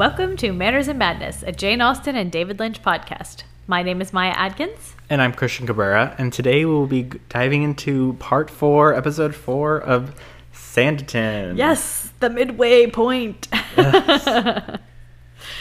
Welcome 0.00 0.38
to 0.38 0.52
Manners 0.54 0.88
and 0.88 0.98
Madness, 0.98 1.42
a 1.42 1.52
Jane 1.52 1.82
Austen 1.82 2.16
and 2.16 2.32
David 2.32 2.58
Lynch 2.58 2.80
podcast. 2.82 3.42
My 3.66 3.82
name 3.82 4.00
is 4.00 4.14
Maya 4.14 4.32
Adkins. 4.34 4.94
And 5.10 5.20
I'm 5.20 5.34
Christian 5.34 5.66
Cabrera, 5.66 6.14
and 6.16 6.32
today 6.32 6.64
we 6.64 6.72
will 6.72 6.86
be 6.86 7.02
diving 7.28 7.64
into 7.64 8.14
part 8.14 8.48
four, 8.48 8.94
episode 8.94 9.34
four 9.34 9.78
of 9.78 10.14
Sanditon. 10.54 11.58
Yes, 11.58 12.14
the 12.20 12.30
midway 12.30 12.86
point. 12.86 13.48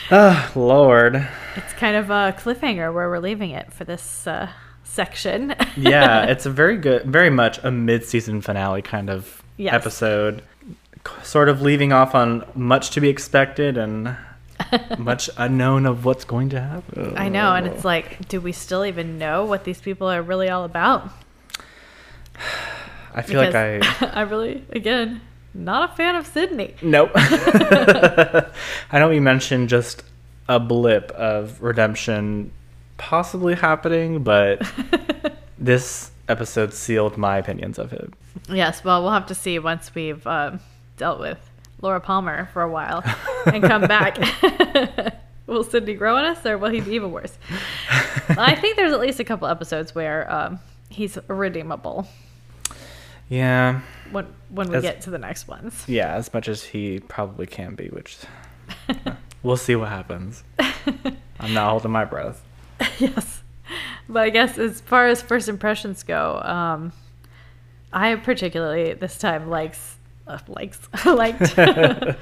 Ah, 0.09 0.49
Lord. 0.55 1.27
it's 1.57 1.73
kind 1.73 1.97
of 1.97 2.09
a 2.09 2.33
cliffhanger 2.39 2.93
where 2.93 3.09
we're 3.09 3.19
leaving 3.19 3.51
it 3.51 3.73
for 3.73 3.83
this 3.83 4.25
uh, 4.25 4.49
section. 4.85 5.53
Yeah, 5.75 6.23
it's 6.31 6.45
a 6.45 6.49
very 6.49 6.77
good, 6.77 7.03
very 7.03 7.29
much 7.29 7.59
a 7.61 7.71
mid-season 7.71 8.39
finale 8.39 8.83
kind 8.83 9.09
of 9.09 9.43
Yes. 9.57 9.73
episode, 9.73 10.43
sort 11.23 11.49
of 11.49 11.61
leaving 11.61 11.91
off 11.91 12.15
on 12.15 12.45
much 12.55 12.91
to 12.91 13.01
be 13.01 13.09
expected 13.09 13.77
and 13.77 14.15
much 14.97 15.29
unknown 15.37 15.85
of 15.85 16.05
what's 16.05 16.23
going 16.23 16.49
to 16.49 16.59
happen. 16.59 17.17
I 17.17 17.29
know, 17.29 17.55
and 17.55 17.67
it's 17.67 17.85
like, 17.85 18.27
do 18.27 18.41
we 18.41 18.51
still 18.51 18.85
even 18.85 19.17
know 19.17 19.45
what 19.45 19.63
these 19.63 19.81
people 19.81 20.07
are 20.07 20.21
really 20.21 20.49
all 20.49 20.63
about? 20.63 21.09
I 23.13 23.21
feel 23.23 23.41
like 23.41 23.55
I. 23.55 23.79
I 24.13 24.21
really, 24.21 24.63
again, 24.69 25.21
not 25.53 25.91
a 25.91 25.95
fan 25.95 26.15
of 26.15 26.27
Sidney. 26.27 26.75
Nope. 26.81 27.11
I 27.15 28.49
know 28.93 29.09
we 29.09 29.19
mentioned 29.19 29.69
just 29.69 30.03
a 30.47 30.59
blip 30.59 31.11
of 31.11 31.61
redemption 31.61 32.51
possibly 32.97 33.55
happening, 33.55 34.23
but 34.23 34.61
this 35.57 36.11
episode 36.27 36.73
sealed 36.73 37.17
my 37.17 37.37
opinions 37.37 37.79
of 37.79 37.91
him. 37.91 38.13
Yes, 38.47 38.83
well, 38.83 39.01
we'll 39.01 39.11
have 39.11 39.27
to 39.27 39.35
see 39.35 39.57
once 39.57 39.93
we've 39.95 40.25
um, 40.27 40.59
dealt 40.97 41.19
with 41.19 41.48
Laura 41.81 41.99
Palmer 41.99 42.49
for 42.53 42.61
a 42.61 42.69
while 42.69 43.03
and 43.45 43.63
come 43.63 43.81
back. 43.83 44.17
will 45.47 45.63
Sidney 45.63 45.93
grow 45.95 46.15
on 46.17 46.25
us, 46.25 46.45
or 46.45 46.57
will 46.57 46.69
he 46.69 46.81
be 46.81 46.91
even 46.95 47.11
worse? 47.11 47.37
I 48.29 48.55
think 48.55 48.75
there's 48.75 48.93
at 48.93 48.99
least 48.99 49.19
a 49.19 49.23
couple 49.23 49.47
episodes 49.47 49.95
where 49.95 50.31
um, 50.31 50.59
he's 50.89 51.17
redeemable 51.27 52.07
Yeah. 53.29 53.81
when 54.11 54.27
when 54.49 54.69
we 54.69 54.77
As- 54.77 54.83
get 54.83 55.01
to 55.01 55.09
the 55.09 55.17
next 55.17 55.47
ones. 55.47 55.83
Yeah, 55.87 56.13
as 56.15 56.33
much 56.33 56.47
as 56.47 56.63
he 56.63 56.99
probably 56.99 57.45
can 57.47 57.75
be, 57.75 57.87
which 57.87 58.17
we'll 59.43 59.57
see 59.57 59.75
what 59.75 59.89
happens. 59.89 60.43
I'm 61.39 61.53
not 61.53 61.69
holding 61.69 61.91
my 61.91 62.05
breath. 62.05 62.43
yes, 62.99 63.41
but 64.07 64.21
I 64.23 64.29
guess 64.29 64.57
as 64.57 64.81
far 64.81 65.07
as 65.07 65.21
first 65.21 65.47
impressions 65.49 66.03
go, 66.03 66.41
um, 66.43 66.91
I 67.93 68.15
particularly 68.15 68.93
this 68.93 69.17
time 69.17 69.49
likes 69.49 69.95
uh, 70.29 70.37
likes 70.47 70.79
liked 71.05 71.55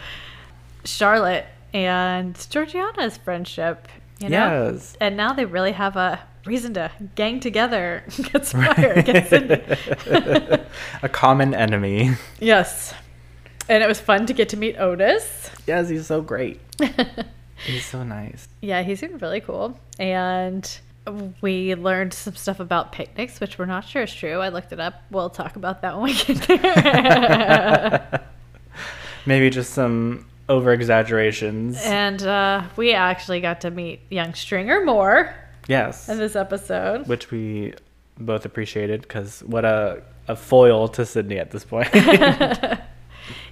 Charlotte 0.85 1.45
and 1.73 2.35
Georgiana's 2.49 3.17
friendship. 3.17 3.87
You 4.19 4.29
know, 4.29 4.71
Yes. 4.73 4.97
and 4.99 5.15
now 5.15 5.33
they 5.33 5.45
really 5.45 5.73
have 5.73 5.95
a 5.95 6.19
reason 6.45 6.73
to 6.73 6.89
gang 7.13 7.39
together, 7.39 8.03
conspire 8.23 8.93
against 8.95 9.31
a 9.31 11.09
common 11.11 11.53
enemy. 11.53 12.11
yes, 12.39 12.95
and 13.69 13.83
it 13.83 13.87
was 13.87 13.99
fun 13.99 14.25
to 14.25 14.33
get 14.33 14.49
to 14.49 14.57
meet 14.57 14.75
Otis. 14.79 15.51
Yes, 15.67 15.89
he's 15.89 16.07
so 16.07 16.21
great. 16.23 16.59
He's 17.65 17.85
so 17.85 18.03
nice. 18.03 18.47
Yeah, 18.61 18.81
he 18.81 18.95
seemed 18.95 19.21
really 19.21 19.41
cool. 19.41 19.79
And 19.99 20.67
we 21.41 21.75
learned 21.75 22.13
some 22.13 22.35
stuff 22.35 22.59
about 22.59 22.91
picnics, 22.91 23.39
which 23.39 23.57
we're 23.57 23.65
not 23.65 23.85
sure 23.85 24.03
is 24.03 24.13
true. 24.13 24.39
I 24.39 24.49
looked 24.49 24.71
it 24.71 24.79
up. 24.79 25.01
We'll 25.11 25.29
talk 25.29 25.55
about 25.55 25.81
that 25.81 25.95
when 25.95 26.05
we 26.05 26.13
get 26.13 26.47
there. 26.47 28.23
Maybe 29.25 29.49
just 29.49 29.73
some 29.73 30.25
over 30.49 30.71
exaggerations. 30.71 31.77
and 31.83 32.23
uh, 32.23 32.63
we 32.77 32.93
actually 32.93 33.41
got 33.41 33.61
to 33.61 33.71
meet 33.71 34.01
young 34.09 34.33
Stringer 34.33 34.85
more 34.85 35.35
yes. 35.67 36.07
in 36.07 36.17
this 36.17 36.35
episode. 36.35 37.07
which 37.07 37.31
we 37.31 37.73
both 38.17 38.45
appreciated 38.45 39.01
because 39.01 39.41
what 39.43 39.65
a, 39.65 40.01
a 40.27 40.35
foil 40.35 40.87
to 40.89 41.05
Sidney 41.05 41.37
at 41.39 41.51
this 41.51 41.65
point. 41.65 41.89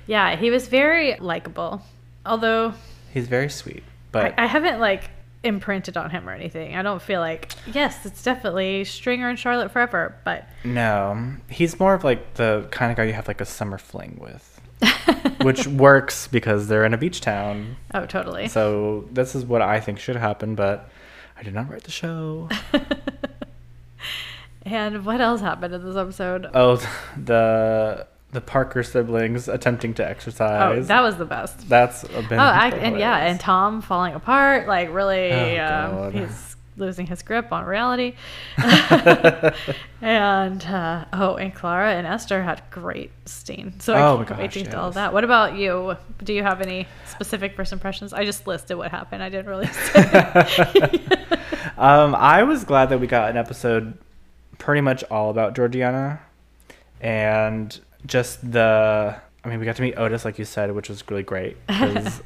Yeah, 0.07 0.35
he 0.35 0.51
was 0.51 0.67
very 0.67 1.15
likable. 1.19 1.81
Although 2.25 2.73
He's 3.13 3.27
very 3.27 3.49
sweet, 3.49 3.83
I, 3.85 3.91
but 4.11 4.33
I 4.37 4.45
haven't 4.45 4.79
like 4.79 5.09
imprinted 5.45 5.95
on 5.95 6.09
him 6.09 6.27
or 6.27 6.33
anything. 6.33 6.75
I 6.75 6.81
don't 6.81 7.01
feel 7.01 7.21
like, 7.21 7.53
yes, 7.71 8.05
it's 8.05 8.23
definitely 8.23 8.83
Stringer 8.83 9.29
and 9.29 9.37
Charlotte 9.39 9.71
forever, 9.71 10.15
but 10.25 10.47
no, 10.63 11.35
he's 11.49 11.79
more 11.79 11.93
of 11.93 12.03
like 12.03 12.33
the 12.35 12.67
kind 12.71 12.91
of 12.91 12.97
guy 12.97 13.03
you 13.05 13.13
have 13.13 13.27
like 13.27 13.41
a 13.41 13.45
summer 13.45 13.77
fling 13.77 14.17
with, 14.19 14.61
which 15.41 15.67
works 15.67 16.27
because 16.27 16.67
they're 16.67 16.85
in 16.85 16.93
a 16.93 16.97
beach 16.97 17.21
town. 17.21 17.77
oh, 17.93 18.05
totally. 18.05 18.47
So 18.47 19.07
this 19.11 19.35
is 19.35 19.45
what 19.45 19.61
I 19.61 19.79
think 19.79 19.99
should 19.99 20.15
happen, 20.15 20.55
but 20.55 20.89
I 21.37 21.43
did 21.43 21.53
not 21.53 21.69
write 21.69 21.83
the 21.83 21.91
show. 21.91 22.49
and 24.63 25.05
what 25.05 25.21
else 25.21 25.41
happened 25.41 25.73
in 25.73 25.85
this 25.85 25.95
episode? 25.95 26.47
Oh, 26.53 26.77
the 27.23 28.07
the 28.35 28.41
Parker 28.41 28.83
siblings 28.83 29.47
attempting 29.47 29.93
to 29.95 30.07
exercise. 30.07 30.61
Oh, 30.61 30.69
exercise. 30.73 30.87
that 30.89 31.01
was 31.01 31.17
the 31.17 31.25
best. 31.25 31.67
That's 31.67 32.03
a 32.03 32.21
been 32.29 32.33
Oh, 32.39 32.43
I, 32.43 32.69
and 32.69 32.99
yeah, 32.99 33.17
and. 33.17 33.39
Tom 33.39 33.81
falling 33.81 34.13
apart, 34.13 34.67
like 34.67 34.93
really, 34.93 35.31
Oh, 35.31 36.03
um, 36.05 36.11
he's 36.13 36.55
losing 36.77 37.07
his 37.07 37.21
grip 37.23 37.51
on 37.53 37.63
reality. 37.65 38.13
and 40.01 40.65
uh, 40.65 41.05
oh, 41.13 41.35
and 41.35 41.53
Clara 41.55 41.93
and 41.93 42.05
Esther 42.05 42.43
had 42.43 42.61
great 42.69 43.11
scene, 43.27 43.79
so 43.79 43.93
I 43.93 44.01
Oh, 44.07 44.17
can't 44.17 44.29
my 44.31 44.37
wait 44.39 44.51
to 44.51 44.63
gosh, 44.63 44.71
to 44.71 44.79
all 44.79 44.91
that. 44.91 45.13
What 45.13 45.23
about 45.23 45.55
you? 45.55 45.95
Do 46.23 46.33
you 46.33 46.43
have 46.43 46.61
any 46.61 46.87
specific 47.07 47.55
first 47.55 47.71
impressions? 47.73 48.13
I 48.13 48.25
just 48.25 48.45
listed 48.47 48.77
what 48.77 48.91
happened. 48.91 49.23
I 49.23 49.29
didn't 49.29 49.47
really 49.47 49.67
say. 49.67 51.01
um, 51.77 52.13
I 52.15 52.43
was 52.43 52.63
glad 52.63 52.89
that 52.89 52.99
we 52.99 53.07
got 53.07 53.29
an 53.29 53.37
episode 53.37 53.97
pretty 54.57 54.81
much 54.81 55.03
all 55.05 55.29
about 55.29 55.55
Georgiana 55.55 56.19
and 57.01 57.79
just 58.05 58.51
the. 58.51 59.15
I 59.43 59.47
mean, 59.47 59.59
we 59.59 59.65
got 59.65 59.75
to 59.75 59.81
meet 59.83 59.95
Otis, 59.97 60.25
like 60.25 60.39
you 60.39 60.45
said, 60.45 60.71
which 60.73 60.89
was 60.89 61.03
really 61.09 61.23
great. 61.23 61.57
'cause, 61.67 62.21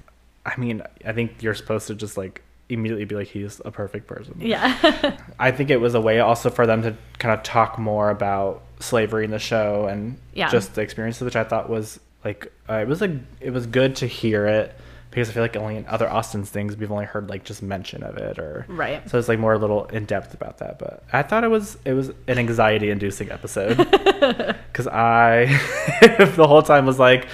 I 0.46 0.56
mean, 0.58 0.82
I 1.06 1.12
think 1.12 1.42
you're 1.44 1.54
supposed 1.54 1.88
to 1.88 1.96
just 1.96 2.18
like 2.18 2.42
immediately 2.70 3.04
be 3.06 3.16
like, 3.16 3.28
he's 3.28 3.60
a 3.66 3.72
perfect 3.72 4.08
person. 4.08 4.36
yeah. 4.40 5.18
I 5.40 5.52
think 5.52 5.70
it 5.70 5.78
was 5.82 5.96
a 5.96 6.02
way 6.02 6.20
also 6.20 6.50
for 6.50 6.66
them 6.68 6.82
to 6.84 6.96
kind 7.18 7.34
of 7.38 7.44
talk 7.44 7.78
more 7.80 8.10
about 8.10 8.62
slavery 8.80 9.26
in 9.26 9.32
the 9.32 9.40
show 9.40 9.88
and 9.88 10.18
Yeah. 10.34 10.50
just 10.50 10.76
the 10.76 10.82
experiences, 10.82 11.24
which 11.24 11.36
I 11.36 11.44
thought 11.44 11.70
was 11.70 12.00
like 12.24 12.52
uh, 12.70 12.76
it 12.76 12.88
was 12.88 13.02
like 13.02 13.12
it 13.42 13.52
was 13.52 13.66
good 13.66 13.96
to 13.98 14.08
hear 14.08 14.46
it 14.46 14.74
because 15.12 15.30
I 15.30 15.34
feel 15.34 15.42
like 15.44 15.56
only 15.56 15.76
in 15.78 15.86
other 15.88 16.08
Austen's 16.10 16.50
things 16.50 16.78
we've 16.78 16.92
only 16.92 17.06
heard 17.06 17.30
like 17.30 17.44
just 17.44 17.62
mention 17.64 18.04
of 18.04 18.18
it 18.18 18.38
or 18.38 18.66
Right. 18.68 19.08
So 19.10 19.18
it's 19.18 19.28
like 19.28 19.40
more 19.40 19.54
a 19.54 19.58
little 19.58 19.86
in 19.86 20.06
depth 20.06 20.34
about 20.34 20.60
that. 20.60 20.78
But 20.80 21.04
I 21.12 21.24
thought 21.24 21.44
it 21.44 21.48
was 21.50 21.78
it 21.86 21.94
was 21.94 22.10
an 22.28 22.38
anxiety 22.38 22.90
inducing 22.92 23.32
episode 23.32 23.78
because 23.78 24.88
I 24.88 25.46
the 26.36 26.46
whole 26.48 26.62
time 26.62 26.86
was 26.86 27.00
like 27.00 27.28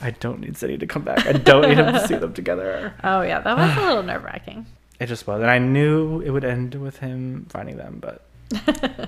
I 0.00 0.10
don't 0.12 0.40
need 0.40 0.56
Sidney 0.56 0.78
to 0.78 0.86
come 0.86 1.02
back. 1.02 1.26
I 1.26 1.32
don't 1.32 1.68
need 1.68 1.78
him 1.78 1.92
to 1.92 2.06
see 2.06 2.16
them 2.16 2.32
together. 2.34 2.92
oh 3.04 3.22
yeah, 3.22 3.40
that 3.40 3.56
was 3.56 3.76
a 3.76 3.80
little 3.88 4.02
nerve 4.02 4.24
wracking. 4.24 4.66
It 5.00 5.06
just 5.06 5.28
was. 5.28 5.40
And 5.42 5.48
I 5.50 5.58
knew 5.58 6.20
it 6.22 6.30
would 6.30 6.44
end 6.44 6.74
with 6.74 6.98
him 6.98 7.46
finding 7.50 7.76
them, 7.76 7.98
but 8.00 8.24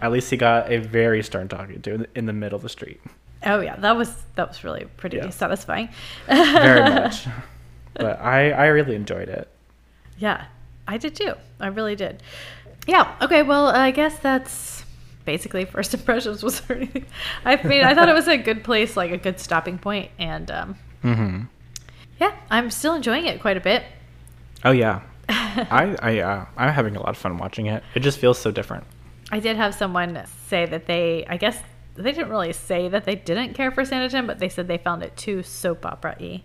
at 0.00 0.12
least 0.12 0.30
he 0.30 0.36
got 0.36 0.70
a 0.70 0.78
very 0.78 1.20
stern 1.20 1.48
talking 1.48 1.82
to 1.82 1.94
in 1.94 2.00
the, 2.02 2.08
in 2.14 2.26
the 2.26 2.32
middle 2.32 2.54
of 2.54 2.62
the 2.62 2.68
street. 2.68 3.00
Oh 3.44 3.58
yeah, 3.60 3.74
that 3.74 3.96
was 3.96 4.14
that 4.36 4.46
was 4.46 4.62
really 4.62 4.84
pretty 4.98 5.16
Yeah. 5.16 5.30
satisfying. 5.30 5.88
Very 6.28 6.82
much. 6.88 7.26
But 8.00 8.20
I, 8.20 8.50
I 8.50 8.66
really 8.66 8.94
enjoyed 8.94 9.28
it. 9.28 9.48
Yeah, 10.18 10.46
I 10.88 10.98
did 10.98 11.14
too. 11.14 11.34
I 11.58 11.68
really 11.68 11.96
did. 11.96 12.22
Yeah. 12.86 13.14
Okay. 13.20 13.42
Well, 13.42 13.68
I 13.68 13.90
guess 13.90 14.18
that's 14.18 14.84
basically 15.24 15.64
first 15.64 15.94
impressions. 15.98 16.42
Was 16.42 16.60
there 16.62 16.76
anything? 16.76 17.06
I 17.44 17.62
mean, 17.66 17.84
I 17.84 17.94
thought 17.94 18.08
it 18.08 18.14
was 18.14 18.28
a 18.28 18.36
good 18.36 18.64
place, 18.64 18.96
like 18.96 19.10
a 19.10 19.18
good 19.18 19.38
stopping 19.38 19.78
point, 19.78 20.10
and 20.18 20.50
um, 20.50 20.76
hmm 21.02 21.40
yeah, 22.20 22.36
I'm 22.50 22.70
still 22.70 22.94
enjoying 22.94 23.26
it 23.26 23.40
quite 23.40 23.56
a 23.56 23.60
bit. 23.60 23.82
Oh, 24.64 24.72
yeah. 24.72 25.00
I, 25.28 25.96
I, 26.02 26.18
uh, 26.20 26.44
I'm 26.56 26.72
having 26.72 26.94
a 26.94 27.00
lot 27.00 27.08
of 27.08 27.16
fun 27.16 27.38
watching 27.38 27.66
it. 27.66 27.82
It 27.94 28.00
just 28.00 28.18
feels 28.18 28.38
so 28.38 28.50
different. 28.50 28.84
I 29.32 29.40
did 29.40 29.56
have 29.56 29.74
someone 29.74 30.22
say 30.46 30.66
that 30.66 30.86
they, 30.86 31.24
I 31.28 31.38
guess 31.38 31.58
they 31.94 32.12
didn't 32.12 32.28
really 32.28 32.52
say 32.52 32.88
that 32.88 33.04
they 33.04 33.14
didn't 33.14 33.54
care 33.54 33.70
for 33.70 33.82
Sanditon, 33.84 34.26
but 34.26 34.38
they 34.38 34.48
said 34.48 34.68
they 34.68 34.78
found 34.78 35.02
it 35.02 35.16
too 35.16 35.42
soap 35.42 35.86
opera 35.86 36.16
y. 36.20 36.42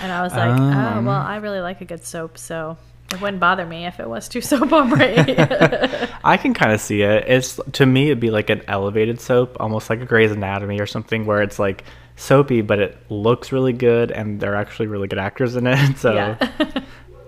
And 0.00 0.10
I 0.10 0.22
was 0.22 0.32
like, 0.32 0.58
oh, 0.58 0.62
Um. 0.62 1.04
well, 1.04 1.20
I 1.20 1.36
really 1.36 1.60
like 1.60 1.80
a 1.80 1.84
good 1.84 2.04
soap, 2.04 2.38
so 2.38 2.76
it 3.12 3.20
wouldn't 3.20 3.40
bother 3.40 3.64
me 3.64 3.86
if 3.86 4.00
it 4.00 4.08
was 4.08 4.28
too 4.28 4.40
soap 4.50 4.72
opera 4.72 6.18
I 6.24 6.36
can 6.36 6.54
kind 6.54 6.72
of 6.72 6.80
see 6.80 7.02
it. 7.02 7.24
It's 7.28 7.60
to 7.72 7.86
me, 7.86 8.06
it'd 8.06 8.20
be 8.20 8.30
like 8.30 8.50
an 8.50 8.62
elevated 8.68 9.20
soap, 9.20 9.56
almost 9.60 9.90
like 9.90 10.00
a 10.00 10.04
Grey's 10.04 10.32
Anatomy 10.32 10.80
or 10.80 10.86
something, 10.86 11.26
where 11.26 11.42
it's 11.42 11.58
like 11.58 11.84
soapy, 12.16 12.60
but 12.60 12.78
it 12.78 12.98
looks 13.10 13.52
really 13.52 13.72
good, 13.72 14.10
and 14.10 14.40
they're 14.40 14.56
actually 14.56 14.86
really 14.86 15.08
good 15.08 15.18
actors 15.18 15.56
in 15.56 15.66
it. 15.66 15.98
So 15.98 16.14
yeah. 16.14 16.82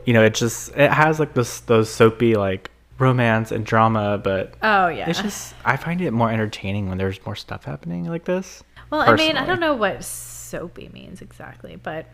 you 0.05 0.13
know, 0.13 0.25
it 0.25 0.35
just 0.35 0.71
it 0.77 0.91
has 0.91 1.21
like 1.21 1.35
this 1.35 1.61
those 1.61 1.91
soapy 1.91 2.35
like 2.35 2.71
romance 2.99 3.53
and 3.53 3.65
drama, 3.65 4.19
but 4.23 4.55
oh, 4.63 4.89
yeah. 4.89 5.09
it's 5.09 5.21
just 5.21 5.55
I 5.65 5.77
find 5.77 6.01
it 6.01 6.11
more 6.13 6.31
entertaining 6.31 6.89
when 6.89 6.99
there's 6.99 7.25
more 7.25 7.37
stuff 7.37 7.65
happening 7.65 8.05
like 8.05 8.25
this. 8.25 8.63
Well, 8.91 9.01
I 9.01 9.15
mean, 9.17 9.37
I 9.37 9.45
don't 9.45 9.61
know 9.61 9.75
what 9.75 10.05
soapy 10.47 10.89
means 10.93 11.21
exactly, 11.21 11.77
but 11.77 12.07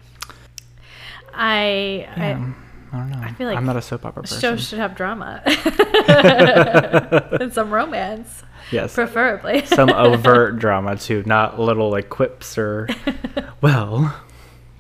I, 1.35 2.07
Yeah. 2.17 2.53
I 2.93 2.97
don't 2.99 3.11
know. 3.11 3.19
I 3.23 3.33
feel 3.33 3.47
like 3.49 3.57
I'm 3.57 3.65
not 3.65 3.77
a 3.77 3.83
soap 3.83 4.05
opera 4.05 4.23
person. 4.23 4.41
Shows 4.41 4.69
should 4.69 4.79
have 4.79 4.95
drama 4.95 5.43
and 7.41 7.51
some 7.53 7.71
romance, 7.71 8.43
yes. 8.71 8.95
preferably. 8.95 9.65
Some 9.65 9.89
overt 9.95 10.59
drama 10.59 10.97
too, 10.97 11.23
not 11.25 11.59
little 11.59 11.91
like 11.91 12.11
quips 12.11 12.59
or 12.59 12.89
well, 13.63 14.15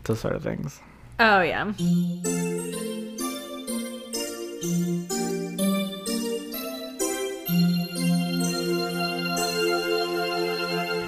those 0.05 0.20
sort 0.20 0.34
of 0.37 0.43
things. 0.43 0.81
oh 1.20 1.40
yeah. 1.40 1.72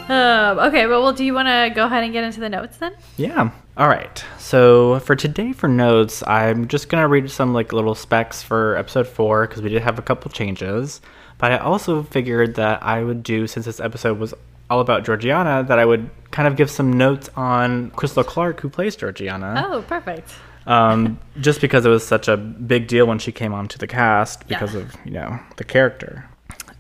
Um, 0.09 0.59
okay, 0.59 0.87
well, 0.87 1.03
well, 1.03 1.13
do 1.15 1.25
you 1.25 1.33
want 1.33 1.49
to 1.49 1.73
go 1.75 1.87
ahead 1.87 2.05
and 2.05 2.13
get 2.13 2.25
into 2.25 2.41
the 2.41 2.49
notes 2.51 2.77
then? 2.77 2.95
Yeah. 3.17 3.51
All 3.77 3.89
right. 3.89 4.23
So 4.39 4.99
for 5.01 5.17
today 5.17 5.53
for 5.53 5.67
notes, 5.69 6.23
I'm 6.27 6.69
just 6.69 6.89
gonna 6.89 7.09
read 7.09 7.31
some 7.31 7.55
like 7.55 7.73
little 7.73 7.95
specs 7.95 8.43
for 8.43 8.77
episode 8.77 9.07
four 9.09 9.47
because 9.47 9.63
we 9.63 9.71
did 9.71 9.83
have 9.83 9.99
a 9.99 10.03
couple 10.03 10.31
changes. 10.31 11.01
But 11.39 11.53
I 11.53 11.59
also 11.59 12.03
figured 12.03 12.55
that 12.57 12.83
I 12.83 13.03
would 13.03 13.23
do 13.23 13.47
since 13.47 13.65
this 13.67 13.81
episode 13.81 14.19
was 14.19 14.35
all 14.71 14.81
about 14.81 15.05
Georgiana, 15.05 15.65
that 15.69 15.79
I 15.79 15.85
would 15.85 16.09
kind 16.31 16.47
of 16.47 16.57
give 16.57 16.71
some 16.71 16.93
notes 16.93 17.29
on 17.37 17.91
Crystal 17.93 18.23
Clarke, 18.25 18.61
who 18.61 18.69
plays 18.69 18.95
Georgiana. 18.97 19.67
Oh, 19.69 19.83
perfect. 19.83 20.33
Um, 20.67 21.19
just 21.41 21.61
because 21.61 21.85
it 21.85 21.91
was 21.91 22.07
such 22.07 22.29
a 22.29 22.37
big 22.37 22.87
deal 22.87 23.07
when 23.07 23.19
she 23.19 23.33
came 23.33 23.53
onto 23.53 23.77
the 23.79 23.87
cast 23.87 24.47
because 24.49 24.75
Yeah. 24.75 24.81
of 24.81 24.95
you 25.05 25.11
know 25.13 25.39
the 25.57 25.65
character. 25.65 26.27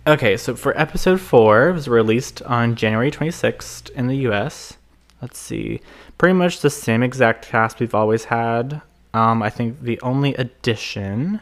Okay, 0.06 0.36
so 0.36 0.54
for 0.54 0.78
episode 0.78 1.20
four, 1.20 1.70
it 1.70 1.72
was 1.72 1.88
released 1.88 2.42
on 2.42 2.74
January 2.76 3.10
26th 3.10 3.90
in 3.92 4.06
the 4.06 4.16
U.S. 4.28 4.76
Let's 5.22 5.38
see, 5.38 5.80
pretty 6.18 6.34
much 6.34 6.60
the 6.60 6.68
same 6.68 7.02
exact 7.02 7.46
cast 7.46 7.80
we've 7.80 7.94
always 7.94 8.24
had. 8.24 8.82
Um, 9.14 9.42
I 9.42 9.48
think 9.48 9.80
the 9.80 9.98
only 10.02 10.34
addition 10.34 11.40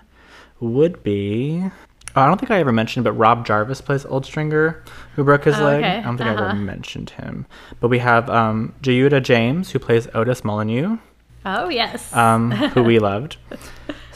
would 0.60 1.02
be. 1.02 1.64
oh, 2.14 2.20
I 2.20 2.26
don't 2.28 2.38
think 2.38 2.52
I 2.52 2.60
ever 2.60 2.70
mentioned, 2.70 3.02
but 3.02 3.12
Rob 3.14 3.44
Jarvis 3.44 3.80
plays 3.80 4.04
Old 4.06 4.24
Stringer, 4.24 4.84
who 5.16 5.24
broke 5.24 5.44
his 5.44 5.58
Oh, 5.58 5.64
leg. 5.64 5.82
okay. 5.82 5.98
I 5.98 6.02
don't 6.02 6.16
think 6.16 6.30
I 6.30 6.34
Uh-huh. 6.34 6.44
ever 6.50 6.54
mentioned 6.54 7.10
him. 7.10 7.46
But 7.80 7.88
we 7.88 7.98
have 7.98 8.30
um, 8.30 8.74
Jyuddah 8.82 9.22
Jaymes, 9.22 9.70
who 9.72 9.80
plays 9.80 10.06
Otis 10.14 10.44
Molyneux 10.44 10.98
Oh 11.44 11.68
yes. 11.68 12.12
um, 12.14 12.52
who 12.52 12.84
we 12.84 12.98
loved. 13.00 13.38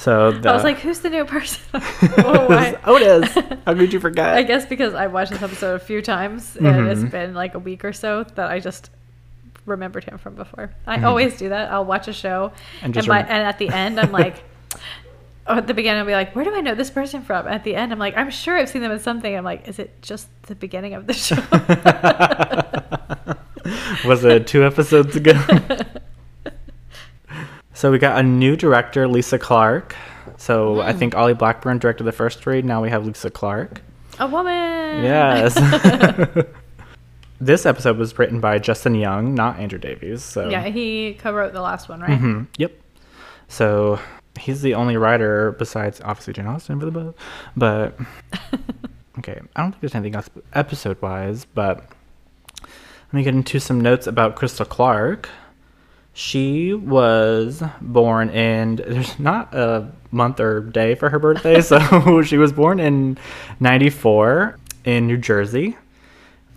So 0.06 0.30
the, 0.30 0.48
I 0.50 0.54
was 0.54 0.62
like, 0.62 0.78
who's 0.78 1.00
the 1.00 1.10
new 1.10 1.24
person? 1.24 1.60
oh, 1.74 2.46
why? 2.46 2.78
Otis. 2.84 3.34
How 3.66 3.74
could 3.74 3.92
you 3.92 3.98
forget? 3.98 4.36
I 4.36 4.44
guess 4.44 4.64
because 4.64 4.94
I 4.94 5.08
watched 5.08 5.32
this 5.32 5.42
episode 5.42 5.74
a 5.74 5.78
few 5.80 6.00
times 6.00 6.56
and 6.56 6.86
it's 6.86 7.00
Mhm. 7.00 7.10
been 7.10 7.34
like 7.34 7.56
a 7.56 7.58
week 7.58 7.84
or 7.84 7.92
so 7.92 8.22
that 8.36 8.48
I 8.48 8.60
just 8.60 8.90
remembered 9.64 10.04
him 10.04 10.16
from 10.18 10.36
before. 10.36 10.70
I 10.86 10.98
Mhm. 10.98 11.02
always 11.02 11.36
do 11.36 11.48
that. 11.48 11.72
I'll 11.72 11.84
watch 11.84 12.06
a 12.06 12.12
show 12.12 12.52
And 12.82 12.96
and, 12.96 13.08
rem- 13.08 13.26
and 13.28 13.42
at 13.48 13.58
the 13.58 13.68
end 13.68 13.98
I'm 13.98 14.12
like, 14.12 14.44
oh, 15.48 15.54
at 15.56 15.66
the 15.66 15.74
beginning 15.74 15.98
I'll 16.02 16.06
be 16.06 16.12
like, 16.12 16.36
where 16.36 16.44
do 16.44 16.54
I 16.54 16.60
know 16.60 16.76
this 16.76 16.88
person 16.90 17.22
from? 17.22 17.48
At 17.48 17.64
the 17.64 17.74
end 17.74 17.90
I'm 17.90 17.98
like, 17.98 18.16
I'm 18.16 18.30
sure 18.30 18.56
I've 18.56 18.68
seen 18.68 18.82
them 18.82 18.92
in 18.92 19.00
something. 19.00 19.36
I'm 19.36 19.42
like, 19.42 19.66
is 19.66 19.80
it 19.80 20.00
just 20.02 20.28
the 20.42 20.54
beginning 20.54 20.94
of 20.94 21.08
the 21.08 21.14
show? 21.14 21.34
Was 24.08 24.24
it 24.24 24.46
two 24.46 24.64
episodes 24.64 25.16
ago? 25.16 25.32
So 27.76 27.90
we 27.92 27.98
got 27.98 28.18
a 28.18 28.22
new 28.22 28.56
director, 28.56 29.06
Lisa 29.06 29.38
Clarke. 29.38 29.94
So 30.38 30.80
I 30.80 30.92
Hmm. 30.92 30.98
think 30.98 31.14
Olly 31.14 31.34
Blackburn 31.34 31.76
directed 31.78 32.04
the 32.04 32.12
first 32.12 32.40
three. 32.42 32.62
Now 32.62 32.80
we 32.82 32.88
have 32.88 33.04
Lisa 33.04 33.28
Clarke. 33.30 33.82
a 34.18 34.26
woman. 34.26 35.04
Yes. 35.04 35.52
this 37.38 37.66
episode 37.66 37.98
was 37.98 38.18
written 38.18 38.40
by 38.40 38.58
Justin 38.58 38.94
Young, 38.94 39.34
not 39.34 39.58
Andrew 39.58 39.78
Davies. 39.78 40.22
So 40.22 40.48
yeah, 40.48 40.64
he 40.68 41.18
co-wrote 41.20 41.52
the 41.52 41.60
last 41.60 41.90
one, 41.90 42.00
right? 42.00 42.18
Mhm, 42.18 42.46
Yep. 42.56 42.72
So 43.48 43.98
he's 44.40 44.62
the 44.62 44.74
only 44.74 44.96
writer 44.96 45.52
besides 45.58 46.00
obviously 46.02 46.32
Jane 46.32 46.46
Austen 46.46 46.80
for 46.80 46.86
the 46.86 46.90
book. 46.92 47.18
But 47.58 47.98
okay, 49.18 49.38
I 49.54 49.60
don't 49.60 49.72
think 49.72 49.80
there's 49.82 49.94
anything 49.94 50.14
else 50.16 50.30
episode 50.54 50.96
wise. 51.02 51.44
But 51.44 51.84
let 52.62 53.12
me 53.12 53.22
get 53.22 53.34
into 53.34 53.60
some 53.60 53.82
notes 53.82 54.06
about 54.06 54.34
Crystal 54.34 54.64
Clarke. 54.64 55.28
She 56.18 56.72
was 56.72 57.62
born 57.82 58.30
in 58.30 58.76
there's 58.76 59.18
not 59.18 59.54
a 59.54 59.92
month 60.10 60.40
or 60.40 60.60
day 60.62 60.94
for 60.94 61.10
her 61.10 61.18
birthday, 61.18 61.60
so 61.60 62.22
she 62.22 62.38
was 62.38 62.52
born 62.52 62.80
in 62.80 63.18
'94 63.60 64.56
in 64.86 65.06
New 65.06 65.18
Jersey. 65.18 65.76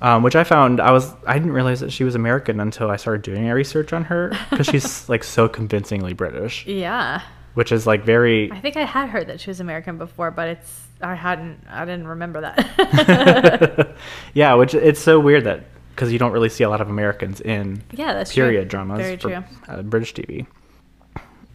Um, 0.02 0.24
which 0.24 0.38
I 0.38 0.46
found 0.46 0.80
I 0.80 0.92
was 0.94 1.14
I 1.28 1.34
didn't 1.34 1.52
realize 1.52 1.82
that 1.82 1.92
she 1.92 2.06
was 2.06 2.16
American 2.16 2.62
until 2.62 2.90
I 2.90 2.96
started 2.96 3.22
doing 3.22 3.50
a 3.50 3.54
research 3.54 3.92
on 3.92 4.06
her 4.06 4.32
because 4.50 4.68
she's 4.68 5.10
like 5.10 5.26
so 5.26 5.50
convincingly 5.50 6.14
British, 6.14 6.66
Yeah. 6.66 7.22
which 7.56 7.74
is 7.74 7.86
like 7.86 8.06
very 8.06 8.50
I 8.54 8.62
think 8.62 8.78
I 8.78 8.86
had 8.86 9.10
heard 9.10 9.28
that 9.28 9.42
she 9.42 9.50
was 9.50 9.60
American 9.60 9.98
before, 9.98 10.32
but 10.32 10.48
it's 10.48 10.84
I 11.02 11.16
hadn't 11.16 11.60
I 11.70 11.84
didn't 11.84 12.08
remember 12.08 12.40
that. 12.40 13.98
yeah, 14.34 14.54
which 14.54 14.74
it's 14.74 15.02
so 15.02 15.20
weird 15.20 15.44
that 15.44 15.66
because 15.92 16.12
you 16.12 16.20
don't 16.20 16.32
really 16.32 16.50
see 16.50 16.64
a 16.64 16.70
lot 16.70 16.82
of 16.82 16.90
Americans 16.90 17.42
in 17.42 17.84
yeah, 17.92 18.14
that's 18.14 18.34
period 18.34 18.64
true. 18.64 18.70
dramas 18.70 19.00
Very 19.00 19.18
for 19.18 19.30
true. 19.30 19.44
uh, 19.68 19.82
British 19.82 20.14
TV. 20.14 20.48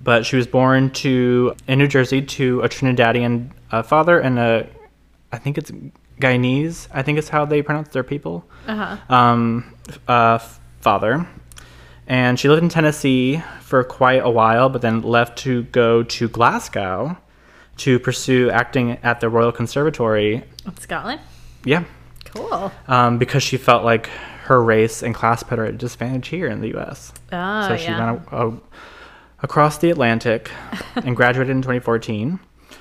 But 0.03 0.27
she 0.27 0.37
was 0.37 0.47
born 0.47 0.91
to 0.91 1.55
in 1.67 1.79
New 1.79 1.89
Jersey 1.89 2.21
to 2.23 2.61
a 2.61 2.69
Trinidadian 2.69 3.51
uh, 3.71 3.83
father 3.83 4.21
and 4.21 4.39
a, 4.39 4.69
I 5.33 5.39
think 5.39 5.57
it's 5.57 5.73
Guyanese. 6.21 6.89
I 6.93 7.03
think 7.03 7.19
is 7.19 7.31
how 7.31 7.45
they 7.47 7.63
pronounce 7.63 7.89
their 7.89 8.03
people. 8.03 8.45
Uh-huh. 8.67 8.97
um, 9.15 9.75
uh, 10.07 10.39
father. 10.81 11.27
And 12.07 12.39
she 12.39 12.51
lived 12.51 12.63
in 12.63 12.69
Tennessee 12.69 13.43
for 13.63 13.83
quite 13.83 14.23
a 14.23 14.29
while, 14.31 14.69
but 14.69 14.83
then 14.83 15.01
left 15.01 15.39
to 15.39 15.63
go 15.65 16.03
to 16.03 16.29
Glasgow 16.29 17.17
to 17.79 17.99
pursue 17.99 18.51
acting 18.51 18.99
at 19.03 19.21
the 19.21 19.29
Royal 19.31 19.53
Conservatory. 19.53 20.45
Of 20.67 20.79
Scotland. 20.79 21.21
Yeah, 21.65 21.85
Cool. 22.35 22.73
um, 22.89 23.19
because 23.19 23.43
she 23.43 23.57
felt 23.57 23.85
like 23.85 24.07
her 24.45 24.63
race 24.63 25.03
and 25.03 25.15
class 25.15 25.43
put 25.43 25.59
her 25.59 25.65
at 25.65 25.75
a 25.75 25.77
disadvantage 25.77 26.29
here 26.29 26.47
in 26.49 26.61
the 26.61 26.69
U.S. 26.69 27.13
Oh, 27.33 27.69
so 27.69 27.77
she 27.77 27.85
yeah. 27.85 28.13
went 28.13 28.23
a- 28.31 28.47
a- 28.49 28.61
across 29.43 29.79
the 29.79 29.91
Atlantic 29.91 30.51
and 30.97 31.17
graduated 31.17 31.51
in 31.51 31.63
2014. 31.63 32.39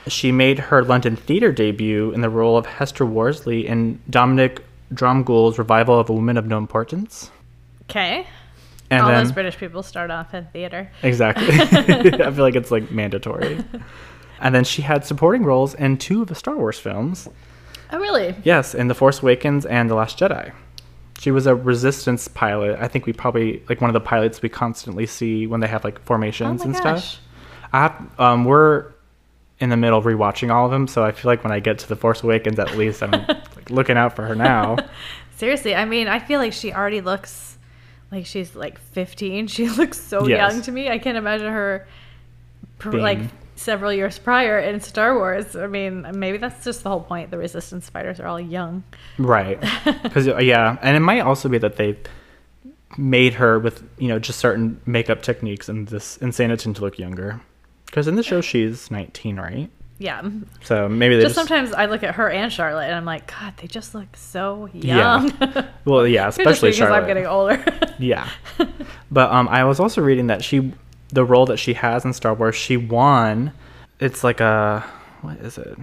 She 0.08 0.32
made 0.34 0.60
her 0.60 0.84
London 0.84 1.16
theater 1.16 1.52
debut 1.54 2.12
in 2.12 2.22
the 2.22 2.30
role 2.30 2.58
of 2.58 2.66
Hester 2.66 3.06
Worsley 3.06 3.66
in 3.68 4.02
Dominic 4.10 4.62
Dromgoole's 4.94 5.58
revival 5.58 5.98
of 6.00 6.10
A 6.10 6.14
Woman 6.14 6.36
of 6.38 6.46
No 6.46 6.58
Importance. 6.58 7.32
Okay. 7.90 8.28
And 8.90 9.02
All 9.02 9.08
then, 9.10 9.24
those 9.24 9.32
British 9.32 9.58
people 9.58 9.82
start 9.82 10.12
off 10.12 10.34
in 10.34 10.46
theater. 10.48 10.92
Exactly. 11.04 11.48
I 11.52 12.32
feel 12.32 12.44
like 12.44 12.56
it's 12.56 12.70
like 12.72 12.92
mandatory. 12.92 13.64
And 14.40 14.54
then 14.54 14.66
she 14.66 14.82
had 14.82 15.06
supporting 15.06 15.44
roles 15.44 15.74
in 15.74 15.98
two 15.98 16.22
of 16.24 16.28
the 16.28 16.36
Star 16.36 16.56
Wars 16.58 16.78
films. 16.80 17.30
Oh, 17.94 18.00
really? 18.00 18.36
Yes, 18.44 18.74
in 18.76 18.88
The 18.88 18.96
Force 18.96 19.22
Awakens 19.22 19.66
and 19.66 19.90
The 19.90 19.96
Last 19.96 20.18
Jedi. 20.20 20.52
She 21.20 21.32
was 21.32 21.46
a 21.46 21.56
resistance 21.56 22.28
pilot. 22.28 22.78
I 22.82 22.88
think 22.88 23.06
we 23.06 23.14
probably 23.14 23.64
like 23.70 23.80
one 23.80 23.90
of 23.90 23.94
the 23.94 24.02
pilots 24.02 24.42
we 24.42 24.50
constantly 24.50 25.06
see 25.06 25.48
when 25.48 25.60
they 25.62 25.68
have 25.68 25.84
like 25.86 26.00
Oh 26.00 26.04
formations 26.04 26.60
my 26.62 26.66
and 26.66 26.74
gosh. 26.84 27.12
stuff. 27.14 27.22
I 28.20 28.32
um, 28.34 28.46
we're 28.46 28.92
in 29.60 29.70
the 29.70 29.78
middle 29.78 29.98
of 30.00 30.06
rewatching 30.06 30.52
all 30.54 30.66
of 30.66 30.72
them, 30.72 30.88
so 30.88 31.04
I 31.06 31.12
feel 31.12 31.30
like 31.30 31.44
when 31.44 31.54
I 31.54 31.60
get 31.60 31.80
to 31.80 31.88
The 31.88 31.96
Force 31.96 32.24
Awakens, 32.24 32.60
at 32.60 32.76
least 32.76 33.02
I'm 33.04 33.12
like 33.28 33.70
looking 33.70 33.96
out 33.96 34.16
for 34.16 34.26
her 34.26 34.36
now. 34.36 34.76
Seriously, 35.38 35.74
I 35.76 35.86
mean, 35.86 36.08
I 36.08 36.20
feel 36.20 36.40
like 36.40 36.52
she 36.54 36.74
already 36.74 37.00
looks 37.02 37.58
like 38.12 38.26
she's 38.26 38.56
like 38.56 38.78
15. 38.80 39.48
She 39.54 39.70
looks 39.70 40.00
so 40.00 40.28
Yes. 40.28 40.52
young 40.52 40.62
to 40.64 40.72
me. 40.72 40.90
I 40.90 40.98
can't 40.98 41.18
imagine 41.18 41.52
her 41.52 41.88
Being- 42.90 43.02
like 43.04 43.20
several 43.64 43.92
years 43.94 44.20
prior 44.20 44.60
in 44.60 44.80
Star 44.82 45.16
Wars. 45.16 45.56
I 45.56 45.68
mean, 45.68 46.06
maybe 46.14 46.38
that's 46.38 46.64
just 46.64 46.84
the 46.84 46.90
whole 46.90 47.02
point. 47.02 47.32
The 47.32 47.38
Resistance 47.38 47.90
fighters 47.90 48.20
are 48.20 48.28
all 48.28 48.40
young. 48.40 48.84
Right. 49.18 49.60
Because 50.04 50.28
yeah, 50.28 50.78
and 50.82 50.96
it 50.96 51.00
might 51.00 51.22
also 51.22 51.50
be 51.50 51.58
that 51.58 51.78
they 51.78 51.98
made 52.98 53.34
her 53.36 53.58
with 53.58 53.84
you 53.98 54.08
know 54.08 54.20
just 54.20 54.38
certain 54.40 54.80
makeup 54.86 55.24
techniques 55.24 55.68
and 55.70 55.88
this 55.88 56.18
and 56.18 56.32
Sanditon 56.34 56.76
to 56.76 56.82
look 56.82 57.00
younger. 57.00 57.42
Because 57.86 58.08
in 58.08 58.16
the 58.16 58.24
show 58.24 58.42
she's 58.42 58.90
19, 58.92 59.38
right? 59.40 59.70
Yeah. 60.00 60.28
So 60.64 60.90
maybe 60.90 61.16
they 61.16 61.22
Just 61.24 61.36
just, 61.36 61.48
sometimes 61.48 61.74
I 61.74 61.86
look 61.86 62.04
at 62.04 62.16
her 62.16 62.30
and 62.30 62.52
Charlotte 62.52 62.86
and 62.86 62.96
I'm 62.96 63.06
like, 63.06 63.32
God, 63.40 63.54
they 63.58 63.68
just 63.68 63.94
look 63.96 64.16
so 64.18 64.68
Yeah. 64.74 65.24
young. 65.24 65.68
well 65.86 66.06
yeah, 66.08 66.26
Could 66.32 66.38
just 66.38 66.40
especially 66.40 66.70
because 66.70 66.78
Charlotte. 66.80 67.02
I'm 67.02 67.08
getting 67.08 67.26
older. 67.28 67.64
Yeah. 68.00 68.28
But 69.12 69.32
um, 69.32 69.48
I 69.48 69.64
was 69.64 69.80
also 69.80 70.02
reading 70.02 70.28
that 70.28 70.44
she, 70.44 70.74
the 71.14 71.24
role 71.24 71.46
that 71.46 71.58
she 71.58 71.74
has 71.76 72.04
in 72.06 72.14
Star 72.14 72.34
Wars, 72.34 72.56
she 72.56 72.76
won. 72.78 73.52
It's 74.00 74.24
like 74.24 74.40
a, 74.42 74.84
what 75.22 75.38
is 75.38 75.58
it? 75.58 75.78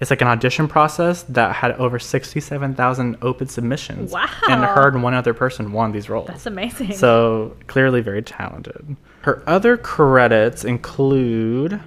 It's 0.00 0.10
like 0.10 0.20
an 0.20 0.26
audition 0.28 0.66
process 0.66 1.22
that 1.24 1.54
had 1.54 1.70
over 1.72 1.98
67,000 2.00 3.16
open 3.22 3.48
submissions. 3.48 4.12
And 4.48 4.60
Wow. 4.62 4.74
her 4.74 4.88
and 4.88 5.02
one 5.02 5.14
other 5.14 5.32
person 5.32 5.72
won 5.72 5.92
these 5.92 6.10
roles. 6.10 6.26
That's 6.26 6.46
amazing. 6.46 6.92
So 6.94 7.56
clearly 7.68 8.00
very 8.00 8.20
talented. 8.22 8.96
Her 9.22 9.42
other 9.46 9.76
credits 9.76 10.64
include 10.64 11.80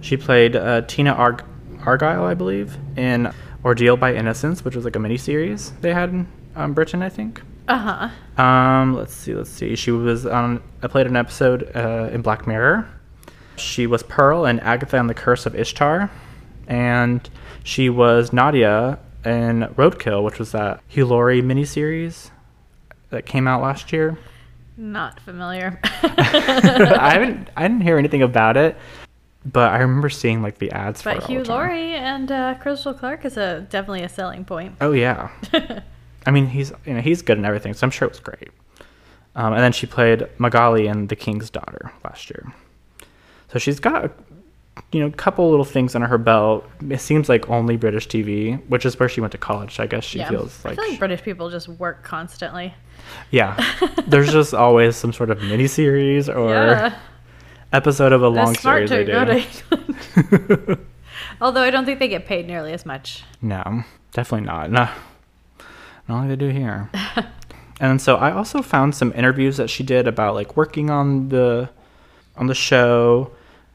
she 0.00 0.16
played 0.16 0.56
uh, 0.56 0.82
Tina 0.82 1.12
Arg- 1.12 1.44
Argyle, 1.86 2.24
I 2.24 2.34
believe, 2.34 2.76
in 2.96 3.32
Ordeal 3.64 3.96
by 3.96 4.12
Innocence, 4.14 4.64
which 4.64 4.74
was 4.74 4.84
like 4.84 4.96
a 4.96 4.98
miniseries 4.98 5.70
they 5.80 5.94
had 5.94 6.10
in 6.10 6.26
um, 6.56 6.74
Britain, 6.74 7.00
I 7.00 7.08
think. 7.08 7.40
Uh 7.72 8.10
huh. 8.36 8.42
Um, 8.42 8.94
let's 8.94 9.14
see, 9.14 9.34
let's 9.34 9.48
see. 9.48 9.76
She 9.76 9.90
was 9.90 10.26
on. 10.26 10.62
I 10.82 10.88
played 10.88 11.06
an 11.06 11.16
episode 11.16 11.74
uh, 11.74 12.10
in 12.12 12.20
Black 12.20 12.46
Mirror. 12.46 12.86
She 13.56 13.86
was 13.86 14.02
Pearl 14.02 14.44
and 14.44 14.60
Agatha 14.60 14.98
and 14.98 15.08
the 15.08 15.14
Curse 15.14 15.46
of 15.46 15.54
Ishtar, 15.54 16.10
and 16.66 17.30
she 17.64 17.88
was 17.88 18.30
Nadia 18.30 18.98
in 19.24 19.62
Roadkill, 19.76 20.22
which 20.22 20.38
was 20.38 20.52
that 20.52 20.82
Hugh 20.86 21.06
Laurie 21.06 21.40
miniseries 21.40 22.30
that 23.08 23.24
came 23.24 23.48
out 23.48 23.62
last 23.62 23.90
year. 23.90 24.18
Not 24.76 25.18
familiar. 25.20 25.80
I 26.02 27.10
haven't, 27.14 27.48
I 27.56 27.62
didn't 27.62 27.80
hear 27.80 27.96
anything 27.96 28.22
about 28.22 28.58
it, 28.58 28.76
but 29.46 29.72
I 29.72 29.78
remember 29.78 30.10
seeing 30.10 30.42
like 30.42 30.58
the 30.58 30.70
ads 30.72 31.00
for 31.00 31.10
it. 31.10 31.14
but 31.14 31.22
all 31.22 31.28
Hugh. 31.28 31.44
Laurie 31.44 31.94
and 31.94 32.30
uh, 32.30 32.54
Crystal 32.60 32.92
Clarke 32.92 33.24
is 33.24 33.38
a 33.38 33.66
definitely 33.70 34.02
a 34.02 34.10
selling 34.10 34.44
point. 34.44 34.74
Oh 34.82 34.92
yeah. 34.92 35.30
I 36.26 36.30
mean, 36.30 36.46
he's 36.46 36.72
you 36.86 36.94
know 36.94 37.00
he's 37.00 37.22
good 37.22 37.38
in 37.38 37.44
everything, 37.44 37.74
so 37.74 37.86
I'm 37.86 37.90
sure 37.90 38.06
it 38.06 38.12
was 38.12 38.20
great. 38.20 38.50
Um, 39.34 39.54
and 39.54 39.62
then 39.62 39.72
she 39.72 39.86
played 39.86 40.28
Magali 40.38 40.86
in 40.86 41.06
The 41.06 41.16
King's 41.16 41.48
Daughter 41.50 41.92
last 42.04 42.28
year. 42.30 42.52
So 43.50 43.58
she's 43.58 43.80
got, 43.80 44.10
you 44.92 45.00
know, 45.00 45.06
a 45.06 45.10
couple 45.10 45.48
little 45.50 45.64
things 45.64 45.94
under 45.94 46.06
her 46.06 46.18
belt. 46.18 46.68
It 46.88 47.00
seems 47.00 47.28
like 47.28 47.48
only 47.48 47.76
British 47.76 48.08
TV, 48.08 48.62
which 48.68 48.84
is 48.84 48.98
where 48.98 49.08
she 49.08 49.20
went 49.20 49.32
to 49.32 49.38
college. 49.38 49.80
I 49.80 49.86
guess 49.86 50.04
she 50.04 50.18
yeah, 50.18 50.28
feels 50.28 50.62
like, 50.64 50.78
I 50.78 50.82
feel 50.82 50.90
like 50.90 50.98
British 50.98 51.22
people 51.22 51.50
just 51.50 51.68
work 51.68 52.02
constantly. 52.02 52.74
yeah. 53.30 53.56
There's 54.06 54.32
just 54.32 54.52
always 54.54 54.96
some 54.96 55.12
sort 55.12 55.30
of 55.30 55.38
miniseries 55.38 56.34
or 56.34 56.50
yeah, 56.50 56.98
episode 57.72 58.12
of 58.12 58.22
a 58.22 58.28
long 58.28 58.54
series 58.54 58.90
to 58.90 58.96
they 58.96 59.04
go 59.04 59.24
do. 59.24 60.78
Although 61.40 61.62
I 61.62 61.70
don't 61.70 61.84
think 61.84 61.98
they 61.98 62.08
get 62.08 62.26
paid 62.26 62.46
nearly 62.46 62.72
as 62.72 62.84
much. 62.84 63.24
No, 63.40 63.84
definitely 64.12 64.46
not. 64.46 64.70
No, 64.70 64.88
not 66.08 66.20
like 66.20 66.28
they 66.28 66.36
do 66.36 66.48
here. 66.48 66.90
and 67.80 68.00
so 68.00 68.16
I 68.16 68.32
also 68.32 68.62
found 68.62 68.94
some 68.94 69.12
interviews 69.14 69.56
that 69.56 69.70
she 69.70 69.82
did 69.82 70.06
about 70.08 70.34
like 70.34 70.56
working 70.56 70.90
on 70.90 71.28
the 71.28 71.70
on 72.36 72.46
the 72.46 72.54
show. 72.54 73.30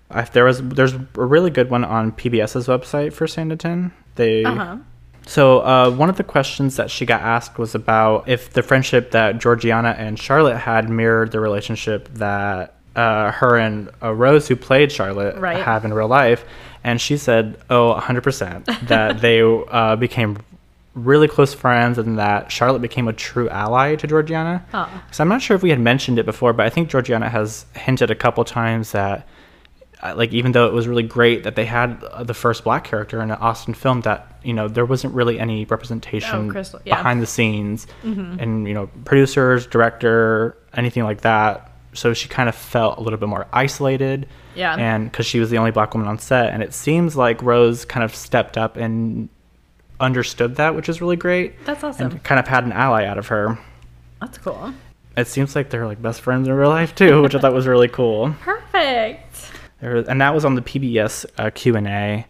I, 0.09 0.21
there 0.23 0.45
was 0.45 0.61
there's 0.61 0.93
a 0.93 1.05
really 1.15 1.49
good 1.49 1.69
one 1.69 1.83
on 1.83 2.11
PBS's 2.11 2.67
website 2.67 3.13
for 3.13 3.27
Sanditon. 3.27 3.91
They 4.15 4.45
Uh 4.45 4.55
huh. 4.55 4.77
so 5.25 5.59
uh, 5.59 5.91
one 5.91 6.09
of 6.09 6.17
the 6.17 6.23
questions 6.23 6.75
that 6.77 6.89
she 6.89 7.05
got 7.05 7.21
asked 7.21 7.57
was 7.57 7.75
about 7.75 8.27
if 8.29 8.51
the 8.53 8.63
friendship 8.63 9.11
that 9.11 9.39
Georgiana 9.39 9.95
and 9.97 10.17
Charlotte 10.17 10.57
had 10.57 10.89
mirrored 10.89 11.31
the 11.31 11.39
relationship 11.39 12.07
that 12.13 12.73
uh, 12.95 13.31
her 13.31 13.57
and 13.57 13.89
uh, 14.01 14.11
Rose, 14.13 14.47
who 14.47 14.55
played 14.55 14.91
Charlotte, 14.91 15.37
Right. 15.37 15.57
have 15.63 15.85
in 15.85 15.93
real 15.93 16.07
life. 16.07 16.43
And 16.83 17.01
she 17.01 17.17
said, 17.17 17.59
"Oh, 17.69 17.93
100%, 17.99 18.87
that 18.87 19.19
they 19.21 19.41
uh, 19.41 19.97
became 19.97 20.37
really 20.97 21.27
close 21.27 21.53
friends, 21.53 21.97
and 21.97 22.17
that 22.17 22.51
Charlotte 22.51 22.81
became 22.81 23.07
a 23.07 23.13
true 23.13 23.47
ally 23.49 23.95
to 23.95 24.07
Georgiana." 24.07 24.65
Oh. 24.73 24.89
So 25.11 25.23
I'm 25.23 25.29
not 25.29 25.41
sure 25.41 25.55
if 25.55 25.63
we 25.63 25.69
had 25.69 25.79
mentioned 25.79 26.19
it 26.19 26.25
before, 26.25 26.53
but 26.53 26.65
I 26.65 26.69
think 26.69 26.89
Georgiana 26.89 27.29
has 27.29 27.65
hinted 27.75 28.09
a 28.11 28.15
couple 28.15 28.43
times 28.43 28.91
that, 28.91 29.27
uh, 30.01 30.13
like, 30.15 30.33
even 30.33 30.51
though 30.51 30.67
it 30.67 30.73
was 30.73 30.87
really 30.87 31.03
great 31.03 31.43
that 31.43 31.55
they 31.55 31.65
had 31.65 32.03
uh, 32.03 32.23
the 32.23 32.33
first 32.33 32.63
black 32.63 32.83
character 32.83 33.21
in 33.21 33.31
an 33.31 33.37
Austen 33.39 33.73
film, 33.73 34.01
that 34.01 34.39
you 34.43 34.53
know 34.53 34.67
there 34.67 34.85
wasn't 34.85 35.13
really 35.13 35.39
any 35.39 35.65
representation 35.65 36.51
Oh, 36.55 36.63
yeah. 36.85 36.95
behind 36.95 37.21
the 37.21 37.25
scenes, 37.27 37.87
and 38.03 38.67
you 38.67 38.73
know 38.73 38.87
producers, 39.05 39.67
director, 39.67 40.57
anything 40.73 41.03
like 41.03 41.21
that. 41.21 41.71
So 41.93 42.13
she 42.13 42.27
kind 42.29 42.47
of 42.47 42.53
felt 42.53 42.99
a 42.99 43.01
little 43.01 43.17
bit 43.17 43.27
more 43.29 43.47
isolated, 43.51 44.27
Yeah. 44.55 44.75
and 44.75 45.11
because 45.11 45.25
she 45.25 45.39
was 45.39 45.49
the 45.49 45.57
only 45.57 45.71
black 45.71 45.93
woman 45.95 46.07
on 46.07 46.19
set, 46.19 46.53
and 46.53 46.61
it 46.61 46.73
seems 46.73 47.15
like 47.15 47.41
Rose 47.41 47.85
kind 47.85 48.03
of 48.03 48.13
stepped 48.13 48.55
up 48.57 48.77
and 48.77 49.29
understood 49.99 50.55
that, 50.57 50.75
which 50.75 50.89
is 50.89 51.01
really 51.01 51.15
great, 51.15 51.63
That's 51.65 51.83
awesome. 51.83 52.11
and 52.11 52.23
kind 52.23 52.39
of 52.39 52.47
had 52.47 52.63
an 52.63 52.71
ally 52.71 53.05
out 53.05 53.17
of 53.17 53.27
her 53.27 53.57
That's 54.21 54.37
cool. 54.37 54.73
it 55.15 55.27
seems 55.27 55.55
like 55.55 55.69
they're 55.69 55.87
like 55.87 56.01
best 56.01 56.21
friends 56.21 56.47
in 56.47 56.53
real 56.53 56.69
life 56.69 56.93
too, 56.95 57.21
which 57.21 57.33
I 57.35 57.39
thought 57.39 57.53
was 57.53 57.67
really 57.67 57.87
cool. 57.87 58.35
Perfect. 58.41 59.51
There, 59.81 59.97
and 59.97 60.21
that 60.21 60.33
was 60.33 60.45
on 60.45 60.55
the 60.55 60.61
PBS 60.61 61.25
uh, 61.37 61.49
Q 61.53 61.75
and 61.75 61.87
A. 61.87 62.25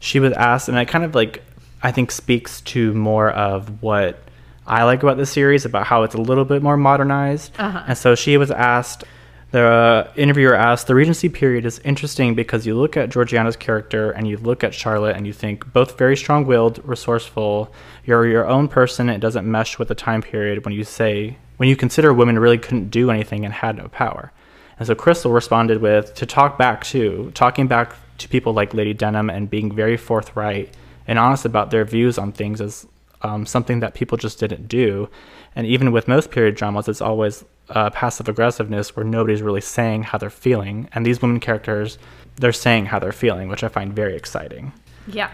She 0.00 0.20
was 0.20 0.32
asked, 0.34 0.68
and 0.68 0.76
it 0.78 0.86
kind 0.88 1.04
of 1.04 1.14
like 1.14 1.42
I 1.82 1.90
think 1.92 2.10
speaks 2.12 2.60
to 2.62 2.92
more 2.94 3.30
of 3.30 3.82
what 3.82 4.20
I 4.66 4.84
like 4.84 5.02
about 5.02 5.16
the 5.16 5.26
series, 5.26 5.64
about 5.64 5.86
how 5.86 6.02
it's 6.04 6.14
a 6.14 6.20
little 6.20 6.44
bit 6.44 6.62
more 6.62 6.76
modernized. 6.76 7.52
Uh-huh. 7.58 7.84
And 7.88 7.98
so 7.98 8.14
she 8.14 8.36
was 8.36 8.50
asked. 8.50 9.04
The 9.52 10.08
interviewer 10.16 10.54
asked, 10.54 10.86
"The 10.86 10.94
Regency 10.94 11.28
period 11.28 11.66
is 11.66 11.78
interesting 11.84 12.34
because 12.34 12.66
you 12.66 12.74
look 12.74 12.96
at 12.96 13.10
Georgiana's 13.10 13.54
character 13.54 14.10
and 14.10 14.26
you 14.26 14.38
look 14.38 14.64
at 14.64 14.72
Charlotte 14.72 15.14
and 15.14 15.26
you 15.26 15.34
think 15.34 15.70
both 15.74 15.98
very 15.98 16.16
strong-willed, 16.16 16.80
resourceful. 16.84 17.70
You're 18.06 18.26
your 18.26 18.46
own 18.46 18.68
person. 18.68 19.10
It 19.10 19.20
doesn't 19.20 19.48
mesh 19.48 19.78
with 19.78 19.88
the 19.88 19.94
time 19.94 20.22
period 20.22 20.64
when 20.64 20.72
you 20.72 20.84
say 20.84 21.36
when 21.58 21.68
you 21.68 21.76
consider 21.76 22.14
women 22.14 22.38
really 22.38 22.56
couldn't 22.56 22.90
do 22.90 23.10
anything 23.10 23.44
and 23.44 23.52
had 23.52 23.76
no 23.76 23.88
power." 23.88 24.32
And 24.78 24.86
so 24.86 24.94
Crystal 24.94 25.30
responded 25.30 25.82
with 25.82 26.14
to 26.14 26.24
talk 26.24 26.56
back 26.56 26.82
to 26.84 27.30
talking 27.34 27.66
back 27.66 27.94
to 28.18 28.28
people 28.28 28.54
like 28.54 28.72
Lady 28.72 28.94
Denham 28.94 29.28
and 29.28 29.50
being 29.50 29.70
very 29.70 29.98
forthright 29.98 30.70
and 31.06 31.18
honest 31.18 31.44
about 31.44 31.70
their 31.70 31.84
views 31.84 32.16
on 32.16 32.32
things 32.32 32.60
is 32.62 32.86
um, 33.22 33.46
something 33.46 33.80
that 33.80 33.94
people 33.94 34.18
just 34.18 34.38
didn't 34.40 34.68
do. 34.68 35.08
And 35.56 35.66
even 35.66 35.92
with 35.92 36.08
most 36.08 36.30
period 36.30 36.54
dramas, 36.56 36.88
it's 36.88 37.00
always 37.00 37.44
uh, 37.70 37.90
passive 37.90 38.28
aggressiveness 38.28 38.96
where 38.96 39.04
nobody's 39.04 39.42
really 39.42 39.60
saying 39.60 40.04
how 40.04 40.18
they're 40.18 40.30
feeling. 40.30 40.88
And 40.92 41.04
these 41.06 41.20
women 41.22 41.40
characters, 41.40 41.98
they're 42.36 42.52
saying 42.52 42.86
how 42.86 42.98
they're 42.98 43.12
feeling, 43.12 43.48
which 43.48 43.62
I 43.64 43.68
find 43.68 43.92
very 43.94 44.16
exciting. 44.16 44.72
Yeah. 45.06 45.30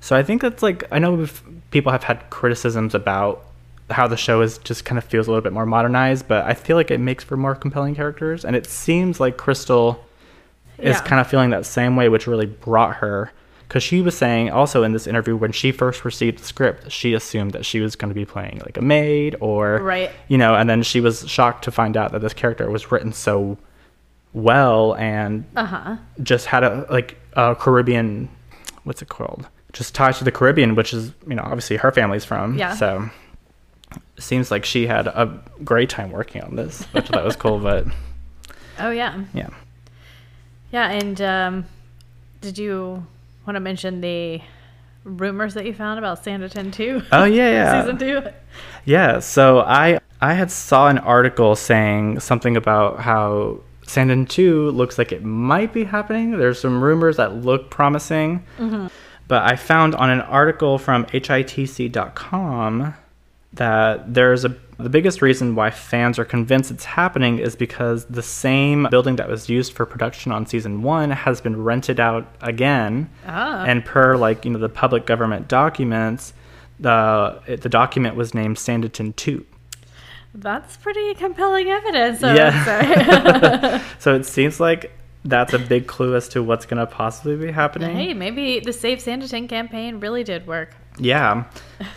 So 0.00 0.16
I 0.16 0.22
think 0.22 0.40
that's 0.42 0.62
like 0.62 0.84
I 0.90 0.98
know 0.98 1.26
people 1.70 1.92
have 1.92 2.02
had 2.04 2.28
criticisms 2.30 2.94
about 2.94 3.44
how 3.90 4.06
the 4.06 4.16
show 4.16 4.40
is 4.40 4.56
just 4.58 4.84
kind 4.84 4.98
of 4.98 5.04
feels 5.04 5.26
a 5.26 5.30
little 5.30 5.42
bit 5.42 5.52
more 5.52 5.66
modernized, 5.66 6.26
but 6.28 6.44
I 6.44 6.54
feel 6.54 6.76
like 6.76 6.90
it 6.90 6.98
makes 7.00 7.24
for 7.24 7.36
more 7.36 7.54
compelling 7.56 7.94
characters, 7.94 8.44
and 8.44 8.54
it 8.56 8.64
seems 8.66 9.18
like 9.20 9.36
Crystal 9.36 10.04
is 10.78 10.96
Yeah. 10.96 11.02
kind 11.02 11.20
of 11.20 11.26
feeling 11.26 11.50
that 11.50 11.66
same 11.66 11.96
way, 11.96 12.08
which 12.08 12.26
really 12.26 12.46
brought 12.46 12.96
her. 12.96 13.32
Because 13.70 13.84
she 13.84 14.02
was 14.02 14.18
saying 14.18 14.50
also 14.50 14.82
in 14.82 14.90
this 14.92 15.06
interview 15.06 15.36
when 15.36 15.52
she 15.52 15.70
first 15.70 16.04
received 16.04 16.40
the 16.40 16.44
script, 16.44 16.90
she 16.90 17.14
assumed 17.14 17.52
that 17.52 17.64
she 17.64 17.78
was 17.78 17.94
going 17.94 18.08
to 18.08 18.14
be 18.16 18.24
playing 18.24 18.60
like 18.66 18.76
a 18.76 18.82
maid 18.82 19.36
or 19.38 19.78
Right. 19.78 20.10
you 20.26 20.36
know, 20.36 20.56
and 20.56 20.68
then 20.68 20.82
she 20.82 21.00
was 21.00 21.28
shocked 21.30 21.62
to 21.66 21.70
find 21.70 21.96
out 21.96 22.10
that 22.10 22.20
this 22.20 22.34
character 22.34 22.68
was 22.68 22.90
written 22.90 23.12
so 23.12 23.56
well 24.32 24.94
and 24.96 25.44
Uh 25.54 25.64
huh. 25.66 25.96
just 26.20 26.46
had 26.46 26.64
a 26.64 26.84
like 26.90 27.16
a 27.34 27.54
Caribbean, 27.54 28.28
what's 28.82 29.02
it 29.02 29.08
called? 29.08 29.46
Just 29.72 29.94
ties 29.94 30.18
to 30.18 30.24
the 30.24 30.32
Caribbean, 30.32 30.74
which 30.74 30.92
is 30.92 31.12
you 31.28 31.36
know 31.36 31.42
obviously 31.44 31.76
her 31.76 31.92
family's 31.92 32.24
from. 32.24 32.58
Yeah. 32.58 32.74
So 32.74 33.08
seems 34.18 34.50
like 34.50 34.64
she 34.64 34.88
had 34.88 35.06
a 35.06 35.40
great 35.64 35.88
time 35.90 36.10
working 36.10 36.42
on 36.42 36.56
this, 36.56 36.82
which 36.92 37.08
that 37.10 37.24
was 37.24 37.36
cool. 37.36 37.60
But 37.60 37.86
Oh 38.80 38.90
yeah. 38.90 39.22
yeah, 39.32 39.50
Yeah, 40.72 40.90
and 40.90 41.20
um, 41.20 41.64
did 42.40 42.58
you 42.58 43.06
want 43.46 43.56
to 43.56 43.60
mention 43.60 44.00
the 44.00 44.40
rumors 45.04 45.54
that 45.54 45.64
you 45.66 45.72
found 45.72 45.98
about 45.98 46.22
Sanditon 46.24 46.72
2? 46.72 47.02
Oh, 47.12 47.24
yeah, 47.24 47.50
yeah. 47.50 47.82
Season 47.84 47.98
2? 47.98 48.22
yeah. 48.84 49.18
So 49.18 49.60
I 49.60 49.98
I 50.20 50.34
had 50.34 50.50
saw 50.50 50.88
an 50.88 50.98
article 50.98 51.56
saying 51.56 52.20
something 52.20 52.56
about 52.56 53.00
how 53.00 53.60
Sanditon 53.86 54.28
Two 54.28 54.70
looks 54.70 54.98
like 54.98 55.12
it 55.12 55.24
might 55.24 55.72
be 55.72 55.84
happening. 55.84 56.38
There's 56.38 56.60
some 56.60 56.82
rumors 56.82 57.16
that 57.16 57.34
look 57.34 57.70
promising. 57.70 58.44
Mm-hmm. 58.58 58.86
But 59.26 59.42
I 59.50 59.56
found 59.56 59.94
on 59.94 60.10
an 60.10 60.20
article 60.20 60.78
from 60.78 61.06
hitc.com 61.06 62.94
that 63.54 64.12
there's 64.14 64.44
a 64.44 64.54
the 64.78 64.88
biggest 64.88 65.20
reason 65.20 65.54
why 65.54 65.70
fans 65.70 66.18
are 66.18 66.24
convinced 66.24 66.70
it's 66.70 66.86
happening 66.86 67.38
is 67.38 67.54
because 67.54 68.06
the 68.06 68.22
same 68.22 68.86
building 68.90 69.16
that 69.16 69.28
was 69.28 69.46
used 69.46 69.74
for 69.74 69.84
production 69.84 70.32
on 70.32 70.46
season 70.46 70.80
1 70.82 71.10
has 71.10 71.38
been 71.42 71.62
rented 71.62 72.00
out 72.00 72.26
again. 72.40 73.10
Ah. 73.26 73.64
And 73.66 73.84
per 73.84 74.16
like, 74.16 74.46
you 74.46 74.50
know, 74.52 74.58
the 74.58 74.70
public 74.70 75.04
government 75.04 75.48
documents, 75.48 76.32
the 76.78 77.42
it, 77.46 77.60
the 77.60 77.68
document 77.68 78.16
was 78.16 78.32
named 78.32 78.56
Sanditon 78.56 79.14
2. 79.16 79.44
That's 80.32 80.78
pretty 80.78 81.12
compelling 81.14 81.68
evidence. 81.68 82.22
I 82.22 82.34
Yeah. 82.36 82.54
would 82.54 83.72
say. 83.80 83.84
So 83.98 84.14
it 84.14 84.24
seems 84.24 84.60
like 84.60 84.92
that's 85.26 85.52
a 85.52 85.58
big 85.58 85.86
clue 85.86 86.16
as 86.16 86.26
to 86.30 86.42
what's 86.42 86.64
going 86.64 86.78
to 86.80 86.86
possibly 86.86 87.36
be 87.36 87.52
happening. 87.52 87.94
hey, 87.94 88.14
maybe 88.14 88.60
the 88.60 88.72
Save 88.72 89.00
Sanditon 89.00 89.46
campaign 89.46 90.00
really 90.00 90.24
did 90.24 90.46
work. 90.46 90.74
Yeah. 90.98 91.44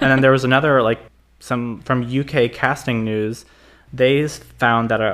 And 0.02 0.12
then 0.12 0.20
there 0.20 0.32
was 0.32 0.44
another 0.44 0.82
like 0.82 1.00
some 1.44 1.82
from 1.82 2.04
UK 2.04 2.52
casting 2.54 3.04
news. 3.04 3.46
They 3.92 4.26
found 4.28 4.90
that 4.90 5.02
a, 5.02 5.14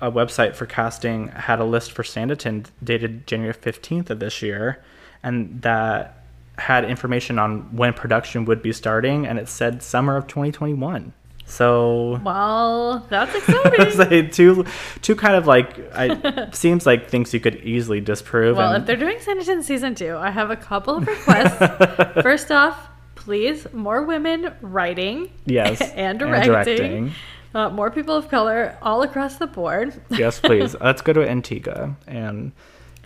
a 0.00 0.08
a 0.08 0.12
website 0.12 0.54
for 0.54 0.66
casting 0.66 1.28
had 1.28 1.58
a 1.60 1.64
list 1.64 1.92
for 1.92 2.02
Sanditon 2.02 2.66
dated 2.84 3.26
January 3.26 3.54
15th 3.54 4.10
of 4.10 4.18
this 4.18 4.42
year 4.42 4.82
and 5.22 5.62
that 5.62 6.22
had 6.58 6.84
information 6.84 7.38
on 7.38 7.74
when 7.74 7.94
production 7.94 8.44
would 8.44 8.60
be 8.60 8.72
starting 8.72 9.26
and 9.26 9.38
it 9.38 9.48
said 9.48 9.82
summer 9.82 10.16
of 10.16 10.26
2021. 10.26 11.12
So 11.46 12.20
Well, 12.24 13.06
that's 13.08 13.34
exciting. 13.38 13.98
like 13.98 14.32
two 14.32 14.64
two 15.00 15.14
kind 15.16 15.36
of 15.36 15.46
like 15.46 15.78
I 15.94 16.50
seems 16.52 16.84
like 16.84 17.08
things 17.08 17.32
you 17.32 17.40
could 17.40 17.56
easily 17.62 18.00
disprove 18.00 18.56
well, 18.56 18.72
and- 18.74 18.82
if 18.82 18.86
they're 18.86 18.96
doing 18.96 19.18
Sanditon 19.18 19.62
season 19.62 19.94
two, 19.94 20.16
I 20.16 20.30
have 20.30 20.50
a 20.50 20.56
couple 20.56 20.96
of 20.96 21.06
requests. 21.06 21.58
First 22.22 22.50
off, 22.50 22.88
please, 23.26 23.66
more 23.72 24.02
women 24.04 24.52
writing 24.62 25.28
Yes, 25.46 25.80
and 25.90 25.90
and 25.92 26.18
directing. 26.20 26.52
directing. 26.52 27.12
Uh, 27.54 27.68
more 27.70 27.90
people 27.90 28.14
of 28.14 28.28
color 28.28 28.78
all 28.82 29.02
across 29.02 29.36
the 29.36 29.46
board. 29.48 29.92
yes, 30.10 30.38
please. 30.38 30.76
Let's 30.80 31.02
go 31.02 31.12
to 31.12 31.28
Antigua 31.28 31.96
and 32.06 32.52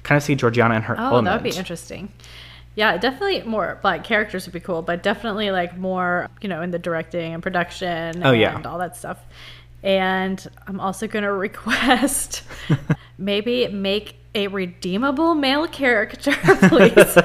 kind 0.02 0.16
of 0.18 0.22
see 0.22 0.34
Georgiana 0.34 0.74
and 0.74 0.84
her 0.84 0.94
Oh, 0.98 1.04
element. 1.04 1.24
that 1.26 1.42
would 1.42 1.50
be 1.52 1.56
interesting. 1.58 2.12
Yeah, 2.74 2.98
definitely 2.98 3.42
more 3.44 3.80
like 3.82 4.04
characters 4.04 4.44
would 4.46 4.52
be 4.52 4.60
cool, 4.60 4.82
but 4.82 5.02
definitely 5.02 5.50
like 5.52 5.78
more, 5.78 6.28
you 6.42 6.48
know, 6.48 6.60
in 6.62 6.70
the 6.70 6.78
directing 6.78 7.32
and 7.32 7.42
production 7.42 8.22
Oh, 8.22 8.32
and 8.32 8.40
yeah. 8.40 8.60
all 8.66 8.78
that 8.78 8.96
stuff. 8.96 9.18
And 9.82 10.46
I'm 10.66 10.80
also 10.80 11.06
going 11.06 11.24
to 11.30 11.32
request 11.32 12.42
maybe 13.16 13.68
make 13.68 14.16
a 14.34 14.48
redeemable 14.48 15.34
male 15.34 15.66
character, 15.68 16.32
please. 16.68 17.16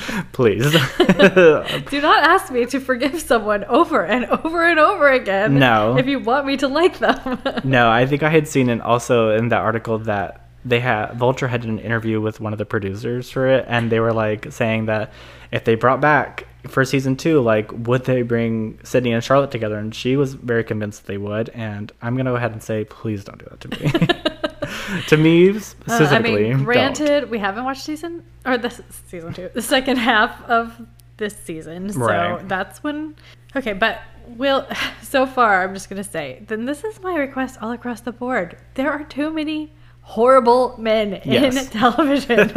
Please. 0.32 0.70
Do 0.98 2.00
not 2.00 2.22
ask 2.24 2.52
me 2.52 2.66
to 2.66 2.80
forgive 2.80 3.20
someone 3.20 3.64
over 3.64 4.04
and 4.04 4.26
over 4.26 4.66
and 4.66 4.78
over 4.78 5.10
again. 5.10 5.58
No. 5.58 5.96
If 5.96 6.06
you 6.06 6.18
want 6.18 6.46
me 6.46 6.56
to 6.58 6.68
like 6.68 6.98
them. 6.98 7.42
no, 7.64 7.90
I 7.90 8.06
think 8.06 8.22
I 8.22 8.30
had 8.30 8.48
seen 8.48 8.68
it 8.68 8.80
also 8.80 9.30
in 9.30 9.48
that 9.48 9.60
article 9.60 9.98
that 10.00 10.48
they 10.64 10.80
had 10.80 11.14
Vulture 11.14 11.48
had 11.48 11.64
an 11.64 11.78
interview 11.78 12.20
with 12.20 12.40
one 12.40 12.52
of 12.52 12.58
the 12.58 12.64
producers 12.64 13.30
for 13.30 13.48
it, 13.48 13.64
and 13.66 13.90
they 13.90 13.98
were 13.98 14.12
like 14.12 14.52
saying 14.52 14.86
that 14.86 15.12
if 15.50 15.64
they 15.64 15.74
brought 15.74 16.00
back 16.00 16.46
for 16.68 16.84
season 16.84 17.16
two, 17.16 17.40
like 17.40 17.70
would 17.72 18.04
they 18.04 18.22
bring 18.22 18.78
Sidney 18.84 19.12
and 19.12 19.24
Charlotte 19.24 19.50
together? 19.50 19.76
And 19.78 19.94
she 19.94 20.16
was 20.16 20.34
very 20.34 20.62
convinced 20.62 21.06
they 21.06 21.18
would. 21.18 21.48
And 21.50 21.90
I'm 22.00 22.16
gonna 22.16 22.30
go 22.30 22.36
ahead 22.36 22.52
and 22.52 22.62
say, 22.62 22.84
please 22.84 23.24
don't 23.24 23.38
do 23.38 23.46
that 23.50 23.60
to 23.60 23.68
me. 23.68 24.51
to 25.08 25.16
me 25.16 25.50
Uh, 25.50 25.54
I 25.54 25.58
specifically, 25.58 26.42
mean, 26.44 26.52
don't. 26.52 26.64
granted, 26.64 27.30
we 27.30 27.38
haven't 27.38 27.64
watched 27.64 27.82
season 27.84 28.22
or 28.46 28.58
this 28.58 28.80
season 29.08 29.32
two, 29.32 29.50
the 29.54 29.62
second 29.62 29.96
half 29.98 30.42
of 30.48 30.80
this 31.16 31.36
season, 31.36 31.92
so 31.92 32.00
Right. 32.00 32.48
that's 32.48 32.82
when. 32.82 33.14
Okay, 33.56 33.72
but 33.72 34.00
we'll. 34.26 34.66
So 35.02 35.26
far, 35.26 35.62
I'm 35.62 35.74
just 35.74 35.90
gonna 35.90 36.02
say, 36.04 36.42
then 36.46 36.64
this 36.64 36.84
is 36.84 37.02
my 37.02 37.14
request 37.16 37.58
all 37.60 37.70
across 37.72 38.00
the 38.00 38.12
board. 38.12 38.56
There 38.74 38.90
are 38.90 39.04
too 39.04 39.30
many 39.30 39.74
horrible 40.00 40.74
men 40.78 41.20
Yes. 41.24 41.54
in 41.66 41.70
television, 41.80 42.50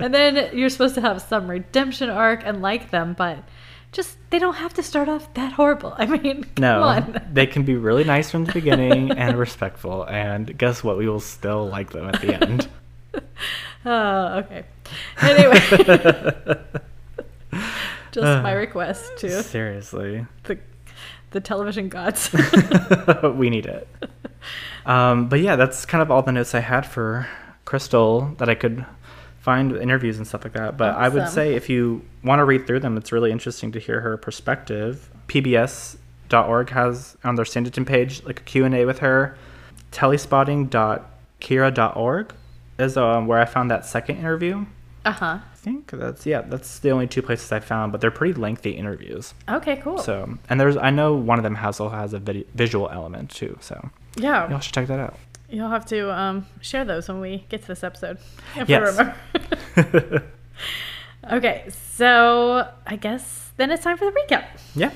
and 0.00 0.12
then 0.12 0.50
you're 0.58 0.68
supposed 0.70 0.96
to 0.96 1.00
have 1.00 1.22
some 1.22 1.48
redemption 1.48 2.10
arc 2.10 2.42
and 2.44 2.60
like 2.60 2.90
them, 2.90 3.14
but 3.16 3.38
just 3.92 4.16
they 4.30 4.38
don't 4.38 4.54
have 4.56 4.74
to 4.74 4.82
start 4.82 5.08
off 5.08 5.32
that 5.34 5.52
horrible. 5.52 5.94
I 5.96 6.06
mean, 6.06 6.44
No, 6.58 7.04
they 7.32 7.46
can 7.46 7.62
be 7.64 7.74
really 7.76 8.04
nice 8.04 8.30
from 8.30 8.44
the 8.44 8.52
beginning 8.52 9.10
and 9.16 9.38
respectful, 9.38 10.04
and 10.04 10.56
guess 10.58 10.84
what? 10.84 10.96
We 10.98 11.08
will 11.08 11.20
still 11.20 11.68
like 11.68 11.90
them 11.90 12.06
at 12.08 12.20
the 12.20 12.34
end. 12.42 12.68
Oh, 13.84 14.38
okay. 14.38 14.64
Anyway, 15.22 15.58
just 18.12 18.42
my 18.42 18.52
request 18.52 19.16
to 19.18 19.42
Seriously. 19.42 20.26
the 20.44 20.58
the 21.30 21.40
television 21.40 21.88
gods. 21.88 22.30
we 23.34 23.50
need 23.50 23.66
it. 23.66 23.88
Um, 24.84 25.28
but 25.28 25.40
yeah, 25.40 25.56
that's 25.56 25.86
kind 25.86 26.02
of 26.02 26.10
all 26.10 26.22
the 26.22 26.32
notes 26.32 26.54
I 26.54 26.60
had 26.60 26.86
for 26.86 27.28
Crystal 27.64 28.34
that 28.38 28.48
I 28.48 28.54
could 28.54 28.84
find 29.48 29.74
interviews 29.76 30.18
and 30.18 30.26
stuff 30.26 30.44
like 30.44 30.52
that. 30.52 30.76
But 30.76 30.94
I 30.96 31.08
would 31.08 31.30
say 31.30 31.54
if 31.54 31.70
you 31.70 32.02
want 32.22 32.40
to 32.40 32.44
read 32.44 32.66
through 32.66 32.80
them, 32.80 32.98
it's 32.98 33.12
really 33.12 33.32
interesting 33.32 33.72
to 33.72 33.78
hear 33.78 34.02
her 34.02 34.18
perspective. 34.18 35.08
PBS.org 35.28 36.68
has 36.70 37.16
on 37.24 37.36
their 37.36 37.46
Sanditon 37.46 37.86
page 37.86 38.22
like 38.24 38.40
a 38.40 38.42
Q&A 38.42 38.84
with 38.84 38.98
her. 38.98 39.38
Telespotting.kira.org 39.90 42.34
is 42.78 42.98
um, 42.98 43.26
where 43.26 43.40
I 43.40 43.46
found 43.46 43.70
that 43.70 43.86
second 43.86 44.18
interview. 44.18 44.66
uh 45.06 45.12
huh. 45.12 45.38
I 45.40 45.56
think 45.56 45.92
that's 45.92 46.26
yeah, 46.26 46.42
that's 46.42 46.80
the 46.80 46.90
only 46.90 47.06
two 47.06 47.22
places 47.22 47.50
I 47.50 47.60
found, 47.60 47.92
but 47.92 48.02
they're 48.02 48.10
pretty 48.10 48.34
lengthy 48.34 48.72
interviews. 48.72 49.32
Okay, 49.48 49.76
cool. 49.76 49.96
So, 49.98 50.36
and 50.50 50.60
there's 50.60 50.76
I 50.76 50.90
know 50.90 51.14
one 51.14 51.38
of 51.38 51.42
them 51.42 51.54
has 51.56 51.80
also 51.80 51.94
has 51.94 52.12
a 52.12 52.18
visual 52.18 52.90
element 52.90 53.30
too. 53.30 53.56
So 53.60 53.88
yeah, 54.16 54.50
y'all 54.50 54.60
should 54.60 54.74
check 54.74 54.88
that 54.88 55.00
out. 55.00 55.16
You'll 55.48 55.70
have 55.70 55.86
to 55.86 56.12
um, 56.12 56.46
share 56.60 56.84
those 56.84 57.08
when 57.08 57.20
we 57.20 57.44
get 57.48 57.62
to 57.62 57.68
this 57.68 57.82
episode. 57.82 58.18
If 58.56 58.68
Yes. 58.68 58.96
Remember. 58.96 60.24
okay, 61.32 61.66
so 61.70 62.68
I 62.86 62.96
guess 62.96 63.50
then 63.56 63.70
it's 63.70 63.82
time 63.82 63.96
for 63.96 64.04
the 64.04 64.12
recap. 64.12 64.46
yeah. 64.74 64.90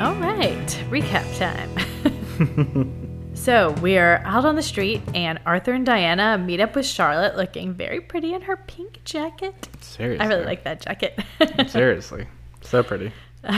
All 0.00 0.14
right, 0.16 0.66
recap 0.90 1.38
time. 1.38 2.92
so 3.42 3.72
we 3.82 3.98
are 3.98 4.22
out 4.24 4.44
on 4.44 4.54
the 4.56 4.62
street, 4.62 5.02
and 5.14 5.38
Arthur 5.44 5.72
and 5.72 5.84
Diana 5.84 6.38
meet 6.38 6.60
up 6.60 6.74
with 6.76 6.86
Charlotte, 6.86 7.36
looking 7.36 7.74
very 7.74 8.00
pretty 8.00 8.32
in 8.34 8.42
her 8.42 8.56
pink 8.56 9.02
jacket. 9.04 9.68
Seriously. 9.80 10.24
I 10.24 10.28
really 10.28 10.44
like 10.44 10.64
that 10.64 10.80
jacket. 10.80 11.18
Seriously. 11.68 12.26
So 12.62 12.82
pretty. 12.82 13.12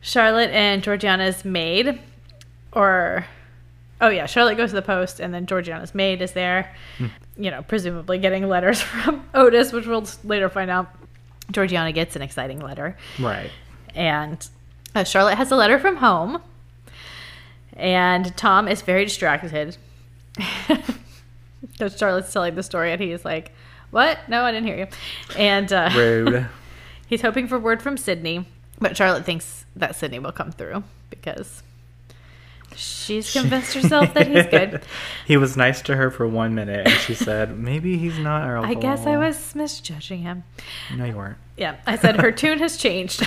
Charlotte 0.00 0.50
and 0.50 0.82
Georgiana's 0.82 1.44
maid, 1.44 1.98
or 2.72 3.26
oh 4.00 4.08
yeah, 4.08 4.26
Charlotte 4.26 4.56
goes 4.56 4.70
to 4.70 4.76
the 4.76 4.82
post, 4.82 5.20
and 5.20 5.32
then 5.32 5.46
Georgiana's 5.46 5.94
maid 5.94 6.20
is 6.22 6.32
there, 6.32 6.74
you 7.36 7.50
know, 7.50 7.62
presumably 7.62 8.18
getting 8.18 8.46
letters 8.48 8.80
from 8.82 9.24
Otis, 9.34 9.72
which 9.72 9.86
we'll 9.86 10.06
later 10.24 10.48
find 10.48 10.70
out. 10.70 10.90
Georgiana 11.52 11.92
gets 11.92 12.16
an 12.16 12.22
exciting 12.22 12.58
letter, 12.60 12.96
Right. 13.20 13.50
and 13.94 14.48
uh, 14.96 15.04
Charlotte 15.04 15.36
has 15.36 15.50
a 15.52 15.56
letter 15.56 15.78
from 15.78 15.96
home, 15.96 16.42
and 17.76 18.36
Tom 18.36 18.68
is 18.68 18.82
very 18.82 19.04
distracted 19.04 19.76
because 21.72 21.96
Charlotte's 21.96 22.32
telling 22.32 22.54
the 22.54 22.62
story, 22.62 22.92
and 22.92 23.00
he's 23.00 23.24
like, 23.24 23.52
"What? 23.90 24.18
No, 24.28 24.42
I 24.42 24.52
didn't 24.52 24.66
hear 24.66 24.76
you," 24.78 24.86
and 25.36 25.72
uh, 25.72 25.90
Rude. 25.94 26.46
He's 27.08 27.22
hoping 27.22 27.46
for 27.46 27.56
word 27.56 27.82
from 27.82 27.96
Sidney, 27.96 28.48
but 28.80 28.96
Charlotte 28.96 29.24
thinks 29.24 29.64
that 29.76 29.94
Sidney 29.94 30.18
will 30.18 30.32
come 30.32 30.50
through 30.50 30.82
because 31.08 31.62
she's 32.74 33.32
convinced 33.32 33.74
herself 33.74 34.12
that 34.14 34.26
he's 34.26 34.46
good. 34.46 34.82
he 35.26 35.36
was 35.36 35.56
nice 35.56 35.80
to 35.82 35.94
her 35.94 36.10
for 36.10 36.26
one 36.26 36.56
minute, 36.56 36.88
and 36.88 37.00
she 37.00 37.14
said, 37.14 37.56
"Maybe 37.56 37.96
he's 37.96 38.18
not." 38.18 38.42
Our 38.42 38.58
I 38.58 38.74
guess 38.74 39.06
I 39.06 39.16
was 39.18 39.54
misjudging 39.54 40.22
him. 40.22 40.42
No, 40.96 41.04
you 41.04 41.14
weren't. 41.14 41.38
Yeah, 41.56 41.76
I 41.86 41.96
said 41.96 42.20
her 42.20 42.32
tune 42.32 42.58
has 42.58 42.76
changed. 42.76 43.20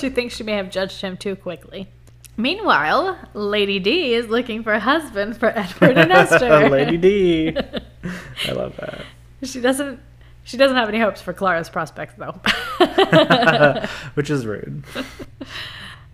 she 0.00 0.10
thinks 0.10 0.34
she 0.34 0.42
may 0.42 0.54
have 0.54 0.70
judged 0.70 1.00
him 1.02 1.16
too 1.16 1.36
quickly. 1.36 1.88
Meanwhile, 2.36 3.18
Lady 3.34 3.78
D 3.78 4.12
is 4.14 4.28
looking 4.28 4.62
for 4.62 4.72
a 4.72 4.80
husband 4.80 5.36
for 5.38 5.48
Edward 5.48 5.96
and 5.96 6.12
Esther. 6.12 6.68
Lady 6.68 6.96
D. 6.96 7.56
I 8.48 8.52
love 8.52 8.76
that. 8.76 9.04
She 9.42 9.60
doesn't. 9.60 10.00
She 10.44 10.56
doesn't 10.56 10.76
have 10.76 10.88
any 10.88 11.00
hopes 11.00 11.20
for 11.20 11.32
Clara's 11.32 11.68
prospects, 11.68 12.14
though. 12.16 12.40
Which 14.14 14.30
is 14.30 14.46
rude. 14.46 14.84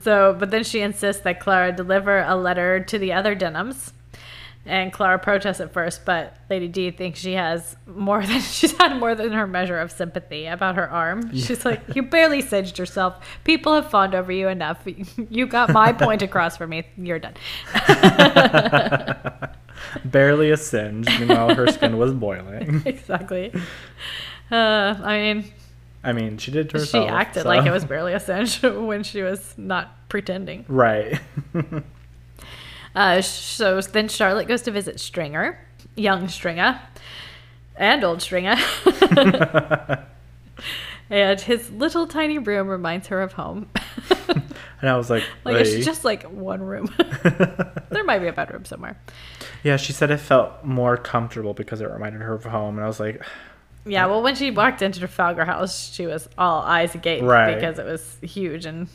So, 0.00 0.34
but 0.38 0.50
then 0.50 0.64
she 0.64 0.80
insists 0.80 1.22
that 1.22 1.38
Clara 1.38 1.70
deliver 1.70 2.22
a 2.22 2.34
letter 2.34 2.82
to 2.84 2.98
the 2.98 3.12
other 3.12 3.36
Denhams. 3.36 3.92
And 4.64 4.92
Clara 4.92 5.18
protests 5.18 5.58
at 5.60 5.72
first, 5.72 6.04
but 6.04 6.36
Lady 6.48 6.68
D 6.68 6.92
thinks 6.92 7.18
she 7.18 7.32
has 7.32 7.74
more 7.84 8.22
than 8.26 8.40
she's 8.40 8.70
had 8.78 8.96
more 8.96 9.12
than 9.14 9.32
her 9.32 9.46
measure 9.46 9.78
of 9.80 9.90
sympathy 9.90 10.46
about 10.46 10.76
her 10.76 10.88
arm. 10.88 11.34
She's 11.36 11.64
like, 11.64 11.80
"You 11.96 12.02
barely 12.04 12.40
singed 12.42 12.78
yourself. 12.78 13.16
People 13.42 13.74
have 13.74 13.90
fawned 13.90 14.14
over 14.14 14.30
you 14.30 14.46
enough. 14.46 14.86
You 15.28 15.46
got 15.48 15.72
my 15.72 15.92
point 16.04 16.22
across 16.22 16.56
for 16.56 16.68
me. 16.68 16.84
You're 16.96 17.18
done." 17.18 17.34
Barely 20.04 20.50
a 20.52 20.56
singe. 20.56 21.06
Meanwhile, 21.18 21.54
her 21.56 21.66
skin 21.66 21.98
was 21.98 22.12
boiling. 22.14 22.82
exactly. 22.86 23.52
Uh, 24.50 24.94
I 25.02 25.18
mean, 25.18 25.44
I 26.04 26.12
mean, 26.12 26.38
she 26.38 26.50
did 26.52 26.70
to 26.70 26.86
she 26.86 26.98
acted 26.98 27.42
so- 27.42 27.48
like 27.48 27.66
it 27.66 27.70
was 27.72 27.84
barely 27.84 28.12
a 28.12 28.20
singe 28.20 28.62
when 28.62 29.02
she 29.02 29.22
was 29.22 29.54
not 29.58 30.08
pretending. 30.08 30.64
right. 30.68 31.20
Uh, 32.94 33.20
so 33.22 33.80
then 33.80 34.08
Charlotte 34.08 34.48
goes 34.48 34.62
to 34.62 34.70
visit 34.70 35.00
Stringer, 35.00 35.58
young 35.96 36.28
Stringer, 36.28 36.80
and 37.76 38.04
old 38.04 38.20
Stringer. 38.22 38.56
and 41.10 41.40
his 41.40 41.70
little 41.70 42.06
tiny 42.06 42.38
room 42.38 42.68
reminds 42.68 43.08
her 43.08 43.20
of 43.22 43.32
home. 43.32 43.68
and 44.80 44.90
I 44.90 44.96
was 44.96 45.10
like, 45.10 45.24
like 45.44 45.56
"Hey." 45.56 45.62
it's 45.62 45.84
just 45.84 46.04
like 46.04 46.24
one 46.24 46.62
room. 46.62 46.88
there 47.90 48.04
might 48.04 48.20
be 48.20 48.28
a 48.28 48.32
bedroom 48.32 48.64
somewhere. 48.64 48.98
yeah, 49.62 49.76
she 49.76 49.92
said 49.92 50.10
it 50.10 50.18
felt 50.18 50.64
more 50.64 50.96
comfortable 50.96 51.54
because 51.54 51.80
it 51.80 51.90
reminded 51.90 52.20
her 52.22 52.34
of 52.34 52.44
home, 52.44 52.76
and 52.76 52.84
I 52.84 52.88
was 52.88 53.00
like, 53.00 53.22
Yeah, 53.84 54.06
well, 54.06 54.22
when 54.22 54.36
she 54.36 54.52
walked 54.52 54.80
into 54.80 55.00
Trafalgar 55.00 55.44
House, 55.44 55.92
she 55.92 56.06
was 56.06 56.28
all 56.38 56.62
eyes 56.62 56.94
agape 56.94 57.24
Right. 57.24 57.56
because 57.56 57.80
it 57.80 57.84
was 57.84 58.16
huge, 58.22 58.64
and 58.64 58.88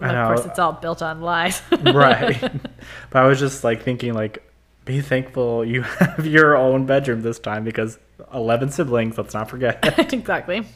I 0.00 0.14
of 0.14 0.36
course, 0.36 0.46
it's 0.46 0.58
all 0.58 0.72
built 0.72 1.02
on 1.02 1.20
lies. 1.20 1.62
right. 1.70 2.40
but 2.40 3.22
I 3.22 3.26
was 3.26 3.38
just 3.38 3.64
like 3.64 3.82
thinking, 3.82 4.14
like, 4.14 4.42
be 4.84 5.00
thankful 5.00 5.64
you 5.64 5.82
have 5.82 6.26
your 6.26 6.56
own 6.56 6.86
bedroom 6.86 7.22
this 7.22 7.38
time 7.38 7.64
because 7.64 7.98
eleven 8.32 8.70
siblings. 8.70 9.16
Let's 9.16 9.34
not 9.34 9.48
forget. 9.48 9.98
exactly. 10.12 10.66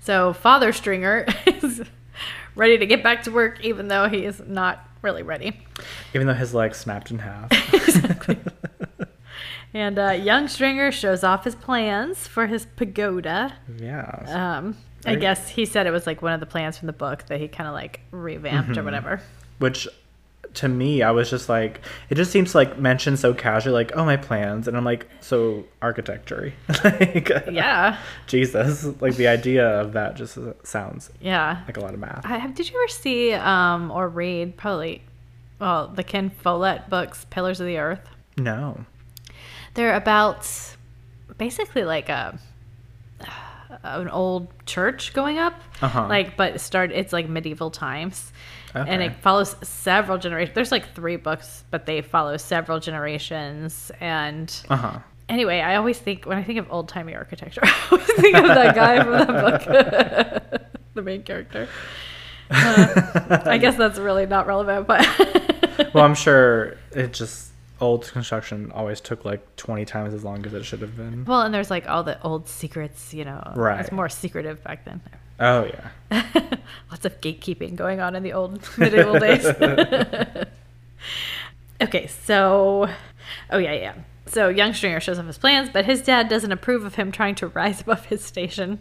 So 0.00 0.32
Father 0.32 0.72
Stringer 0.72 1.26
is 1.46 1.82
ready 2.54 2.78
to 2.78 2.86
get 2.86 3.02
back 3.02 3.22
to 3.24 3.30
work, 3.30 3.64
even 3.64 3.88
though 3.88 4.08
he 4.08 4.24
is 4.24 4.42
not 4.46 4.86
really 5.02 5.22
ready. 5.22 5.60
Even 6.14 6.26
though 6.26 6.34
his 6.34 6.54
leg 6.54 6.74
snapped 6.74 7.10
in 7.10 7.20
half. 7.20 7.50
Exactly. 7.72 8.36
And 9.72 9.98
uh, 9.98 10.10
young 10.10 10.48
Stringer 10.48 10.90
shows 10.90 11.22
off 11.22 11.44
his 11.44 11.54
plans 11.54 12.26
for 12.26 12.46
his 12.46 12.66
pagoda. 12.76 13.54
Yeah. 13.78 14.58
Um, 14.58 14.76
I 15.06 15.14
guess 15.14 15.48
he 15.48 15.64
said 15.64 15.86
it 15.86 15.90
was 15.90 16.06
like 16.06 16.22
one 16.22 16.32
of 16.32 16.40
the 16.40 16.46
plans 16.46 16.76
from 16.78 16.86
the 16.86 16.92
book 16.92 17.26
that 17.26 17.40
he 17.40 17.48
kind 17.48 17.68
of 17.68 17.74
like 17.74 18.00
revamped 18.10 18.70
Mm-hmm. 18.70 18.80
or 18.80 18.84
whatever. 18.84 19.20
Which 19.58 19.88
to 20.54 20.68
me, 20.68 21.02
I 21.02 21.10
was 21.12 21.30
just 21.30 21.48
like, 21.48 21.80
it 22.08 22.16
just 22.16 22.32
seems 22.32 22.54
like 22.54 22.78
mentioned 22.78 23.18
so 23.18 23.32
casually, 23.32 23.72
like, 23.72 23.92
oh, 23.96 24.04
my 24.04 24.16
plans. 24.16 24.66
And 24.66 24.76
I'm 24.76 24.84
like, 24.84 25.06
so 25.20 25.64
architecture. 25.80 26.52
like, 26.84 27.28
Yeah, 27.50 27.98
Jesus. 28.26 28.84
Like 29.00 29.14
the 29.16 29.28
idea 29.28 29.66
of 29.80 29.92
that 29.92 30.16
just 30.16 30.38
sounds 30.64 31.10
yeah. 31.20 31.62
like 31.66 31.76
a 31.76 31.80
lot 31.80 31.94
of 31.94 32.00
math. 32.00 32.26
I, 32.26 32.38
have, 32.38 32.54
did 32.54 32.68
you 32.68 32.76
ever 32.82 32.88
see 32.88 33.32
um, 33.32 33.90
or 33.90 34.08
read 34.08 34.56
probably, 34.56 35.02
well, 35.60 35.86
the 35.88 36.02
Ken 36.02 36.30
Follett 36.30 36.88
books, 36.90 37.26
Pillars 37.30 37.60
of 37.60 37.66
the 37.66 37.78
Earth? 37.78 38.08
No. 38.36 38.84
They're 39.74 39.94
about 39.94 40.48
basically 41.38 41.84
like 41.84 42.08
a 42.08 42.38
an 43.82 44.08
old 44.08 44.48
church 44.66 45.12
going 45.12 45.38
up, 45.38 45.54
Uh-huh. 45.80 46.06
like 46.08 46.36
but 46.36 46.60
start 46.60 46.92
it's 46.92 47.12
like 47.12 47.28
medieval 47.28 47.70
times, 47.70 48.32
and 48.74 49.02
it 49.02 49.14
follows 49.16 49.56
several 49.62 50.18
generations. 50.18 50.54
There's 50.54 50.70
like 50.72 50.94
three 50.94 51.16
books, 51.16 51.64
but 51.70 51.86
they 51.86 52.02
follow 52.02 52.36
several 52.36 52.78
generations. 52.80 53.90
And 54.00 54.54
Uh 54.68 54.76
huh. 54.76 54.98
anyway, 55.28 55.60
I 55.60 55.76
always 55.76 55.98
think 55.98 56.24
when 56.26 56.38
I 56.38 56.42
think 56.42 56.58
of 56.58 56.66
old 56.70 56.88
timey 56.88 57.14
architecture, 57.14 57.60
I 57.64 57.74
always 57.90 58.06
think 58.14 58.36
of 58.36 58.46
that 58.46 58.74
guy 58.74 59.02
from 59.02 59.12
that 59.12 59.28
book, 59.28 60.70
the 60.94 61.02
main 61.02 61.22
character. 61.22 61.68
Uh, 62.50 63.42
I 63.46 63.58
guess 63.58 63.76
that's 63.76 63.98
really 63.98 64.26
not 64.26 64.46
relevant, 64.46 64.86
but 64.86 65.06
Well, 65.94 66.04
I'm 66.04 66.14
sure 66.16 66.76
it 66.92 67.12
just 67.12 67.49
old 67.80 68.10
construction 68.12 68.70
always 68.72 69.00
took 69.00 69.24
like 69.24 69.56
20 69.56 69.84
times 69.84 70.14
as 70.14 70.24
long 70.24 70.44
as 70.46 70.54
it 70.54 70.64
should 70.64 70.82
have 70.82 70.96
been. 70.96 71.24
Well, 71.24 71.42
and 71.42 71.54
there's 71.54 71.70
like 71.70 71.88
all 71.88 72.02
the 72.02 72.20
old 72.22 72.48
secrets, 72.48 73.14
you 73.14 73.24
know. 73.24 73.52
Right. 73.56 73.80
It's 73.80 73.92
more 73.92 74.08
secretive 74.08 74.62
back 74.62 74.84
then. 74.84 75.00
Oh 75.38 75.64
yeah. 75.64 75.90
Lots 76.90 77.06
of 77.06 77.20
gatekeeping 77.20 77.76
going 77.76 78.00
on 78.00 78.14
in 78.14 78.22
the 78.22 78.32
old 78.32 78.60
medieval 78.78 79.18
days. 79.18 79.46
okay, 81.80 82.06
so. 82.06 82.88
Oh, 83.50 83.58
yeah, 83.58 83.72
yeah. 83.72 83.94
So 84.26 84.48
young 84.48 84.74
Stringer 84.74 85.00
shows 85.00 85.18
off 85.18 85.26
his 85.26 85.38
plans, 85.38 85.70
but 85.72 85.86
his 85.86 86.02
dad 86.02 86.28
doesn't 86.28 86.52
approve 86.52 86.84
of 86.84 86.96
him 86.96 87.10
trying 87.10 87.34
to 87.36 87.48
rise 87.48 87.80
above 87.80 88.06
his 88.06 88.24
station. 88.24 88.80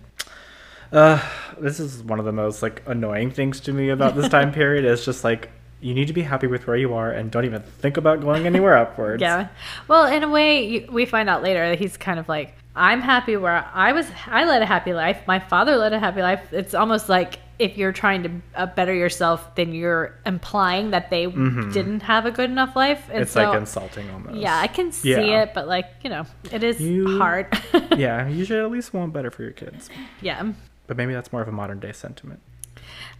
Uh, 0.91 1.23
this 1.59 1.79
is 1.79 2.03
one 2.03 2.19
of 2.19 2.25
the 2.25 2.31
most 2.31 2.61
like 2.61 2.83
annoying 2.87 3.31
things 3.31 3.59
to 3.61 3.73
me 3.73 3.89
about 3.89 4.15
this 4.15 4.27
time 4.27 4.51
period. 4.51 4.85
It's 4.85 5.05
just 5.05 5.23
like 5.23 5.49
you 5.81 5.93
need 5.93 6.07
to 6.07 6.13
be 6.13 6.21
happy 6.23 6.47
with 6.47 6.67
where 6.67 6.75
you 6.77 6.93
are 6.93 7.11
and 7.11 7.31
don't 7.31 7.45
even 7.45 7.61
think 7.61 7.97
about 7.97 8.21
going 8.21 8.45
anywhere 8.45 8.77
upwards. 8.83 9.21
Yeah. 9.21 9.47
Well, 9.87 10.05
in 10.07 10.23
a 10.23 10.29
way, 10.29 10.65
you, 10.67 10.87
we 10.91 11.05
find 11.05 11.29
out 11.29 11.41
later 11.43 11.69
that 11.69 11.79
he's 11.79 11.95
kind 11.97 12.19
of 12.19 12.27
like, 12.27 12.53
I'm 12.75 13.01
happy 13.01 13.35
where 13.37 13.65
I 13.73 13.91
was. 13.93 14.05
I 14.27 14.45
led 14.45 14.61
a 14.61 14.65
happy 14.65 14.93
life. 14.93 15.21
My 15.27 15.39
father 15.39 15.75
led 15.77 15.91
a 15.93 15.99
happy 15.99 16.21
life. 16.21 16.53
It's 16.53 16.73
almost 16.73 17.09
like 17.09 17.39
if 17.57 17.77
you're 17.77 17.91
trying 17.91 18.23
to 18.23 18.31
uh, 18.55 18.65
better 18.67 18.93
yourself, 18.93 19.53
then 19.55 19.73
you're 19.73 20.15
implying 20.25 20.91
that 20.91 21.09
they 21.09 21.25
didn't 21.25 22.01
have 22.01 22.25
a 22.25 22.31
good 22.31 22.49
enough 22.49 22.75
life. 22.75 22.99
And 23.09 23.13
Mm-hmm. 23.15 23.21
It's 23.23 23.31
so, 23.33 23.49
like 23.49 23.57
insulting 23.59 24.09
almost. 24.11 24.35
yeah, 24.37 24.57
I 24.57 24.67
can 24.67 24.91
see 24.93 25.09
Yeah. 25.11 25.41
it, 25.43 25.53
but 25.53 25.67
like 25.67 25.87
you 26.03 26.09
know, 26.09 26.25
it 26.53 26.63
is 26.63 26.79
You- 26.79 27.17
hard. 27.17 27.47
yeah, 27.97 28.27
you 28.29 28.45
should 28.45 28.63
at 28.63 28.71
least 28.71 28.93
want 28.93 29.11
better 29.11 29.31
for 29.31 29.43
your 29.43 29.51
kids. 29.51 29.89
yeah. 30.21 30.51
But 30.87 30.95
maybe 30.95 31.13
that's 31.13 31.33
more 31.33 31.41
of 31.41 31.47
a 31.49 31.51
modern 31.51 31.79
day 31.79 31.91
sentiment. 31.91 32.39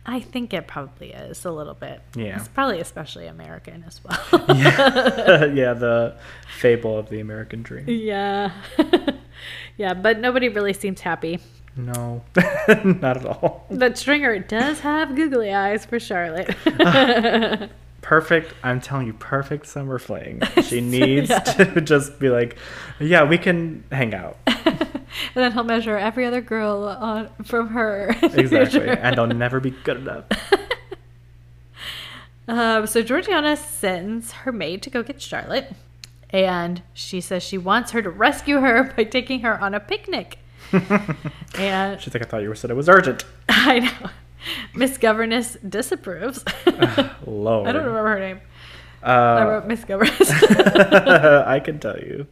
I 0.09 0.21
think 0.21 0.55
it 0.55 0.65
probably 0.65 1.11
is 1.11 1.45
a 1.45 1.51
little 1.51 1.75
bit. 1.75 2.01
Yeah. 2.15 2.39
It's 2.39 2.47
probably 2.47 2.79
especially 2.79 3.27
American 3.27 3.83
as 3.85 4.01
well. 4.03 4.43
yeah, 4.57 5.45
yeah, 5.53 5.73
the 5.73 6.15
fable 6.57 6.97
of 6.97 7.09
the 7.09 7.19
American 7.19 7.61
dream. 7.61 7.85
yeah. 7.87 8.51
yeah, 9.77 9.93
but 9.93 10.17
nobody 10.19 10.49
really 10.49 10.73
seems 10.73 11.01
happy. 11.01 11.39
No, 11.77 12.23
not 12.83 13.17
at 13.17 13.25
all. 13.27 13.67
But 13.69 13.99
Stringer 13.99 14.39
does 14.39 14.79
have 14.79 15.15
googly 15.15 15.53
eyes 15.53 15.85
for 15.85 15.99
Charlotte. 15.99 16.55
Perfect. 18.01 18.53
I'm 18.63 18.81
telling 18.81 19.05
you, 19.05 19.13
perfect 19.13 19.67
summer 19.67 19.99
fling. 19.99 20.41
She 20.63 20.81
needs 20.81 21.29
to 21.29 21.81
just 21.81 22.19
be 22.19 22.29
like, 22.29 22.57
yeah, 22.99 23.23
we 23.23 23.37
can 23.37 23.83
hang 23.91 24.15
out. 24.15 24.37
and 25.35 25.43
then 25.43 25.51
he'll 25.53 25.63
measure 25.63 25.97
every 25.97 26.25
other 26.25 26.41
girl 26.41 26.83
on 26.83 27.29
from 27.43 27.69
her. 27.69 28.15
Exactly. 28.23 28.87
and 28.89 29.19
I'll 29.19 29.27
never 29.27 29.59
be 29.59 29.71
good 29.71 29.97
enough. 29.97 30.25
Um, 32.47 32.87
so 32.87 33.03
Georgiana 33.03 33.55
sends 33.55 34.31
her 34.31 34.51
maid 34.51 34.81
to 34.81 34.89
go 34.89 35.03
get 35.03 35.21
Charlotte, 35.21 35.71
and 36.31 36.81
she 36.95 37.21
says 37.21 37.43
she 37.43 37.59
wants 37.59 37.91
her 37.91 38.01
to 38.01 38.09
rescue 38.09 38.59
her 38.59 38.91
by 38.97 39.03
taking 39.03 39.41
her 39.41 39.59
on 39.61 39.75
a 39.75 39.79
picnic. 39.79 40.39
and 40.71 42.01
She's 42.01 42.11
like, 42.11 42.23
I 42.23 42.25
thought 42.25 42.41
you 42.41 42.55
said 42.55 42.71
it 42.71 42.75
was 42.75 42.89
urgent. 42.89 43.23
I 43.49 43.79
know 43.79 44.09
Miss 44.73 44.97
Governess 44.97 45.57
disapproves. 45.57 46.43
Lord. 47.27 47.67
I 47.67 47.71
don't 47.71 47.85
remember 47.85 48.07
her 48.09 48.19
name. 48.19 48.41
I 49.03 49.13
Uh, 49.13 49.45
wrote 49.45 49.67
Miss 49.67 49.85
Governess. 49.85 50.31
I 50.31 51.59
can 51.59 51.79
tell 51.79 51.99
you. 51.99 52.25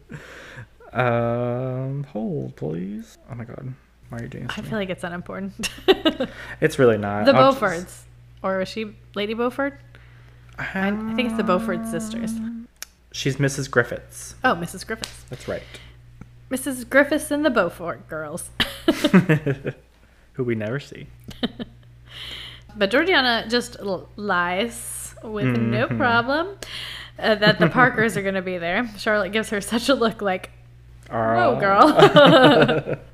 Um, 0.98 2.04
hold, 2.06 2.56
please. 2.56 3.18
Oh 3.32 3.36
my 3.36 3.44
god. 3.44 3.74
Why 4.10 4.18
are 4.20 4.22
you 4.24 4.28
doing 4.30 4.48
this? 4.48 4.58
I 4.58 4.62
feel 4.62 4.78
like 4.80 4.90
it's 4.90 5.04
unimportant. 5.04 5.70
It's 6.62 6.80
really 6.80 6.98
not. 6.98 7.26
the 7.26 7.34
I'll 7.36 7.52
just- 7.52 7.62
Beauforts, 7.62 8.02
or 8.44 8.58
was 8.60 8.68
she 8.70 8.96
Lady 9.16 9.34
Beaufort? 9.34 9.80
I, 10.58 10.88
I 10.90 11.14
think 11.16 11.28
it's 11.30 11.38
the 11.38 11.44
Beaufort 11.44 11.86
sisters. 11.88 12.32
She's 13.12 13.38
Mrs. 13.38 13.70
Griffiths. 13.70 14.36
Oh, 14.44 14.56
Mrs. 14.56 14.86
Griffiths. 14.88 15.24
That's 15.30 15.48
right. 15.48 15.62
Mrs. 16.50 16.90
Griffiths 16.90 17.30
and 17.32 17.46
the 17.46 17.50
Beaufort 17.52 18.08
girls. 18.08 18.50
Who 20.34 20.44
we 20.44 20.56
never 20.56 20.80
see. 20.80 21.08
But 22.76 22.90
Georgiana 22.92 23.46
just 23.50 23.78
lies 24.16 25.16
with 25.24 25.46
no 25.58 25.88
Mhm. 25.88 25.98
problem 25.98 26.58
uh, 27.20 27.36
that 27.36 27.60
the 27.60 27.70
Parkers 27.70 28.16
are 28.18 28.22
going 28.22 28.36
to 28.36 28.42
be 28.42 28.58
there. 28.58 28.88
Charlotte 28.98 29.32
gives 29.32 29.50
her 29.50 29.62
such 29.62 29.90
a 29.90 29.96
look 29.96 30.22
like, 30.22 30.52
"No, 31.12 31.16
Oh, 31.16 31.54
um, 31.54 31.60
girl." 31.60 32.98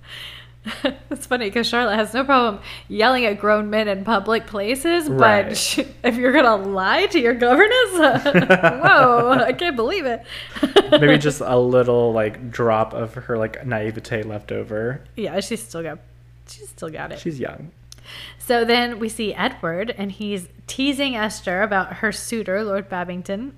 it's 1.12 1.26
funny 1.28 1.46
because 1.48 1.68
Charlotte 1.68 1.98
has 1.98 2.14
no 2.14 2.24
problem 2.24 2.62
yelling 2.88 3.26
at 3.26 3.38
grown 3.38 3.70
men 3.70 3.90
in 3.90 4.06
public 4.06 4.48
places, 4.48 5.10
Right. 5.10 5.48
but 5.50 5.58
she, 5.58 5.86
if 6.06 6.16
you're 6.16 6.32
going 6.32 6.46
to 6.46 6.56
lie 6.70 7.06
to 7.08 7.20
your 7.20 7.34
governess, 7.34 7.94
uh, 7.96 8.80
whoa, 8.82 9.32
I 9.44 9.52
can't 9.52 9.76
believe 9.76 10.06
it. 10.06 10.24
Maybe 10.90 11.18
just 11.18 11.42
a 11.42 11.58
little 11.60 12.14
like 12.14 12.50
drop 12.50 12.94
of 12.94 13.14
her 13.16 13.38
like 13.38 13.66
naivete 13.66 14.24
left 14.24 14.52
over. 14.54 15.04
yeah, 15.18 15.40
she's 15.42 15.62
still 15.62 15.84
got, 15.84 16.00
she's 16.48 16.70
still 16.70 16.90
got 16.90 17.12
it. 17.12 17.20
She's 17.20 17.40
young. 17.42 17.72
So 18.38 18.64
then 18.66 19.00
we 19.00 19.08
see 19.10 19.34
Edward, 19.34 19.94
and 19.98 20.12
he's 20.12 20.48
teasing 20.68 21.16
Esther 21.16 21.62
about 21.62 21.96
her 21.96 22.12
suitor, 22.12 22.64
Lord 22.64 22.88
Babington. 22.90 23.58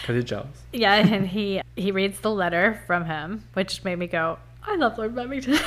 Because 0.00 0.16
he's 0.16 0.24
jealous. 0.24 0.62
Yeah, 0.72 0.94
and 0.94 1.26
he 1.36 1.60
he 1.76 1.92
reads 1.92 2.20
the 2.20 2.30
letter 2.30 2.80
from 2.86 3.04
him, 3.06 3.44
which 3.54 3.84
made 3.84 3.98
me 3.98 4.06
go, 4.06 4.38
"I 4.66 4.76
love 4.76 4.98
Lord 4.98 5.14
Babington." 5.14 5.58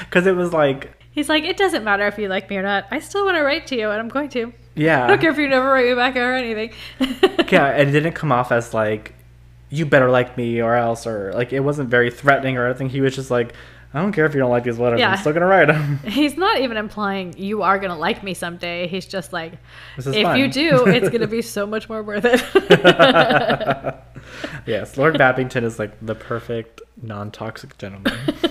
Because 0.00 0.26
it 0.26 0.36
was 0.36 0.52
like, 0.52 0.92
He's 1.12 1.28
like, 1.28 1.44
"It 1.44 1.56
doesn't 1.56 1.84
matter 1.84 2.06
if 2.06 2.18
you 2.18 2.28
like 2.28 2.48
me 2.48 2.56
or 2.56 2.62
not. 2.62 2.86
I 2.90 2.98
still 3.00 3.24
want 3.24 3.36
to 3.36 3.42
write 3.42 3.66
to 3.68 3.76
you, 3.76 3.90
and 3.90 4.00
I'm 4.00 4.08
going 4.08 4.28
to. 4.30 4.52
yeah. 4.74 5.04
I 5.04 5.08
don't 5.08 5.20
care 5.20 5.30
if 5.30 5.38
you 5.38 5.48
never 5.48 5.68
write 5.68 5.86
me 5.86 5.94
back 5.94 6.16
or 6.16 6.32
anything." 6.32 6.72
yeah, 7.50 7.66
and 7.66 7.88
it 7.88 7.92
didn't 7.92 8.14
come 8.14 8.32
off 8.32 8.50
as 8.50 8.72
like, 8.72 9.14
you 9.70 9.84
better 9.86 10.10
like 10.10 10.36
me 10.36 10.60
or 10.62 10.74
else, 10.74 11.06
or 11.06 11.32
like 11.34 11.52
it 11.52 11.60
wasn't 11.60 11.88
very 11.90 12.10
threatening 12.10 12.56
or 12.56 12.66
anything. 12.66 12.88
He 12.88 13.00
was 13.00 13.14
just 13.14 13.30
like, 13.30 13.52
I 13.94 14.00
don't 14.00 14.12
care 14.12 14.24
if 14.24 14.32
you 14.32 14.40
don't 14.40 14.50
like 14.50 14.64
these 14.64 14.78
letters, 14.78 15.00
Yeah. 15.00 15.10
I'm 15.10 15.18
still 15.18 15.32
gonna 15.32 15.46
write 15.46 15.66
them. 15.66 15.98
He's 16.06 16.36
not 16.36 16.60
even 16.60 16.76
implying 16.76 17.34
you 17.36 17.62
are 17.62 17.78
gonna 17.78 17.98
like 17.98 18.22
me 18.22 18.32
someday. 18.32 18.86
He's 18.86 19.06
just 19.06 19.32
like, 19.32 19.52
if 19.98 20.04
fun. 20.04 20.38
you 20.38 20.48
do, 20.48 20.86
it's 20.86 21.10
gonna 21.10 21.26
be 21.26 21.42
so 21.42 21.66
much 21.66 21.88
more 21.88 22.02
worth 22.02 22.24
it. 22.24 22.40
yes, 24.66 24.96
Lord 24.96 25.18
Babington 25.18 25.64
is 25.64 25.78
like 25.78 25.92
the 26.04 26.14
perfect 26.14 26.80
non-toxic 27.02 27.76
gentleman. 27.78 28.18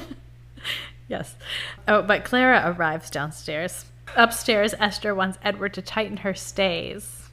Yes. 1.11 1.35
Oh, 1.89 2.01
but 2.01 2.23
Clara 2.23 2.73
arrives 2.73 3.09
downstairs. 3.09 3.83
Upstairs, 4.15 4.73
Esther 4.79 5.13
wants 5.13 5.37
Edward 5.43 5.73
to 5.73 5.81
tighten 5.81 6.15
her 6.17 6.33
stays. 6.33 7.27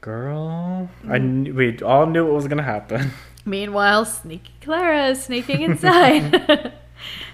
Girl, 0.00 0.88
I 1.04 1.18
mm. 1.18 1.44
kn- 1.44 1.54
we 1.54 1.78
all 1.80 2.06
knew 2.06 2.24
what 2.24 2.36
was 2.36 2.48
gonna 2.48 2.62
happen. 2.62 3.10
Meanwhile, 3.44 4.06
sneaky 4.06 4.54
Clara 4.62 5.08
is 5.08 5.22
sneaking 5.22 5.60
inside. 5.60 6.72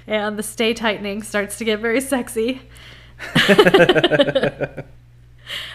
And 0.07 0.38
the 0.38 0.43
stay 0.43 0.75
tightening 0.75 1.23
starts 1.23 1.59
to 1.59 1.64
get 1.64 1.81
very 1.81 2.01
sexy. 2.01 2.62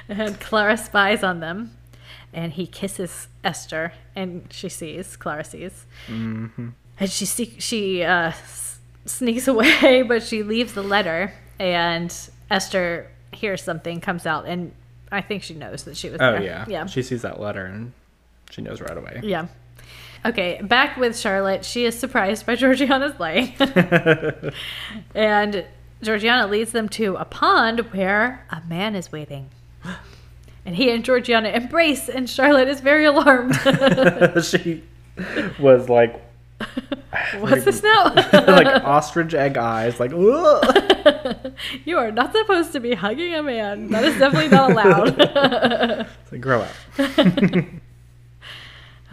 and 0.08 0.40
Clara 0.40 0.78
spies 0.78 1.24
on 1.24 1.40
them. 1.40 1.76
And 2.32 2.54
he 2.54 2.68
kisses 2.68 3.28
Esther, 3.44 3.92
and 4.16 4.46
she 4.52 4.70
sees, 4.70 5.16
Clara 5.18 5.44
sees. 5.44 5.86
hmm 6.06 6.46
And 7.00 7.10
she 7.10 7.26
see, 7.26 7.56
she 7.58 8.04
uh, 8.04 8.30
s- 8.30 8.78
sneaks 9.06 9.48
away, 9.48 10.04
but 10.08 10.22
she 10.22 10.44
leaves 10.44 10.74
the 10.74 10.84
letter. 10.84 11.34
And 11.58 12.16
Esther 12.52 13.10
hears 13.34 13.64
something, 13.64 14.00
comes 14.00 14.28
out, 14.28 14.46
and 14.46 14.74
I 15.12 15.22
think 15.22 15.42
she 15.42 15.56
knows 15.56 15.86
that 15.86 15.98
she 15.98 16.10
was 16.12 16.22
Oh 16.22 16.34
there. 16.34 16.44
yeah, 16.44 16.66
Yeah. 16.68 16.86
She 16.86 17.02
sees 17.02 17.24
that 17.24 17.40
letter 17.42 17.66
and 17.66 17.94
she 18.52 18.62
knows 18.62 18.80
right 18.80 18.96
away. 18.98 19.22
Yeah. 19.24 19.48
Okay, 20.26 20.62
back 20.62 20.98
with 20.98 21.18
Charlotte. 21.18 21.64
She 21.64 21.86
is 21.86 21.98
surprised 21.98 22.46
by 22.46 22.56
Georgiana's 22.58 23.20
laying. 23.20 23.54
and 25.16 25.66
Georgiana 26.02 26.48
leads 26.48 26.72
them 26.72 26.90
to 26.90 27.16
a 27.16 27.26
pond 27.26 27.80
where 27.92 28.46
a 28.50 28.62
man 28.68 28.96
is 28.96 29.12
waiting. 29.12 29.50
And 30.66 30.76
he 30.76 30.92
and 30.92 31.04
Georgiana 31.04 31.50
embrace, 31.50 32.10
and 32.10 32.30
Charlotte 32.30 32.68
is 32.68 32.80
very 32.80 33.06
alarmed. 33.06 33.56
she 34.44 34.84
was 35.58 35.90
like, 35.90 36.22
What's 37.40 37.64
this 37.64 37.82
now? 37.82 38.14
like 38.14 38.84
ostrich 38.84 39.34
egg 39.34 39.58
eyes, 39.58 40.00
like, 40.00 40.12
you 40.12 41.98
are 41.98 42.12
not 42.12 42.34
supposed 42.34 42.74
to 42.74 42.80
be 42.80 42.94
hugging 42.94 43.34
a 43.34 43.42
man. 43.42 43.88
That 43.88 44.04
is 44.04 44.20
definitely 44.20 44.50
not 44.50 44.72
allowed. 44.72 45.16
It's 45.18 46.32
like, 46.32 46.42
grow 46.42 46.62
up. 46.62 46.76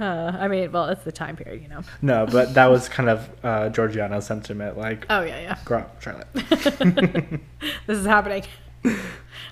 Uh, 0.01 0.05
I 0.39 0.49
mean, 0.49 0.73
well, 0.73 0.87
it's 0.87 1.05
the 1.05 1.13
time 1.13 1.37
period, 1.37 1.63
you 1.63 1.69
know. 1.69 1.81
No, 2.03 2.27
but 2.27 2.55
that 2.55 2.67
was 2.67 2.89
kind 2.89 3.09
of 3.09 3.29
uh, 3.43 3.69
Georgiana's 3.71 4.27
sentiment, 4.27 4.77
like, 4.79 5.07
Oh, 5.09 5.23
yeah, 5.23 5.41
yeah. 5.41 5.59
grow 5.65 5.79
up, 5.79 6.01
Charlotte. 6.03 6.27
This 7.87 7.99
is 7.99 8.07
happening. 8.07 8.45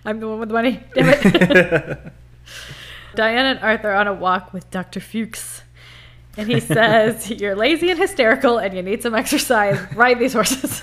I'm 0.05 0.21
the 0.21 0.29
one 0.29 0.39
with 0.41 0.49
the 0.49 0.55
money. 0.55 0.81
Damn 0.95 1.09
it. 1.09 1.99
Diana 3.15 3.49
and 3.51 3.59
Arthur 3.61 3.91
are 3.91 3.97
on 3.97 4.07
a 4.09 4.13
walk 4.15 4.53
with 4.53 4.71
Dr. 4.71 5.01
Fuchs. 5.01 5.63
And 6.37 6.49
he 6.49 6.59
says, 6.61 7.31
You're 7.41 7.55
lazy 7.55 7.91
and 7.91 7.99
hysterical 7.99 8.59
and 8.59 8.75
you 8.75 8.83
need 8.83 9.03
some 9.03 9.15
exercise. 9.15 9.79
Ride 9.95 10.19
these 10.19 10.33
horses. 10.33 10.83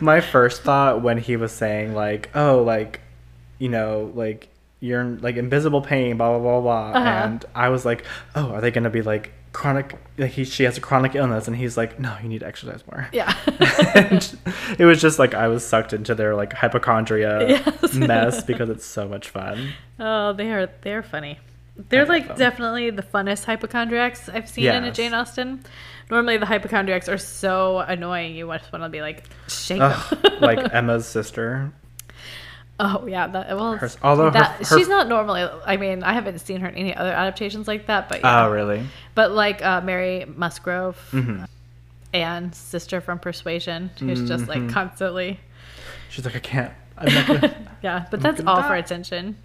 My 0.00 0.20
first 0.20 0.62
thought 0.62 1.02
when 1.02 1.18
he 1.18 1.36
was 1.36 1.50
saying, 1.52 1.94
like, 1.94 2.30
oh, 2.34 2.62
like, 2.62 3.00
you 3.58 3.68
know, 3.68 4.12
like, 4.14 4.48
you're 4.80 5.00
in, 5.00 5.18
like 5.18 5.36
invisible 5.36 5.80
pain, 5.82 6.16
blah, 6.16 6.38
blah, 6.38 6.60
blah, 6.60 6.60
blah. 6.60 6.98
Uh-huh. 7.00 7.08
And 7.24 7.44
I 7.54 7.68
was 7.68 7.84
like, 7.84 8.04
oh, 8.34 8.52
are 8.52 8.60
they 8.60 8.70
going 8.70 8.84
to 8.84 8.90
be 8.90 9.02
like 9.02 9.32
chronic, 9.52 9.98
like, 10.18 10.30
he, 10.30 10.44
she 10.44 10.62
has 10.64 10.78
a 10.78 10.80
chronic 10.80 11.14
illness? 11.14 11.48
And 11.48 11.56
he's 11.56 11.76
like, 11.76 11.98
no, 11.98 12.16
you 12.22 12.28
need 12.28 12.40
to 12.40 12.46
exercise 12.46 12.84
more. 12.90 13.08
yeah. 13.12 13.34
and 13.94 14.38
it 14.78 14.84
was 14.84 15.00
just 15.00 15.18
like 15.18 15.34
I 15.34 15.48
was 15.48 15.64
sucked 15.66 15.92
into 15.92 16.14
their 16.14 16.34
like 16.36 16.52
hypochondria 16.52 17.48
Yes. 17.48 17.94
mess 17.94 18.44
because 18.44 18.68
it's 18.70 18.84
so 18.84 19.08
much 19.08 19.28
fun. 19.30 19.70
Oh, 19.98 20.32
they 20.32 20.52
are 20.52 20.68
they're 20.82 21.02
funny. 21.02 21.38
They're 21.90 22.06
like 22.06 22.26
them. 22.26 22.36
definitely 22.38 22.90
the 22.90 23.02
funnest 23.04 23.44
hypochondriacs 23.44 24.28
I've 24.28 24.48
seen 24.48 24.66
in 24.66 24.84
a 24.84 24.90
Jane 24.92 25.14
Austen. 25.14 25.62
Normally 26.10 26.36
the 26.36 26.46
hypochondriacs 26.46 27.08
are 27.08 27.18
so 27.18 27.78
annoying 27.78 28.34
you 28.34 28.46
just 28.58 28.72
want 28.72 28.82
to 28.84 28.88
be 28.88 29.00
like 29.00 29.24
shake 29.48 29.80
Ugh, 29.80 30.22
them. 30.22 30.40
like 30.40 30.74
Emma's 30.74 31.06
sister. 31.06 31.72
Oh 32.80 33.06
yeah, 33.06 33.26
that 33.26 33.48
well 33.56 33.76
Her- 33.76 33.90
although 34.02 34.30
that, 34.30 34.66
her- 34.66 34.78
she's 34.78 34.88
not 34.88 35.08
normally 35.08 35.42
I 35.66 35.76
mean, 35.76 36.02
I 36.02 36.12
haven't 36.12 36.38
seen 36.40 36.60
her 36.60 36.68
in 36.68 36.74
any 36.76 36.94
other 36.94 37.12
adaptations 37.12 37.66
like 37.68 37.86
that, 37.86 38.08
but 38.08 38.20
yeah. 38.20 38.44
Oh, 38.46 38.50
really? 38.50 38.86
But 39.14 39.32
like 39.32 39.64
uh, 39.64 39.80
Mary 39.80 40.24
Musgrove, 40.26 40.96
hmm 41.10 41.44
Anne's 42.14 42.56
sister 42.56 43.00
from 43.02 43.18
Persuasion, 43.18 43.90
who's 43.98 44.26
just 44.26 44.48
like 44.48 44.60
Mhm. 44.60 44.72
constantly 44.72 45.40
She's 46.10 46.24
like, 46.24 46.36
I 46.36 46.40
can't. 46.40 46.72
I'm 46.96 47.14
not 47.14 47.26
gonna. 47.26 47.54
Yeah, 47.82 48.06
but 48.10 48.18
I'm 48.18 48.22
that's 48.34 48.40
all 48.46 48.62
for 48.62 48.74
attention. 48.74 49.36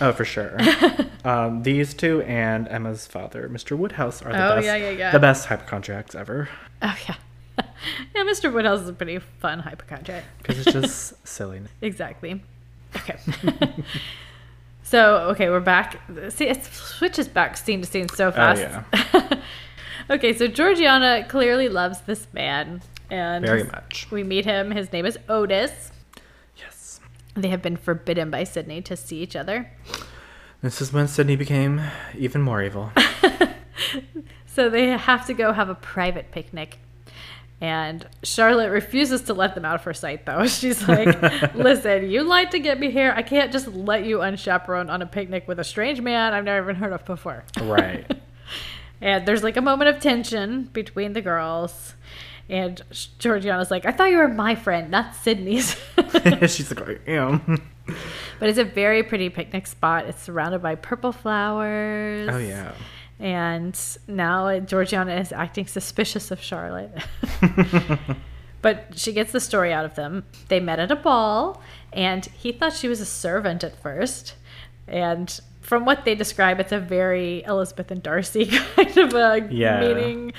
oh, 0.00 0.12
for 0.12 0.24
sure. 0.24 0.58
um, 1.24 1.62
these 1.62 1.94
two 1.94 2.22
and 2.22 2.66
Emma's 2.68 3.06
father, 3.06 3.48
Mr. 3.48 3.76
Woodhouse, 3.78 4.20
are 4.22 4.32
the 4.32 4.52
Oh, 4.52 4.54
best. 4.56 4.66
yeah, 4.66 4.76
yeah, 4.76 4.90
yeah. 4.90 5.12
The 5.12 5.20
best 5.20 5.46
hypochondriacs 5.46 6.14
ever 6.14 6.48
Oh 6.82 6.96
yeah. 7.08 7.14
yeah, 8.14 8.22
Mr. 8.24 8.52
Woodhouse 8.52 8.80
is 8.80 8.88
a 8.88 8.92
pretty 8.92 9.18
fun 9.18 9.60
hypochondriac. 9.60 10.24
because 10.42 10.58
it's 10.58 10.72
just 10.72 11.26
silly. 11.26 11.60
Exactly. 11.80 12.42
Okay. 12.96 13.18
so, 14.82 15.18
okay, 15.30 15.48
we're 15.48 15.60
back. 15.60 16.00
See, 16.30 16.46
it 16.46 16.64
switches 16.64 17.28
back 17.28 17.56
scene 17.56 17.80
to 17.80 17.86
scene 17.86 18.08
so 18.08 18.28
oh, 18.28 18.32
fast. 18.32 18.60
yeah. 18.60 19.40
okay, 20.10 20.36
so 20.36 20.46
Georgiana 20.46 21.24
clearly 21.28 21.68
loves 21.68 22.00
this 22.02 22.26
man. 22.32 22.82
And 23.10 23.44
Very 23.44 23.64
much. 23.64 24.08
we 24.10 24.22
meet 24.22 24.44
him. 24.44 24.70
His 24.70 24.92
name 24.92 25.06
is 25.06 25.18
Otis. 25.28 25.92
Yes. 26.56 27.00
They 27.34 27.48
have 27.48 27.62
been 27.62 27.76
forbidden 27.76 28.30
by 28.30 28.44
Sidney 28.44 28.82
to 28.82 28.96
see 28.96 29.20
each 29.20 29.34
other. 29.34 29.70
This 30.60 30.82
is 30.82 30.92
when 30.92 31.08
Sidney 31.08 31.36
became 31.36 31.80
even 32.16 32.42
more 32.42 32.62
evil. 32.62 32.92
So 34.58 34.68
they 34.68 34.88
have 34.88 35.24
to 35.28 35.34
go 35.34 35.52
have 35.52 35.68
a 35.68 35.76
private 35.76 36.32
picnic. 36.32 36.80
And 37.60 38.06
Charlotte 38.22 38.70
refuses 38.70 39.22
to 39.22 39.34
let 39.34 39.54
them 39.56 39.64
out 39.64 39.74
of 39.74 39.82
her 39.84 39.92
sight, 39.94 40.24
though. 40.26 40.46
She's 40.46 40.86
like, 40.86 41.54
listen, 41.54 42.08
you 42.08 42.22
lied 42.22 42.52
to 42.52 42.60
get 42.60 42.78
me 42.78 42.90
here. 42.90 43.12
I 43.16 43.22
can't 43.22 43.50
just 43.50 43.66
let 43.68 44.04
you 44.04 44.18
unchaperoned 44.22 44.90
on 44.90 45.02
a 45.02 45.06
picnic 45.06 45.48
with 45.48 45.58
a 45.58 45.64
strange 45.64 46.00
man 46.00 46.34
I've 46.34 46.44
never 46.44 46.70
even 46.70 46.76
heard 46.80 46.92
of 46.92 47.04
before. 47.04 47.44
right. 47.62 48.06
And 49.00 49.26
there's 49.26 49.44
like 49.44 49.56
a 49.56 49.60
moment 49.60 49.94
of 49.94 50.02
tension 50.02 50.70
between 50.72 51.12
the 51.12 51.20
girls. 51.20 51.94
And 52.48 52.82
Georgiana's 53.20 53.70
like, 53.70 53.86
I 53.86 53.92
thought 53.92 54.10
you 54.10 54.16
were 54.16 54.26
my 54.26 54.56
friend, 54.56 54.90
not 54.90 55.14
Sidney's. 55.14 55.76
She's 56.48 56.74
like, 56.74 56.98
I 57.06 57.10
am. 57.12 57.62
but 58.40 58.48
it's 58.48 58.58
a 58.58 58.64
very 58.64 59.04
pretty 59.04 59.28
picnic 59.28 59.68
spot. 59.68 60.06
It's 60.06 60.20
surrounded 60.20 60.62
by 60.62 60.74
purple 60.74 61.12
flowers. 61.12 62.28
Oh, 62.32 62.38
yeah. 62.38 62.72
And 63.20 63.78
now 64.06 64.58
Georgiana 64.60 65.16
is 65.16 65.32
acting 65.32 65.66
suspicious 65.66 66.30
of 66.30 66.40
Charlotte. 66.40 66.92
but 68.62 68.92
she 68.96 69.12
gets 69.12 69.32
the 69.32 69.40
story 69.40 69.72
out 69.72 69.84
of 69.84 69.94
them. 69.94 70.24
They 70.48 70.60
met 70.60 70.78
at 70.78 70.90
a 70.90 70.96
ball, 70.96 71.60
and 71.92 72.24
he 72.26 72.52
thought 72.52 72.72
she 72.74 72.88
was 72.88 73.00
a 73.00 73.06
servant 73.06 73.64
at 73.64 73.80
first. 73.80 74.34
And 74.86 75.38
from 75.60 75.84
what 75.84 76.04
they 76.04 76.14
describe, 76.14 76.60
it's 76.60 76.72
a 76.72 76.78
very 76.80 77.42
Elizabeth 77.44 77.90
and 77.90 78.02
Darcy 78.02 78.46
kind 78.76 78.96
of 78.96 79.14
a 79.14 79.48
Yeah. 79.50 79.80
meeting. 79.80 80.32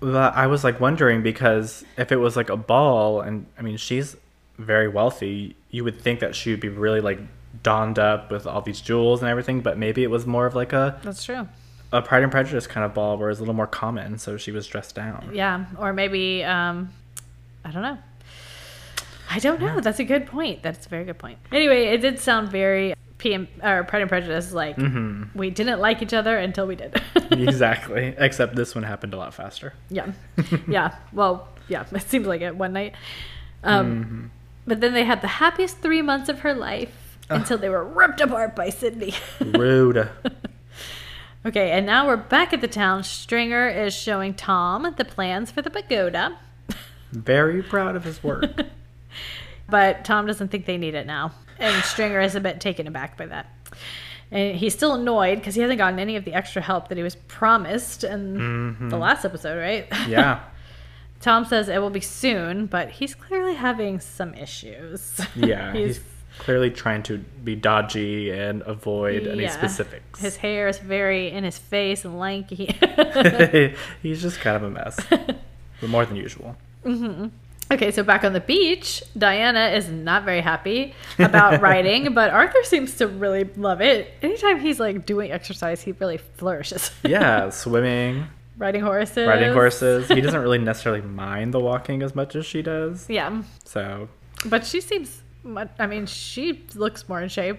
Well, 0.00 0.32
I 0.34 0.46
was 0.46 0.62
like 0.62 0.78
wondering 0.80 1.22
because 1.22 1.84
if 1.96 2.12
it 2.12 2.16
was 2.16 2.36
like 2.36 2.50
a 2.50 2.56
ball, 2.56 3.20
and 3.20 3.46
I 3.58 3.62
mean, 3.62 3.76
she's 3.76 4.16
very 4.58 4.88
wealthy, 4.88 5.56
you 5.70 5.82
would 5.84 6.00
think 6.00 6.20
that 6.20 6.34
she 6.36 6.50
would 6.50 6.60
be 6.60 6.68
really 6.68 7.00
like 7.00 7.18
donned 7.62 7.98
up 7.98 8.30
with 8.30 8.46
all 8.46 8.60
these 8.60 8.80
jewels 8.80 9.20
and 9.22 9.28
everything, 9.28 9.60
but 9.60 9.76
maybe 9.78 10.04
it 10.04 10.10
was 10.10 10.24
more 10.26 10.46
of 10.46 10.54
like 10.54 10.72
a, 10.72 11.00
That's 11.02 11.24
true. 11.24 11.48
A 11.92 12.02
Pride 12.02 12.22
and 12.22 12.30
Prejudice 12.32 12.66
kind 12.66 12.84
of 12.84 12.92
ball 12.94 13.16
where 13.16 13.30
it's 13.30 13.38
a 13.38 13.42
little 13.42 13.54
more 13.54 13.66
common, 13.66 14.18
so 14.18 14.36
she 14.36 14.50
was 14.52 14.66
dressed 14.66 14.94
down. 14.94 15.30
Yeah. 15.32 15.64
Or 15.78 15.92
maybe, 15.92 16.44
um, 16.44 16.90
I 17.64 17.70
don't 17.70 17.82
know. 17.82 17.98
I 19.30 19.38
don't 19.38 19.60
know. 19.60 19.80
That's 19.80 19.98
a 19.98 20.04
good 20.04 20.26
point. 20.26 20.62
That's 20.62 20.86
a 20.86 20.88
very 20.88 21.04
good 21.04 21.18
point. 21.18 21.38
Anyway, 21.52 21.84
it 21.86 21.98
did 21.98 22.18
sound 22.18 22.48
very 22.50 22.94
PM 23.18 23.48
or 23.62 23.84
Pride 23.84 24.02
and 24.02 24.08
Prejudice 24.08 24.52
like 24.52 24.76
hmm 24.76 25.24
we 25.34 25.50
didn't 25.50 25.80
like 25.80 26.02
each 26.02 26.14
other 26.14 26.38
until 26.38 26.66
we 26.66 26.76
did. 26.76 27.00
exactly. 27.30 28.14
Except 28.16 28.54
this 28.54 28.74
one 28.74 28.84
happened 28.84 29.12
a 29.14 29.16
lot 29.16 29.34
faster. 29.34 29.72
Yeah. 29.90 30.12
yeah. 30.66 30.94
Well, 31.12 31.48
yeah, 31.68 31.84
it 31.92 32.02
seems 32.08 32.26
like 32.26 32.40
it 32.42 32.54
one 32.56 32.72
night. 32.72 32.94
Um, 33.64 34.04
Mhm. 34.04 34.28
But 34.66 34.80
then 34.82 34.92
they 34.92 35.04
had 35.04 35.20
the 35.22 35.28
happiest 35.28 35.78
three 35.78 36.02
months 36.02 36.28
of 36.28 36.40
her 36.40 36.52
life 36.54 37.16
until 37.30 37.56
they 37.58 37.68
were 37.70 37.84
ripped 37.84 38.20
apart 38.20 38.54
by 38.54 38.68
Sidney. 38.70 39.14
Rude. 39.40 40.08
Okay, 41.46 41.70
and 41.72 41.86
now 41.86 42.06
we're 42.06 42.16
back 42.16 42.52
at 42.52 42.60
the 42.60 42.68
town. 42.68 43.02
Stringer 43.04 43.68
is 43.68 43.94
showing 43.94 44.34
Tom 44.34 44.94
the 44.96 45.04
plans 45.04 45.50
for 45.50 45.62
the 45.62 45.70
pagoda, 45.70 46.38
Very 47.12 47.62
proud 47.62 47.96
of 47.96 48.04
his 48.04 48.22
work. 48.22 48.44
but 49.68 50.04
Tom 50.04 50.26
doesn't 50.26 50.48
think 50.48 50.66
they 50.66 50.76
need 50.76 50.94
it 50.94 51.06
now. 51.06 51.32
And 51.58 51.82
Stringer 51.84 52.20
is 52.20 52.34
a 52.34 52.40
bit 52.40 52.60
taken 52.60 52.86
aback 52.86 53.16
by 53.16 53.26
that. 53.26 53.46
And 54.30 54.54
he's 54.56 54.74
still 54.74 54.92
annoyed 54.94 55.38
because 55.38 55.54
he 55.54 55.62
hasn't 55.62 55.78
gotten 55.78 55.98
any 55.98 56.16
of 56.16 56.24
the 56.26 56.34
extra 56.34 56.60
help 56.60 56.88
that 56.88 56.98
he 56.98 57.02
was 57.02 57.14
promised 57.16 58.04
in 58.04 58.76
Mhm. 58.78 58.90
the 58.90 58.98
last 58.98 59.24
episode, 59.24 59.58
right? 59.58 59.86
yeah. 60.08 60.40
Tom 61.20 61.44
says 61.46 61.68
it 61.68 61.78
will 61.80 61.90
be 61.90 62.00
soon, 62.00 62.66
but 62.66 62.90
he's 62.90 63.14
clearly 63.14 63.54
having 63.54 63.98
some 64.00 64.34
issues. 64.34 65.18
Yeah. 65.34 65.72
he's, 65.72 65.96
he's 65.96 66.04
clearly 66.38 66.70
trying 66.70 67.02
to 67.04 67.18
be 67.18 67.54
dodgy 67.56 68.30
and 68.30 68.62
avoid 68.62 69.26
any 69.26 69.48
specifics. 69.48 70.20
His 70.20 70.36
hair 70.36 70.68
is 70.68 70.78
very 70.78 71.30
in 71.30 71.44
his 71.44 71.58
face 71.58 72.04
and 72.04 72.18
lanky. 72.18 72.66
he's 74.02 74.22
just 74.22 74.40
kind 74.40 74.56
of 74.56 74.62
a 74.62 74.70
mess. 74.70 74.98
but 75.08 75.88
more 75.90 76.04
than 76.06 76.16
usual. 76.16 76.56
Mm-hmm. 76.84 77.26
okay, 77.72 77.90
so 77.90 78.02
back 78.02 78.24
on 78.24 78.32
the 78.32 78.40
beach, 78.40 79.02
Diana 79.16 79.68
is 79.68 79.88
not 79.88 80.24
very 80.24 80.40
happy 80.40 80.94
about 81.18 81.60
riding, 81.70 82.14
but 82.14 82.30
Arthur 82.30 82.62
seems 82.64 82.94
to 82.96 83.06
really 83.08 83.44
love 83.56 83.80
it. 83.80 84.12
Anytime 84.22 84.60
he's 84.60 84.80
like 84.80 85.04
doing 85.06 85.30
exercise, 85.32 85.82
he 85.82 85.92
really 85.92 86.16
flourishes. 86.18 86.90
Yeah, 87.04 87.50
swimming, 87.50 88.26
riding 88.56 88.80
horses. 88.82 89.26
riding 89.28 89.52
horses. 89.52 90.08
He 90.08 90.20
doesn't 90.20 90.40
really 90.40 90.58
necessarily 90.58 91.02
mind 91.02 91.52
the 91.52 91.60
walking 91.60 92.02
as 92.02 92.14
much 92.14 92.34
as 92.36 92.46
she 92.46 92.62
does. 92.62 93.06
Yeah, 93.08 93.42
So, 93.64 94.08
but 94.46 94.64
she 94.64 94.80
seems. 94.80 95.22
Much- 95.48 95.70
I 95.78 95.86
mean, 95.86 96.06
she 96.06 96.64
looks 96.74 97.08
more 97.08 97.20
in 97.20 97.28
shape. 97.28 97.58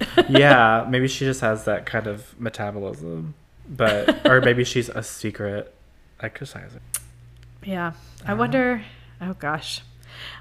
yeah, 0.28 0.86
maybe 0.88 1.08
she 1.08 1.24
just 1.24 1.40
has 1.40 1.64
that 1.64 1.86
kind 1.86 2.06
of 2.06 2.38
metabolism. 2.40 3.34
But 3.68 4.26
or 4.30 4.40
maybe 4.40 4.64
she's 4.64 4.88
a 4.88 5.02
secret 5.02 5.74
exerciser. 6.22 6.80
Yeah, 7.64 7.92
I 8.24 8.32
Uh-huh. 8.32 8.36
wonder. 8.36 8.82
Oh 9.20 9.32
gosh, 9.32 9.80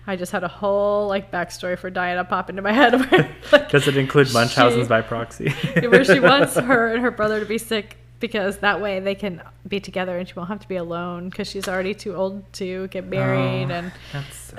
I 0.06 0.16
just 0.16 0.32
had 0.32 0.44
a 0.44 0.48
whole 0.50 1.08
like 1.08 1.32
backstory 1.32 1.78
for 1.78 1.90
Diana 1.90 2.24
pop 2.26 2.50
into 2.50 2.62
my 2.62 2.74
head. 2.74 2.94
Where, 3.12 3.30
like, 3.52 3.70
Does 3.70 3.88
it 3.88 3.98
include 3.98 4.32
Munchausen's 4.34 4.86
she- 4.86 4.90
by 4.90 5.02
proxy? 5.02 5.50
where 5.88 6.04
she 6.04 6.20
wants 6.20 6.56
her 6.56 6.94
and 6.94 7.02
her 7.02 7.12
brother 7.12 7.40
to 7.40 7.46
be 7.46 7.58
sick 7.58 7.98
because 8.20 8.58
that 8.58 8.80
way 8.82 9.00
they 9.00 9.16
can 9.16 9.42
be 9.68 9.80
together 9.80 10.18
and 10.18 10.28
she 10.28 10.34
won't 10.36 10.50
have 10.50 10.60
to 10.60 10.68
be 10.68 10.76
alone 10.78 11.30
because 11.30 11.48
she's 11.50 11.68
already 11.68 11.94
too 11.94 12.16
old 12.16 12.42
to 12.54 12.88
get 12.90 13.06
married 13.06 13.70
Oh, 13.72 13.76
and 13.76 13.92
That's 14.14 14.54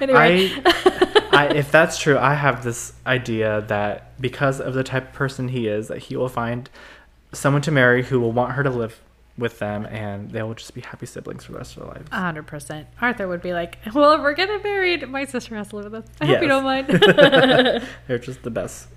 anyway 0.00 0.50
I, 0.64 0.95
I, 1.36 1.46
if 1.54 1.70
that's 1.70 1.98
true, 1.98 2.18
I 2.18 2.34
have 2.34 2.64
this 2.64 2.92
idea 3.06 3.62
that 3.68 4.20
because 4.20 4.60
of 4.60 4.74
the 4.74 4.82
type 4.82 5.08
of 5.08 5.12
person 5.12 5.48
he 5.48 5.68
is, 5.68 5.88
that 5.88 5.98
he 5.98 6.16
will 6.16 6.28
find 6.28 6.68
someone 7.32 7.62
to 7.62 7.70
marry 7.70 8.02
who 8.04 8.20
will 8.20 8.32
want 8.32 8.52
her 8.52 8.62
to 8.62 8.70
live 8.70 9.00
with 9.38 9.58
them, 9.58 9.84
and 9.86 10.30
they 10.30 10.42
will 10.42 10.54
just 10.54 10.72
be 10.74 10.80
happy 10.80 11.06
siblings 11.06 11.44
for 11.44 11.52
the 11.52 11.58
rest 11.58 11.76
of 11.76 11.82
their 11.82 11.92
lives. 11.92 12.08
A 12.10 12.16
hundred 12.16 12.46
percent. 12.46 12.88
Arthur 13.00 13.28
would 13.28 13.42
be 13.42 13.52
like, 13.52 13.78
"Well, 13.94 14.12
if 14.12 14.20
we're 14.20 14.32
getting 14.32 14.62
married, 14.62 15.08
my 15.08 15.24
sister 15.24 15.54
has 15.56 15.68
to 15.68 15.76
live 15.76 15.92
with 15.92 16.04
us. 16.04 16.10
I 16.20 16.26
hope 16.26 16.42
you 16.42 16.48
don't 16.48 16.64
mind." 16.64 16.88
They're 18.08 18.18
just 18.18 18.42
the 18.42 18.50
best. 18.50 18.88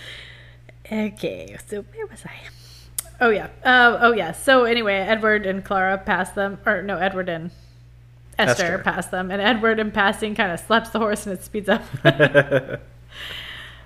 okay, 0.90 1.56
so 1.68 1.82
where 1.82 2.06
was 2.06 2.24
I? 2.26 2.32
Oh 3.20 3.30
yeah. 3.30 3.48
Uh, 3.64 3.98
oh 4.00 4.12
yeah. 4.12 4.32
So 4.32 4.64
anyway, 4.64 4.94
Edward 4.94 5.46
and 5.46 5.64
Clara 5.64 5.98
pass 5.98 6.30
them, 6.30 6.58
or 6.66 6.82
no, 6.82 6.98
Edward 6.98 7.28
and 7.28 7.52
Esther, 8.38 8.64
Esther. 8.64 8.78
pass 8.78 9.06
them, 9.08 9.30
and 9.30 9.40
Edward 9.40 9.78
in 9.78 9.90
passing 9.90 10.34
kind 10.34 10.50
of 10.52 10.60
slaps 10.60 10.90
the 10.90 10.98
horse 10.98 11.26
and 11.26 11.36
it 11.38 11.42
speeds 11.44 11.68
up. 11.68 11.82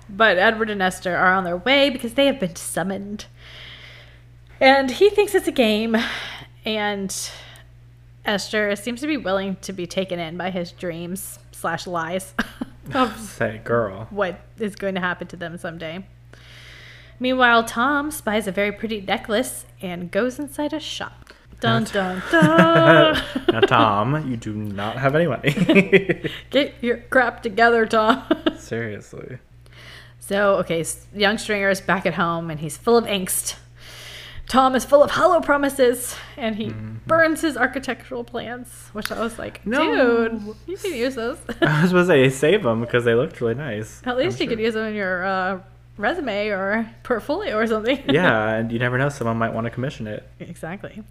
but 0.09 0.37
Edward 0.37 0.69
and 0.69 0.81
Esther 0.81 1.15
are 1.15 1.33
on 1.33 1.43
their 1.43 1.57
way 1.57 1.89
because 1.89 2.13
they 2.15 2.25
have 2.25 2.39
been 2.39 2.55
summoned, 2.55 3.25
and 4.59 4.91
he 4.91 5.09
thinks 5.09 5.35
it's 5.35 5.47
a 5.47 5.51
game, 5.51 5.95
and 6.65 7.31
Esther 8.25 8.75
seems 8.75 9.01
to 9.01 9.07
be 9.07 9.17
willing 9.17 9.55
to 9.57 9.73
be 9.73 9.85
taken 9.87 10.19
in 10.19 10.37
by 10.37 10.49
his 10.49 10.71
dreams 10.71 11.39
slash 11.51 11.85
lies 11.87 12.33
of 12.93 13.17
Say, 13.37 13.61
girl. 13.63 14.07
what 14.09 14.39
is 14.57 14.75
going 14.75 14.95
to 14.95 15.01
happen 15.01 15.27
to 15.27 15.35
them 15.37 15.57
someday. 15.57 16.05
Meanwhile, 17.19 17.65
Tom 17.65 18.11
spies 18.11 18.47
a 18.47 18.51
very 18.51 18.71
pretty 18.71 19.01
necklace 19.01 19.65
and 19.81 20.09
goes 20.09 20.39
inside 20.39 20.71
a 20.73 20.79
shop. 20.79 21.33
Dun 21.59 21.83
dun 21.83 22.21
dun! 22.31 23.21
now, 23.51 23.59
Tom, 23.61 24.29
you 24.31 24.37
do 24.37 24.53
not 24.53 24.97
have 24.97 25.13
any 25.15 25.27
money. 25.27 25.51
Get 26.49 26.73
your 26.81 26.97
crap 27.09 27.43
together, 27.43 27.85
Tom. 27.85 28.23
Seriously. 28.57 29.39
so, 30.19 30.55
okay, 30.57 30.85
young 31.13 31.37
Stringer 31.37 31.69
is 31.69 31.81
back 31.81 32.05
at 32.05 32.13
home 32.13 32.49
and 32.49 32.59
he's 32.61 32.77
full 32.77 32.95
of 32.97 33.05
angst. 33.05 33.55
Tom 34.47 34.73
is 34.73 34.83
full 34.83 35.03
of 35.03 35.11
hollow 35.11 35.41
promises 35.41 36.15
and 36.35 36.55
he 36.55 36.69
burns 37.05 37.41
his 37.41 37.55
architectural 37.55 38.23
plans, 38.23 38.89
which 38.93 39.11
I 39.11 39.19
was 39.19 39.37
like, 39.37 39.63
No. 39.65 40.27
dude, 40.29 40.55
you 40.65 40.75
can 40.77 40.93
use 40.95 41.13
those. 41.15 41.37
I 41.61 41.81
was 41.81 41.89
supposed 41.91 42.09
to 42.09 42.13
say 42.15 42.29
save 42.29 42.63
them 42.63 42.81
because 42.81 43.03
they 43.05 43.13
looked 43.15 43.41
really 43.41 43.53
nice. 43.53 44.01
At 44.05 44.17
least 44.17 44.37
I'm 44.39 44.43
you 44.43 44.49
could 44.49 44.59
use 44.59 44.73
them 44.73 44.85
in 44.85 44.95
your 44.95 45.23
uh, 45.23 45.59
resume 45.99 46.47
or 46.47 46.89
portfolio 47.03 47.57
or 47.57 47.67
something. 47.67 48.01
Yeah, 48.09 48.49
and 48.55 48.71
you 48.71 48.79
never 48.79 48.97
know, 48.97 49.09
someone 49.09 49.37
might 49.37 49.53
want 49.53 49.65
to 49.65 49.71
commission 49.71 50.07
it. 50.07 50.27
Exactly. 50.39 51.03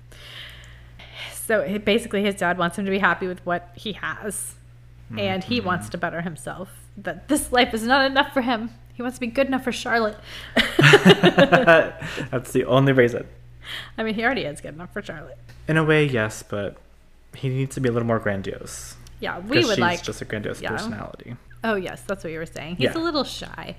So 1.32 1.78
basically, 1.78 2.22
his 2.22 2.34
dad 2.34 2.58
wants 2.58 2.78
him 2.78 2.84
to 2.84 2.90
be 2.90 2.98
happy 2.98 3.26
with 3.26 3.44
what 3.46 3.70
he 3.74 3.92
has, 3.92 4.54
mm-hmm. 5.06 5.18
and 5.18 5.44
he 5.44 5.60
wants 5.60 5.88
to 5.90 5.98
better 5.98 6.22
himself. 6.22 6.70
That 6.96 7.28
this 7.28 7.52
life 7.52 7.72
is 7.72 7.84
not 7.84 8.04
enough 8.10 8.32
for 8.32 8.42
him. 8.42 8.70
He 8.94 9.02
wants 9.02 9.16
to 9.16 9.20
be 9.20 9.28
good 9.28 9.46
enough 9.46 9.62
for 9.62 9.70
Charlotte. 9.70 10.18
That's 10.56 12.50
the 12.52 12.64
only 12.66 12.92
reason. 12.92 13.26
I 13.96 14.02
mean, 14.02 14.14
he 14.14 14.24
already 14.24 14.42
is 14.42 14.60
good 14.60 14.74
enough 14.74 14.92
for 14.92 15.00
Charlotte. 15.02 15.38
In 15.68 15.76
a 15.76 15.84
way, 15.84 16.04
yes, 16.04 16.42
but 16.42 16.76
he 17.34 17.48
needs 17.48 17.74
to 17.76 17.80
be 17.80 17.88
a 17.88 17.92
little 17.92 18.08
more 18.08 18.18
grandiose. 18.18 18.96
Yeah, 19.20 19.38
we 19.38 19.58
would 19.58 19.66
she's 19.66 19.78
like. 19.78 20.02
just 20.02 20.20
a 20.20 20.24
grandiose 20.24 20.60
yeah. 20.60 20.70
personality. 20.70 21.36
oh 21.64 21.76
yes, 21.76 22.02
that's 22.06 22.24
what 22.24 22.32
you 22.32 22.38
were 22.38 22.46
saying. 22.46 22.76
He's 22.76 22.86
Yeah. 22.86 22.98
a 22.98 23.02
little 23.02 23.24
shy. 23.24 23.76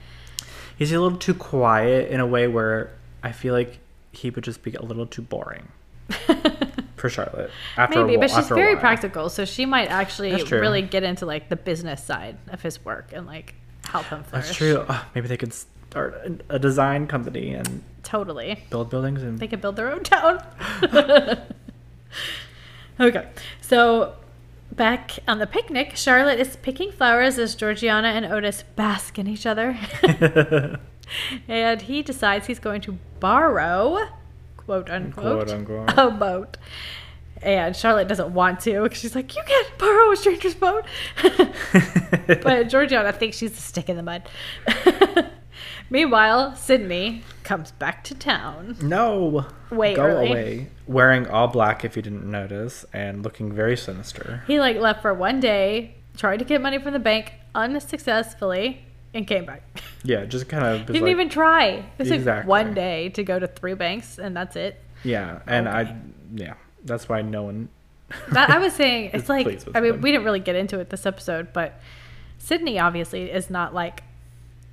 He's 0.79 0.91
a 0.93 0.99
little 0.99 1.17
too 1.17 1.33
quiet 1.35 2.09
in 2.09 2.19
a 2.21 2.25
way 2.25 2.47
where 2.47 2.89
I 3.21 3.33
feel 3.33 3.53
like 3.53 3.77
he 4.13 4.29
would 4.31 4.43
just 4.45 4.63
be 4.63 4.73
a 4.73 4.81
little 4.81 5.05
too 5.05 5.21
boring 5.21 5.67
for 6.95 7.09
Charlotte. 7.09 7.51
After 7.77 8.05
Maybe, 8.05 8.15
a, 8.15 8.19
but 8.19 8.31
she's 8.31 8.47
very 8.47 8.77
practical, 8.77 9.29
so 9.29 9.43
she 9.45 9.65
might 9.65 9.89
actually 9.89 10.41
really 10.43 10.81
get 10.81 11.03
into 11.03 11.25
like 11.25 11.49
the 11.49 11.57
business 11.57 12.01
side 12.03 12.37
of 12.47 12.61
his 12.61 12.83
work 12.85 13.11
and 13.13 13.27
like 13.27 13.55
help 13.85 14.05
him 14.05 14.23
flourish. 14.23 14.47
That's 14.47 14.57
true. 14.57 14.85
Oh, 14.87 15.05
maybe 15.13 15.27
they 15.27 15.37
could 15.37 15.53
start 15.53 16.13
a- 16.25 16.55
a 16.55 16.59
design 16.59 17.07
company 17.07 17.53
and 17.53 17.83
Totally. 18.03 18.63
build 18.69 18.89
buildings 18.89 19.21
and 19.21 19.37
They 19.37 19.47
could 19.47 19.59
build 19.61 19.75
their 19.75 19.91
own 19.91 20.03
town. 20.03 20.41
okay. 22.99 23.27
So 23.61 24.15
back 24.71 25.19
on 25.27 25.39
the 25.39 25.47
picnic, 25.47 25.95
Charlotte 25.95 26.39
is 26.39 26.55
picking 26.58 26.91
flowers 26.91 27.38
as 27.38 27.55
Georgiana 27.55 28.10
and 28.10 28.25
Otis 28.25 28.63
bask 28.75 29.17
in 29.19 29.27
each 29.27 29.45
other. 29.45 29.77
and 31.47 31.82
he 31.82 32.01
decides 32.01 32.47
he's 32.47 32.60
going 32.60 32.82
to 32.82 32.97
borrow, 33.19 34.08
quote 34.58 34.89
unquote, 34.89 35.47
Quote, 35.47 35.51
unquote. 35.51 35.93
a 35.97 36.12
boat. 36.12 36.58
And 37.41 37.73
Charlotte 37.75 38.10
doesn't 38.10 38.34
want 38.34 38.60
to 38.62 38.84
because 38.84 38.99
she's 38.99 39.15
like, 39.15 39.34
You 39.36 39.41
can't 39.45 39.77
borrow 39.77 40.12
a 40.12 40.15
stranger's 40.17 40.55
boat. 40.55 40.86
but 42.27 42.63
Georgiana 42.69 43.13
thinks 43.13 43.38
she's 43.38 43.58
a 43.58 43.62
stick 43.62 43.88
in 43.89 43.95
the 43.95 44.03
mud. 44.03 44.27
Meanwhile, 45.89 46.56
Sidney 46.56 47.23
comes 47.43 47.71
back 47.71 48.04
to 48.06 48.15
town. 48.15 48.75
no. 48.82 49.45
Way 49.71 49.93
Go 49.95 50.04
early. 50.04 50.30
away. 50.30 50.67
Wearing 50.88 51.28
all 51.28 51.47
black 51.47 51.86
if 51.86 51.95
you 51.95 52.02
didn't 52.02 52.30
notice 52.30 52.86
and 52.93 53.23
looking 53.23 53.52
very 53.54 53.78
sinister. 53.78 54.43
He 54.47 54.60
like 54.60 54.78
left 54.78 55.02
for 55.04 55.13
one 55.13 55.39
day, 55.39 55.93
tried 56.17 56.38
to 56.38 56.45
get 56.45 56.60
money 56.62 56.80
from 56.80 56.93
the 56.93 56.99
bank 56.99 57.34
unsuccessfully, 57.54 58.82
and 59.13 59.25
came 59.28 59.45
back. 59.45 59.62
Yeah, 60.04 60.25
just 60.25 60.47
kind 60.49 60.65
of. 60.65 60.86
Didn't 60.88 61.02
like- 61.04 61.12
even 61.12 61.30
try. 61.30 61.65
It 61.67 61.84
was 61.97 62.10
like 62.10 62.19
Exactly. 62.19 62.49
one 62.49 62.73
day 62.73 63.10
to 63.10 63.23
go 63.23 63.39
to 63.39 63.47
three 63.47 63.73
banks, 63.73 64.17
and 64.19 64.36
that's 64.36 64.56
it. 64.56 64.80
Yeah, 65.04 65.39
and 65.47 65.67
Okay. 65.67 65.78
I. 65.78 65.95
Yeah, 66.36 66.54
that's 66.84 67.08
why 67.10 67.21
no 67.21 67.43
one. 67.43 67.69
That 68.32 68.49
I 68.49 68.58
was 68.58 68.73
saying, 68.73 69.12
it's 69.13 69.30
like 69.30 69.62
I 69.75 69.82
mean, 69.82 70.02
we 70.02 70.12
didn't 70.12 70.25
really 70.25 70.39
get 70.39 70.56
into 70.56 70.80
it 70.80 70.89
this 70.89 71.06
episode, 71.06 71.54
but 71.54 71.80
Sidney 72.39 72.80
obviously 72.80 73.30
is 73.32 73.49
not 73.52 73.73
like 73.73 74.04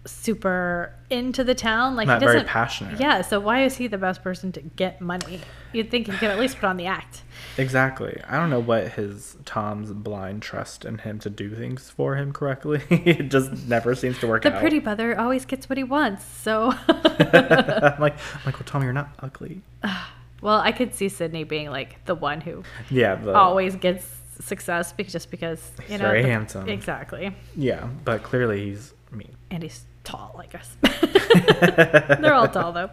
super 0.07 0.95
into 1.11 1.45
the 1.45 1.55
town. 1.55 1.97
Like 1.97 2.07
Not 2.07 2.21
he 2.21 2.27
very 2.27 2.38
doesn't. 2.38 2.49
passionate. 2.49 3.01
Yeah, 3.01 3.23
so 3.23 3.38
why 3.40 3.64
is 3.64 3.77
he 3.77 3.87
the 3.87 3.99
best 3.99 4.23
person 4.23 4.53
to 4.53 4.61
get 4.62 5.01
money? 5.01 5.40
You'd 5.73 5.90
think 5.90 6.07
he 6.07 6.12
could 6.16 6.31
at 6.31 6.38
least 6.38 6.57
put 6.59 6.66
on 6.66 6.77
the 6.77 6.87
act. 6.87 7.23
Exactly. 7.59 8.21
I 8.29 8.37
don't 8.37 8.51
know 8.51 8.61
what 8.61 8.88
his 8.92 9.37
Tom's 9.45 9.92
blind 9.92 10.42
trust 10.42 10.85
in 10.85 10.99
him 10.99 11.19
to 11.21 11.31
do 11.31 11.55
things 11.55 11.90
for 11.90 12.16
him 12.16 12.33
correctly. 12.33 12.83
it 12.90 13.31
just 13.31 13.66
never 13.69 13.95
seems 13.95 14.19
to 14.21 14.27
work 14.27 14.42
The 14.42 14.49
out. 14.51 14.55
The 14.55 14.61
pretty 14.61 14.79
brother 14.79 15.19
always 15.19 15.45
gets 15.45 15.69
what 15.69 15.77
he 15.77 15.85
wants, 15.85 16.25
so. 16.25 16.73
I'm 16.88 18.01
like, 18.01 18.14
I'm 18.16 18.40
like, 18.47 18.55
well, 18.55 18.64
Tom, 18.64 18.83
you're 18.83 18.92
not 18.92 19.11
ugly. 19.21 19.61
well, 20.40 20.61
I 20.61 20.73
could 20.73 20.95
see 20.95 21.09
Sidney 21.09 21.45
being 21.45 21.71
like 21.71 22.05
the 22.07 22.14
one 22.14 22.40
who 22.40 22.62
Yeah, 22.90 23.16
the, 23.16 23.35
always 23.35 23.77
gets 23.77 24.07
success 24.40 24.92
because 24.92 25.12
just 25.12 25.31
because 25.31 25.71
you 25.79 25.85
He's 25.88 25.99
know 26.01 26.07
very 26.09 26.23
the- 26.23 26.29
handsome. 26.29 26.69
exactly 26.69 27.35
Yeah, 27.57 27.87
but 28.05 28.23
clearly 28.23 28.66
he's 28.66 28.92
mean. 29.11 29.35
and 29.51 29.62
he's 29.62 29.85
tall 30.07 30.40
i 30.42 30.47
guess. 30.47 30.77
They're 32.21 32.33
all 32.33 32.49
tall 32.49 32.73
though. 32.73 32.90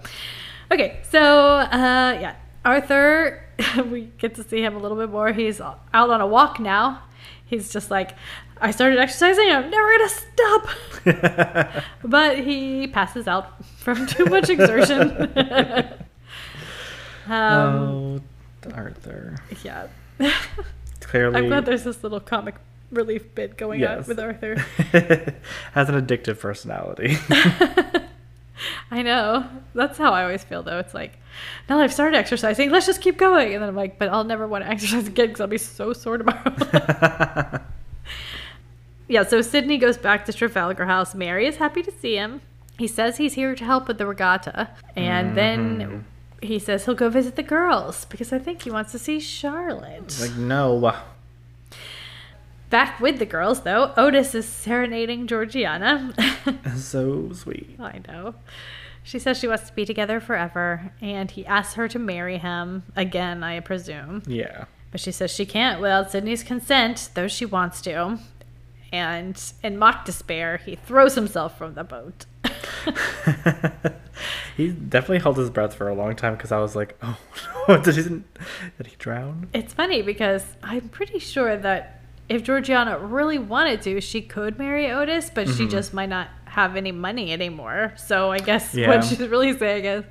Okay 0.72 1.00
so 1.10 1.20
uh 1.22 2.18
yeah 2.20 2.36
arthur 2.66 3.40
we 3.92 4.10
get 4.18 4.34
to 4.36 4.44
see 4.44 4.62
him 4.64 4.76
a 4.76 4.80
little 4.80 4.98
bit 4.98 5.10
more. 5.10 5.32
He's 5.32 5.62
out 5.62 5.80
on 5.94 6.20
a 6.22 6.28
walk 6.28 6.60
now. 6.60 7.04
He's 7.46 7.72
just 7.72 7.92
like 7.92 8.16
i 8.60 8.72
started 8.72 8.98
exercising 8.98 9.50
i'm 9.52 9.70
never 9.70 9.92
gonna 9.98 10.10
stop. 10.10 11.84
But 12.04 12.40
he 12.40 12.88
passes 12.88 13.28
out 13.28 13.64
from 13.78 14.08
too 14.08 14.26
much 14.26 14.50
exertion. 14.50 15.30
Um 17.28 18.22
oh, 18.66 18.72
Arthur. 18.74 19.38
yeah. 19.64 19.88
Clearly 21.02 21.38
i'm 21.38 21.48
glad 21.48 21.66
there's 21.66 21.84
this 21.84 22.02
little 22.04 22.20
comic 22.20 22.56
relief 22.94 23.34
bit 23.36 23.58
going 23.58 23.84
on 23.86 24.06
with 24.06 24.20
arthur 24.20 24.56
has 25.74 25.90
an 25.90 26.06
addictive 26.06 26.40
personality. 26.40 27.18
I 28.92 29.02
know. 29.02 29.48
That's 29.74 29.98
how 29.98 30.14
I 30.14 30.24
always 30.24 30.44
feel, 30.44 30.64
though. 30.64 30.80
It's 30.80 30.94
like, 30.94 31.18
now 31.68 31.78
that 31.78 31.84
I've 31.84 31.94
started 31.94 32.18
exercising, 32.18 32.70
let's 32.70 32.86
just 32.86 33.02
keep 33.02 33.18
going. 33.18 33.54
And 33.54 33.62
then 33.62 33.70
I'm 33.70 33.76
like, 33.76 33.98
but 34.00 34.10
I'll 34.10 34.24
never 34.24 34.48
want 34.48 34.64
to 34.64 34.70
exercise 34.70 35.08
again 35.08 35.28
because 35.28 35.42
I'll 35.42 35.48
be 35.48 35.58
so 35.58 35.94
sore 35.94 36.18
tomorrow. 36.18 37.62
yeah, 39.08 39.24
so 39.24 39.42
Sidney 39.42 39.78
goes 39.78 39.98
back 39.98 40.26
to 40.26 40.34
Trafalgar 40.34 40.86
House. 40.86 41.16
Mary 41.16 41.48
is 41.48 41.58
happy 41.58 41.82
to 41.84 41.92
see 41.92 42.16
him. 42.16 42.42
He 42.78 42.88
says 42.88 43.18
he's 43.18 43.34
here 43.34 43.56
to 43.56 43.66
help 43.66 43.88
with 43.88 43.98
the 43.98 44.06
regatta. 44.06 44.70
And 44.96 45.38
then 45.38 45.80
mm-hmm. 45.80 46.00
he 46.46 46.60
says 46.60 46.86
he'll 46.86 46.96
go 46.96 47.10
visit 47.10 47.36
the 47.36 47.44
girls 47.44 48.06
because 48.06 48.34
I 48.34 48.40
think 48.40 48.64
he 48.64 48.72
wants 48.72 48.92
to 48.94 49.00
see 49.00 49.20
Charlotte. 49.20 50.20
like, 50.20 50.36
no. 50.36 50.96
Back 52.74 53.00
with 53.00 53.20
the 53.20 53.28
girls, 53.28 53.62
though, 53.62 53.94
Otis 53.96 54.34
is 54.34 54.48
serenading 54.50 55.28
Georgiana. 55.28 56.12
So 56.76 57.32
sweet. 57.32 57.76
I 57.80 58.02
know. 58.08 58.34
She 59.04 59.20
says 59.20 59.38
she 59.38 59.48
wants 59.48 59.70
to 59.70 59.76
be 59.76 59.86
together 59.86 60.20
forever, 60.20 60.92
and 61.00 61.30
he 61.30 61.46
asks 61.46 61.76
her 61.76 61.88
to 61.88 62.00
marry 62.00 62.40
him 62.40 62.82
again, 62.96 63.44
I 63.44 63.60
presume. 63.60 64.24
Yeah. 64.26 64.66
But 64.90 65.02
she 65.02 65.12
says 65.12 65.30
she 65.30 65.46
can't 65.46 65.82
without 65.82 66.10
Sidney's 66.10 66.42
consent, 66.42 67.10
though 67.14 67.28
she 67.28 67.46
wants 67.46 67.80
to. 67.82 68.18
And 68.92 69.40
in 69.62 69.78
mock 69.78 70.06
despair, 70.06 70.58
he 70.58 70.76
throws 70.76 71.14
himself 71.14 71.56
from 71.56 71.76
the 71.76 71.84
boat. 71.84 72.26
he 74.58 74.70
definitely 74.70 75.20
held 75.20 75.38
his 75.38 75.52
breath 75.52 75.76
for 75.76 75.90
a 75.90 75.94
long 75.94 76.16
time 76.16 76.34
because 76.34 76.52
I 76.52 76.58
was 76.58 76.76
like, 76.76 76.98
oh, 77.04 77.20
no, 77.68 77.80
did 77.84 77.98
he, 77.98 78.02
did 78.02 78.88
he 78.88 78.96
drown? 78.98 79.50
It's 79.54 79.76
funny 79.76 80.02
because 80.02 80.44
I'm 80.64 80.90
pretty 80.90 81.20
sure 81.20 81.56
that 81.56 82.00
if 82.30 82.44
Georgiana 82.44 82.98
really 83.00 83.38
wanted 83.40 83.82
to, 83.84 84.00
she 84.02 84.22
could 84.22 84.58
marry 84.58 84.90
Otis, 84.92 85.30
but 85.34 85.48
she 85.48 85.66
Mhm. 85.66 85.72
just 85.72 85.94
might 85.94 86.10
not 86.10 86.30
have 86.46 86.76
any 86.76 86.92
money 86.92 87.32
anymore. 87.34 87.94
So 87.98 88.32
I 88.32 88.40
guess 88.40 88.74
Yeah. 88.76 88.88
what 88.90 89.04
she's 89.04 89.20
really 89.20 89.58
saying 89.58 89.86
is, 89.86 90.04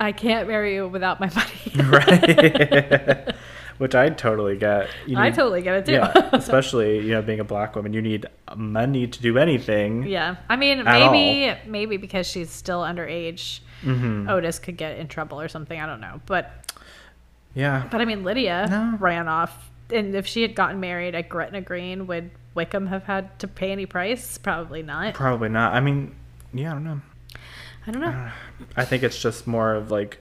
I 0.00 0.12
can't 0.12 0.48
marry 0.48 0.74
you 0.74 0.88
without 0.88 1.20
my 1.20 1.30
money. 1.34 1.90
right. 1.90 3.34
Which 3.78 3.94
I 3.96 4.10
totally 4.10 4.56
get. 4.56 4.88
You 5.06 5.16
I 5.18 5.28
need- 5.30 5.34
totally 5.34 5.62
get 5.62 5.74
it 5.76 5.86
too. 5.86 5.92
Yeah, 5.92 6.12
especially 6.32 6.98
you 7.00 7.12
know 7.12 7.22
being 7.22 7.40
a 7.40 7.44
black 7.44 7.74
woman, 7.74 7.92
you 7.92 8.02
need 8.02 8.26
money 8.54 9.06
to 9.08 9.22
do 9.22 9.38
anything. 9.38 10.04
Yeah, 10.04 10.36
I 10.48 10.56
mean, 10.56 10.84
maybe 10.84 11.56
maybe 11.66 11.96
because 11.96 12.26
she's 12.28 12.50
still 12.50 12.82
underage, 12.82 13.60
hmm 13.82 14.28
Otis 14.28 14.58
could 14.60 14.76
get 14.76 14.98
in 14.98 15.08
trouble 15.08 15.40
or 15.40 15.48
something. 15.48 15.80
I 15.80 15.86
don't 15.86 16.00
know, 16.00 16.20
but 16.26 16.52
Yeah. 17.54 17.84
but 17.90 18.00
I 18.00 18.04
mean, 18.04 18.22
Lydia 18.22 18.66
No. 18.70 18.96
ran 19.00 19.26
off, 19.26 19.70
and 19.92 20.14
if 20.14 20.26
she 20.26 20.42
had 20.42 20.54
gotten 20.54 20.80
married 20.80 21.14
at 21.14 21.28
Gretna 21.28 21.60
Green, 21.60 22.06
would 22.06 22.30
Wickham 22.54 22.86
have 22.88 23.04
had 23.04 23.38
to 23.40 23.48
pay 23.48 23.72
any 23.72 23.86
price? 23.86 24.38
Probably 24.38 24.82
not. 24.82 25.14
Probably 25.14 25.48
not. 25.48 25.74
I 25.74 25.80
mean, 25.80 26.14
yeah, 26.52 26.70
I 26.70 26.74
don't 26.74 26.84
know. 26.84 27.00
I 27.86 27.90
don't 27.90 28.00
know. 28.02 28.08
Uh, 28.08 28.30
I 28.76 28.84
think 28.84 29.02
it's 29.02 29.20
just 29.20 29.46
more 29.46 29.74
of 29.74 29.90
like, 29.90 30.18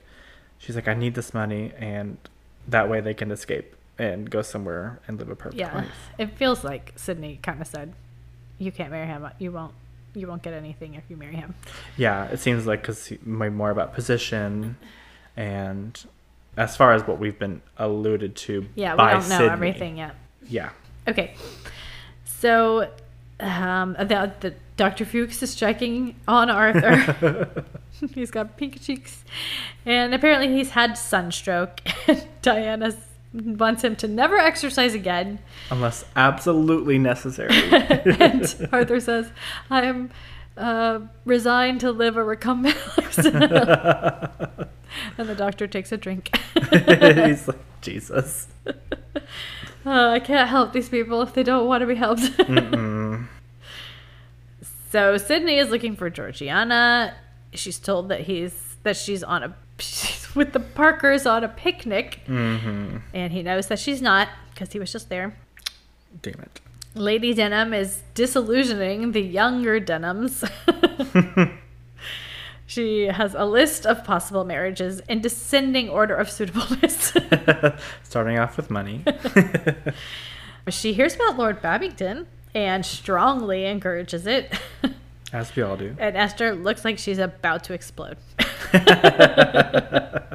she's 0.58 0.76
like, 0.76 0.88
I 0.88 0.94
need 0.94 1.14
this 1.16 1.34
money, 1.34 1.72
and 1.78 2.18
that 2.68 2.90
way 2.90 3.02
they 3.02 3.14
can 3.14 3.32
escape 3.32 3.76
and 4.00 4.30
go 4.30 4.42
somewhere 4.42 5.00
and 5.08 5.20
live 5.20 5.30
a 5.30 5.36
perfect 5.36 5.60
Yeah, 5.60 5.76
life. 5.76 6.10
it 6.18 6.38
feels 6.38 6.64
like 6.64 6.94
Sidney 6.96 7.40
kind 7.44 7.62
of 7.62 7.68
said, 7.68 7.94
"You 8.58 8.72
can't 8.72 8.90
marry 8.90 9.06
him. 9.06 9.28
You 9.38 9.52
won't. 9.52 9.74
You 10.16 10.28
won't 10.28 10.42
get 10.42 10.54
anything 10.54 10.96
if 10.96 11.04
you 11.10 11.18
marry 11.18 11.36
him." 11.36 11.54
Yeah, 11.98 12.26
it 12.26 12.40
seems 12.40 12.66
like 12.66 12.82
because 12.82 13.12
more 13.26 13.70
about 13.70 13.94
position, 13.94 14.78
and 15.38 16.04
as 16.62 16.78
far 16.78 16.94
as 16.94 17.06
what 17.08 17.18
we've 17.20 17.40
been 17.40 17.62
alluded 17.78 18.36
to 18.36 18.68
Yeah, 18.76 18.94
we 18.94 18.98
don't 18.98 19.28
know 19.30 19.38
Sidney. 19.38 19.50
everything 19.50 19.98
yet. 19.98 20.16
Yeah. 20.48 20.70
Okay, 21.08 21.34
so 22.24 22.88
um, 23.40 23.94
the, 23.94 24.32
the 24.40 24.54
Dr. 24.78 25.06
Fuchs 25.06 25.42
is 25.42 25.56
checking 25.56 26.16
on 26.28 26.50
Arthur. 26.52 27.66
he's 28.14 28.30
got 28.30 28.58
pink 28.58 28.80
cheeks, 28.82 29.24
and 29.86 30.14
apparently 30.14 30.50
he's 30.56 30.70
had 30.72 30.98
sunstroke. 30.98 31.82
And 32.08 32.28
Diana 32.42 32.94
wants 33.34 33.84
him 33.84 33.96
to 33.98 34.08
never 34.08 34.38
exercise 34.38 34.94
again, 34.94 35.40
Unless 35.70 36.06
absolutely 36.16 36.98
necessary. 37.00 37.50
and 37.72 38.70
Arthur 38.72 39.00
says, 39.00 39.32
"I 39.70 39.84
am 39.86 40.10
uh, 40.58 41.00
resigned 41.26 41.80
to 41.82 41.92
live 41.92 42.18
a 42.18 42.24
recumbent 42.24 42.78
lifestyle." 42.98 44.30
and 45.18 45.28
the 45.30 45.36
doctor 45.36 45.68
takes 45.68 45.92
a 45.92 45.98
drink. 45.98 46.36
He's 46.72 47.48
like, 47.48 47.60
Jesus. 47.82 48.48
Uh, 48.66 48.72
I 49.86 50.20
can't 50.20 50.50
help 50.50 50.74
these 50.74 50.90
people 50.90 51.22
if 51.22 51.34
they 51.34 51.44
don't 51.44 51.68
want 51.68 51.82
to 51.82 51.88
be 51.88 51.96
helped. 51.96 52.22
So 54.92 55.18
Sidney 55.18 55.58
is 55.58 55.70
looking 55.70 55.96
for 55.96 56.10
Georgiana. 56.10 57.16
She's 57.54 57.80
told 57.80 58.10
that 58.10 58.22
he's 58.22 58.76
that 58.84 58.98
she's 58.98 59.24
on 59.24 59.44
a 59.44 59.56
she's 59.80 60.28
with 60.36 60.54
the 60.54 60.60
Parkers 60.60 61.26
on 61.26 61.44
a 61.44 61.48
picnic, 61.50 62.22
Mm-hmm. 62.28 62.98
and 63.14 63.32
he 63.34 63.42
knows 63.44 63.68
that 63.68 63.80
she's 63.80 64.02
not 64.02 64.28
because 64.54 64.72
he 64.74 64.80
was 64.80 64.92
just 64.92 65.10
there. 65.10 65.36
Damn 66.22 66.40
it. 66.42 66.60
Lady 66.94 67.34
Denham 67.34 67.74
is 67.74 68.04
disillusioning 68.16 69.14
the 69.14 69.22
younger 69.22 69.80
Denhams. 69.80 70.44
She 72.72 73.08
has 73.08 73.36
a 73.36 73.44
list 73.44 73.86
of 73.86 74.06
possible 74.06 74.46
marriages 74.46 75.02
in 75.10 75.20
descending 75.20 75.90
order 75.90 76.16
of 76.16 76.32
suitableness. 76.32 77.12
Starting 78.04 78.40
off 78.40 78.56
with 78.56 78.70
money. 78.70 79.04
she 80.70 80.94
hears 80.94 81.16
about 81.16 81.38
Lord 81.38 81.62
Babington 81.62 82.28
and 82.56 82.86
strongly 82.86 83.66
encourages 83.66 84.26
it. 84.26 84.58
As 85.34 85.54
we 85.54 85.64
all 85.64 85.76
do. 85.76 85.98
And 86.00 86.16
Esther 86.16 86.56
looks 86.56 86.86
like 86.86 86.98
she's 86.98 87.18
about 87.20 87.66
to 87.66 87.74
explode. 87.74 88.16
I 88.74 90.30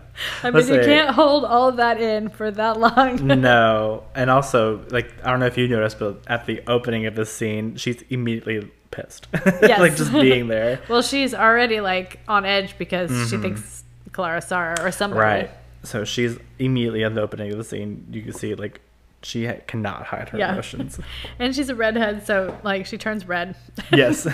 mean, 0.45 0.53
Let's 0.53 0.68
you 0.68 0.74
say- 0.74 0.84
can't 0.84 1.14
hold 1.14 1.47
all 1.47 1.70
of 1.70 1.76
that 1.76 2.03
in 2.03 2.28
for 2.28 2.51
that 2.51 2.78
long. 2.78 3.26
no. 3.26 4.05
And 4.14 4.28
also, 4.28 4.84
like, 4.91 5.11
I 5.24 5.30
don't 5.30 5.41
know 5.41 5.47
if 5.47 5.57
you 5.57 5.68
noticed, 5.68 5.99
but 5.99 6.22
at 6.26 6.45
the 6.45 6.62
opening 6.66 7.07
of 7.07 7.14
this 7.14 7.32
scene, 7.32 7.76
she's 7.76 8.03
immediately 8.11 8.70
pissed. 8.91 9.26
Yes. 9.62 9.78
like, 9.80 9.97
just 9.97 10.12
being 10.12 10.49
there. 10.49 10.80
well, 10.89 11.03
she's 11.03 11.34
already 11.34 11.80
like 11.80 12.20
on 12.28 12.45
edge 12.45 12.76
because 12.78 13.11
she 13.30 13.37
Mhm. 13.37 13.43
thinks 13.43 13.84
Clara 14.12 14.41
saw 14.41 14.61
her 14.61 14.76
or 14.80 14.91
somebody. 14.91 15.20
Right. 15.20 15.51
So 15.82 16.05
she's 16.05 16.39
immediately 16.59 17.05
at 17.05 17.14
the 17.14 17.20
opening 17.22 17.53
of 17.53 17.59
the 17.59 17.64
scene. 17.64 18.07
You 18.11 18.22
can 18.22 18.32
see, 18.32 18.55
like, 18.55 18.80
she 19.22 19.47
ha- 19.47 19.61
cannot 19.66 20.05
hide 20.07 20.28
her 20.30 20.39
Yeah. 20.39 20.53
emotions. 20.53 20.99
And 21.39 21.55
she's 21.55 21.68
a 21.68 21.74
redhead, 21.74 22.26
so 22.26 22.59
like 22.62 22.87
she 22.87 22.97
turns 22.99 23.26
red. 23.26 23.55
yes. 23.93 24.26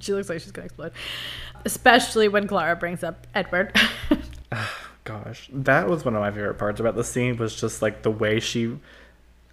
she 0.00 0.12
looks 0.12 0.28
like 0.28 0.40
she's 0.40 0.52
gonna 0.52 0.66
explode. 0.66 0.92
Especially 1.64 2.28
when 2.28 2.46
Clara 2.46 2.76
brings 2.76 3.02
up 3.02 3.26
Edward. 3.34 3.74
Gosh, 5.04 5.48
that 5.52 5.88
was 5.88 6.04
one 6.04 6.14
of 6.14 6.20
my 6.20 6.30
favorite 6.30 6.54
parts 6.58 6.80
about 6.80 6.94
the 6.96 7.04
scene 7.04 7.36
was 7.36 7.58
just 7.58 7.82
like 7.82 8.02
the 8.02 8.10
way 8.10 8.40
she 8.40 8.78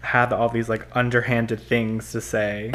had 0.00 0.32
all 0.32 0.48
these 0.48 0.68
like 0.68 0.86
underhanded 0.96 1.60
things 1.60 2.10
to 2.12 2.20
say, 2.20 2.72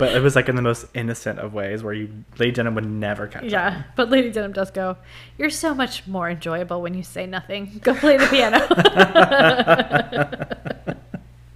but 0.00 0.16
it 0.16 0.20
was 0.22 0.34
like 0.34 0.48
in 0.48 0.56
the 0.56 0.62
most 0.62 0.86
innocent 0.94 1.38
of 1.38 1.52
ways 1.52 1.82
where 1.82 1.92
you 1.92 2.24
Lady 2.38 2.52
Denham 2.52 2.74
would 2.74 2.86
never 2.86 3.26
catch 3.26 3.44
yeah, 3.44 3.82
but 3.96 4.08
Lady 4.10 4.32
Denham 4.32 4.52
does 4.52 4.70
go, 4.70 4.96
You're 5.36 5.50
so 5.50 5.74
much 5.74 6.06
more 6.06 6.30
enjoyable 6.30 6.80
when 6.80 6.94
you 6.94 7.02
say 7.02 7.26
nothing. 7.26 7.80
Go 7.82 7.94
play 7.94 8.16
the 8.16 8.26
piano. 8.26 8.66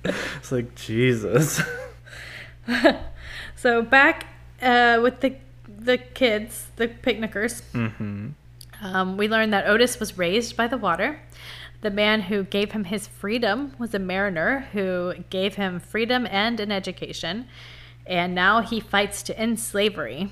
It's 0.37 0.53
like 0.53 0.75
Jesus. 0.75 1.63
so 3.57 3.81
back 3.81 4.27
uh, 4.61 5.01
with 5.03 5.21
the 5.21 5.37
the 5.67 5.97
kids, 5.97 6.67
the 6.77 6.89
picnickers, 6.89 7.63
hmm 7.73 8.29
um, 8.83 9.17
we 9.17 9.29
learned 9.29 9.55
that 9.55 9.67
Otis 9.67 9.99
was 9.99 10.19
raised 10.19 10.57
by 10.57 10.67
the 10.67 10.77
water. 10.77 11.21
The 11.81 11.91
man 11.91 12.23
who 12.23 12.45
gave 12.45 12.73
him 12.73 12.85
his 12.85 13.07
freedom 13.07 13.75
was 13.79 13.95
a 13.95 13.99
mariner 13.99 14.69
who 14.73 15.15
gave 15.31 15.55
him 15.55 15.81
freedom 15.81 16.27
and 16.31 16.61
an 16.61 16.71
education, 16.71 17.47
and 18.07 18.35
now 18.35 18.61
he 18.61 18.81
fights 18.81 19.23
to 19.25 19.39
end 19.39 19.59
slavery. 19.61 20.31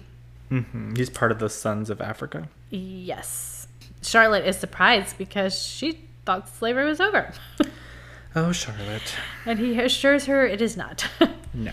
hmm 0.48 0.94
He's 0.96 1.10
part 1.10 1.32
of 1.32 1.38
the 1.38 1.48
Sons 1.48 1.90
of 1.90 2.00
Africa. 2.00 2.48
Yes, 2.70 3.66
Charlotte 4.02 4.46
is 4.46 4.56
surprised 4.58 5.18
because 5.18 5.60
she 5.60 6.00
thought 6.24 6.48
slavery 6.48 6.84
was 6.86 7.00
over, 7.00 7.32
Oh, 8.34 8.52
Charlotte. 8.52 9.14
and 9.44 9.58
he 9.58 9.78
assures 9.80 10.24
her 10.26 10.46
it 10.46 10.60
is 10.62 10.76
not. 10.76 11.08
No. 11.54 11.70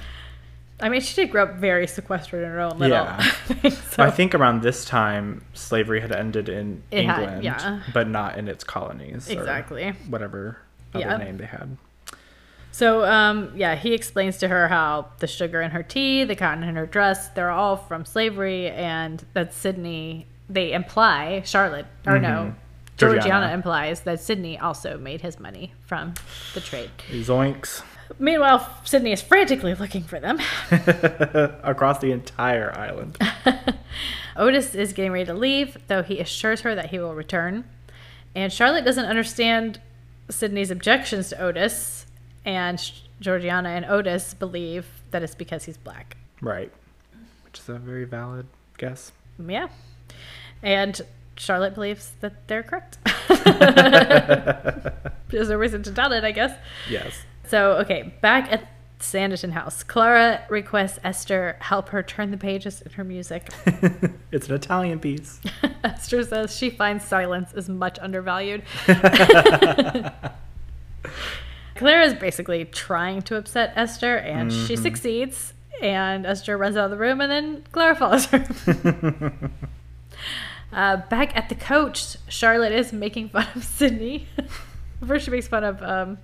I 0.82 0.89
mean, 0.89 1.00
she 1.02 1.16
did 1.16 1.32
grow 1.32 1.43
up 1.43 1.56
very 1.56 1.88
sequestered 1.88 2.43
in 2.43 2.50
her 2.50 2.60
own 2.60 2.78
little. 2.80 2.97
Yeah. 2.97 3.70
so. 3.70 4.04
I 4.04 4.12
think 4.12 4.36
around 4.36 4.62
this 4.62 4.84
time 4.86 5.41
slavery 5.54 6.02
had 6.02 6.12
ended 6.14 6.50
in 6.50 6.84
It 6.91 7.06
had, 7.06 7.20
England, 7.22 7.43
yeah. 7.45 7.82
but 7.93 8.08
not 8.10 8.38
in 8.38 8.47
its 8.50 8.64
colonies. 8.66 9.30
or 9.30 9.34
Exactly. 9.39 9.89
Whatever 10.10 10.58
other 10.93 11.00
Yeah. 11.06 11.16
name 11.18 11.38
they 11.38 11.45
had. 11.45 11.78
So, 12.80 13.04
um, 13.04 13.52
yeah, 13.58 13.76
he 13.76 13.94
explains 13.94 14.38
to 14.38 14.48
her 14.48 14.70
how 14.70 15.08
the 15.18 15.28
sugar 15.28 15.60
in 15.62 15.72
her 15.72 15.84
tea, 15.84 16.24
the 16.24 16.34
cotton 16.38 16.64
in 16.64 16.78
her 16.78 16.86
dress, 16.86 17.28
they're 17.28 17.50
all 17.52 17.76
from 17.76 18.06
slavery, 18.06 18.70
and 18.70 19.22
that 19.34 19.54
Sidney, 19.54 20.28
they 20.50 20.72
imply, 20.72 21.42
Charlotte, 21.46 21.88
or 22.08 22.20
no, 22.20 22.30
Mhm. 22.30 22.54
Georgiana. 22.96 23.22
Georgiana. 23.22 23.54
implies 23.54 24.00
that 24.02 24.22
Sidney 24.22 24.58
also 24.58 24.98
made 24.98 25.20
his 25.20 25.42
money 25.42 25.74
from 25.86 26.14
the 26.54 26.62
trade. 26.62 26.90
Zoinks. 27.10 27.82
Meanwhile, 28.18 28.66
Sidney 28.86 29.12
is 29.12 29.22
frantically 29.22 29.74
looking 29.76 30.04
for 30.04 30.22
them. 30.22 30.40
Across 31.64 32.00
the 32.00 32.14
entire 32.14 32.72
island. 32.78 33.18
Otis 34.38 34.74
is 34.74 34.94
getting 34.94 35.12
ready 35.12 35.26
to 35.26 35.34
leave, 35.34 35.78
though 35.90 36.02
he 36.02 36.20
assures 36.22 36.62
her 36.62 36.74
that 36.76 36.92
he 36.92 37.00
will 37.00 37.14
return. 37.14 37.66
And 38.34 38.54
Charlotte 38.54 38.86
doesn't 38.86 39.04
understand 39.06 39.82
Sidney's 40.30 40.72
objections 40.72 41.28
to 41.32 41.42
Otis, 41.42 41.99
and 42.46 42.92
Georgiana 43.20 43.70
and 43.70 43.86
Otis 43.86 44.34
believe 44.34 44.86
that 45.12 45.24
it's 45.24 45.36
because 45.36 45.66
he's 45.66 45.78
black. 45.78 46.18
Right. 46.42 46.72
Which 47.46 47.60
is 47.60 47.70
a 47.70 47.80
very 47.80 48.06
valid 48.06 48.48
guess. 48.78 49.12
Yeah. 49.46 49.68
And 50.62 51.02
Charlotte 51.36 51.74
believes 51.74 52.14
that 52.22 52.48
they're 52.48 52.64
correct. 52.64 52.98
There's 55.30 55.50
no 55.50 55.56
reason 55.56 55.84
to 55.84 55.92
doubt 55.92 56.12
it, 56.12 56.24
I 56.24 56.32
guess. 56.32 56.58
Yes. 56.90 57.14
So, 57.48 57.74
okay, 57.78 58.14
back 58.22 58.52
at 58.52 58.68
Sanditon 59.00 59.52
House, 59.52 59.84
Clara 59.84 60.44
requests 60.50 61.00
Esther 61.04 61.58
help 61.62 61.90
her 61.90 62.04
turn 62.04 62.32
the 62.32 62.38
pages 62.38 62.82
in 62.82 62.92
her 62.92 63.04
music. 63.04 63.48
it's 64.32 64.50
an 64.50 64.56
Italian 64.56 65.00
piece. 65.00 65.40
Esther 65.84 66.24
says 66.24 66.56
she 66.56 66.70
finds 66.70 67.06
silence 67.06 67.54
is 67.54 67.70
much 67.70 67.98
undervalued. 68.00 68.64
Claire 71.80 72.02
is 72.02 72.14
basically 72.14 72.66
trying 72.66 73.22
to 73.22 73.38
upset 73.38 73.72
Esther, 73.78 74.18
and 74.18 74.52
she 74.52 74.76
succeeds. 74.76 75.54
And 75.82 76.26
Esther 76.26 76.58
runs 76.58 76.76
out 76.76 76.84
of 76.84 76.92
the 76.92 76.98
room, 76.98 77.22
and 77.22 77.32
then 77.32 77.64
Clara 77.72 77.96
follows 77.96 78.26
her. 78.26 79.32
uh, 80.74 80.98
back 81.10 81.34
at 81.38 81.48
the 81.48 81.56
coach, 81.56 82.18
Charlotte 82.28 82.74
is 82.74 82.92
making 82.92 83.30
fun 83.30 83.48
of 83.56 83.64
Sidney. 83.64 84.28
First, 85.08 85.24
she 85.24 85.32
makes 85.32 85.48
fun 85.48 85.64
of 85.64 85.82
um, 85.82 86.18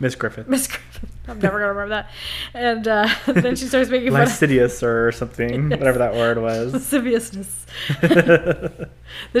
Miss 0.00 0.16
Griffith. 0.16 0.48
Miss 0.48 0.66
Griffin. 0.66 1.08
I'm 1.28 1.38
never 1.38 1.60
gonna 1.60 1.72
remember 1.72 1.90
that. 1.94 2.10
And 2.52 2.88
uh, 2.88 3.08
then 3.32 3.54
she 3.54 3.66
starts 3.66 3.90
making 3.90 4.10
fun 4.10 4.22
of 4.22 4.28
Lascivious 4.28 4.82
or 4.82 5.12
something, 5.12 5.70
Yes. 5.70 5.78
whatever 5.78 5.98
that 5.98 6.14
word 6.14 6.38
was. 6.38 6.72
lasciviousness. 6.72 7.64
then 8.00 8.88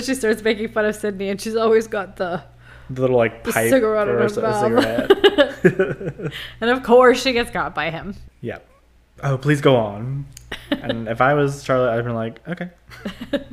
she 0.00 0.14
starts 0.14 0.44
making 0.44 0.68
fun 0.68 0.84
of 0.84 0.94
Sidney, 0.94 1.28
and 1.28 1.40
she's 1.40 1.56
always 1.56 1.88
got 1.88 2.18
the 2.18 2.44
The 2.90 3.00
little 3.00 3.16
like 3.16 3.44
pipe 3.44 3.70
cigarette 3.70 4.08
or 4.08 4.18
her 4.18 4.24
a 4.24 4.30
c- 4.30 4.40
a 4.42 4.60
cigarette. 4.60 6.32
and 6.60 6.70
of 6.70 6.82
course, 6.82 7.22
she 7.22 7.32
gets 7.32 7.50
caught 7.50 7.74
by 7.74 7.90
him. 7.90 8.14
yeah. 8.40 8.58
Oh, 9.22 9.38
please 9.38 9.60
go 9.60 9.76
on. 9.76 10.26
And 10.70 11.08
if 11.08 11.20
I 11.20 11.34
was 11.34 11.62
Charlotte, 11.64 11.96
I'd 11.96 12.04
been 12.04 12.14
like, 12.14 12.46
okay. 12.48 12.70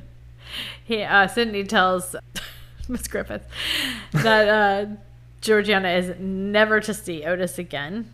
He, 0.83 1.03
uh, 1.03 1.27
Sidney 1.27 1.63
tells 1.63 2.15
Miss 2.89 3.07
Griffith 3.07 3.45
that 4.11 4.47
uh, 4.49 4.85
Georgiana 5.39 5.89
is 5.89 6.13
never 6.19 6.81
to 6.81 6.93
see 6.93 7.23
Otis 7.23 7.57
again. 7.57 8.11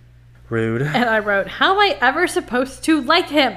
Rude. 0.50 0.84
And 0.84 1.10
I 1.10 1.20
wrote, 1.20 1.48
How 1.48 1.74
am 1.74 1.80
I 1.80 1.98
ever 2.02 2.28
supposed 2.28 2.84
to 2.84 3.02
like 3.02 3.30
him? 3.30 3.56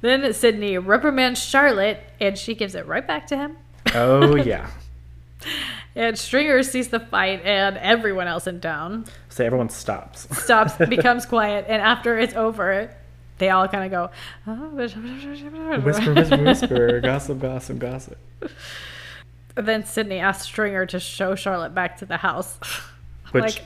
then 0.00 0.32
Sidney 0.32 0.78
reprimands 0.78 1.42
Charlotte, 1.42 2.00
and 2.20 2.36
she 2.36 2.54
gives 2.54 2.74
it 2.74 2.86
right 2.86 3.06
back 3.06 3.26
to 3.28 3.36
him. 3.36 3.56
Oh 3.96 4.36
yeah. 4.36 4.68
And 5.94 6.18
Stringer 6.18 6.62
sees 6.62 6.88
the 6.88 7.00
fight, 7.00 7.40
and 7.42 7.78
everyone 7.78 8.28
else 8.28 8.46
in 8.46 8.60
town 8.60 9.06
So 9.30 9.46
everyone 9.46 9.70
stops. 9.70 10.28
stops, 10.42 10.74
becomes 10.90 11.24
quiet, 11.24 11.64
and 11.68 11.80
after 11.80 12.18
it's 12.18 12.34
over, 12.34 12.94
they 13.38 13.48
all 13.48 13.66
kind 13.66 13.84
of 13.86 13.90
go, 13.90 14.10
oh, 14.46 14.68
whisper, 14.74 15.00
whisper, 15.80 16.36
whisper. 16.42 17.00
gossip, 17.00 17.40
gossip, 17.40 17.78
gossip. 17.78 18.18
Then 19.54 19.86
Sidney 19.86 20.18
asks 20.18 20.44
Stringer 20.44 20.84
to 20.84 21.00
show 21.00 21.34
Charlotte 21.34 21.74
back 21.74 21.96
to 21.98 22.04
the 22.04 22.18
house. 22.18 22.58
Which- 23.32 23.62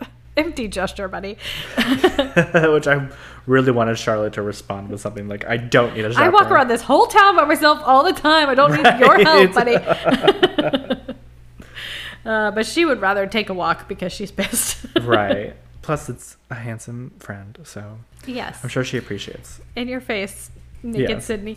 like, 0.00 0.08
empty 0.38 0.68
gesture, 0.68 1.08
buddy. 1.08 1.36
Which 1.76 2.86
I 2.86 3.06
really 3.46 3.70
wanted 3.70 3.98
Charlotte 3.98 4.32
to 4.34 4.42
respond 4.42 4.88
with 4.90 5.00
something 5.00 5.28
like, 5.28 5.46
I 5.46 5.56
don't 5.56 5.94
need 5.94 6.04
a 6.04 6.10
chaperone. 6.12 6.28
I 6.28 6.32
walk 6.32 6.50
around 6.50 6.68
this 6.68 6.82
whole 6.82 7.06
town 7.06 7.36
by 7.36 7.44
myself 7.44 7.80
all 7.84 8.04
the 8.04 8.12
time. 8.12 8.48
I 8.48 8.54
don't 8.54 8.72
need 8.72 8.98
your 8.98 9.18
help, 9.24 9.54
buddy. 9.54 9.76
uh, 12.26 12.50
but 12.50 12.66
she 12.66 12.84
would 12.84 13.00
rather 13.00 13.26
take 13.26 13.48
a 13.48 13.54
walk 13.54 13.88
because 13.88 14.12
she's 14.12 14.32
pissed. 14.32 14.84
right. 15.02 15.54
Plus, 15.82 16.08
it's 16.08 16.36
a 16.50 16.54
handsome 16.56 17.12
friend, 17.20 17.58
so 17.62 17.98
yes. 18.26 18.58
I'm 18.62 18.68
sure 18.68 18.82
she 18.82 18.98
appreciates. 18.98 19.60
In 19.76 19.86
your 19.86 20.00
face, 20.00 20.50
naked 20.82 21.10
Yes. 21.10 21.24
Sidney. 21.26 21.56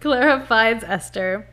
Clara 0.00 0.44
finds 0.46 0.82
Esther. 0.82 1.46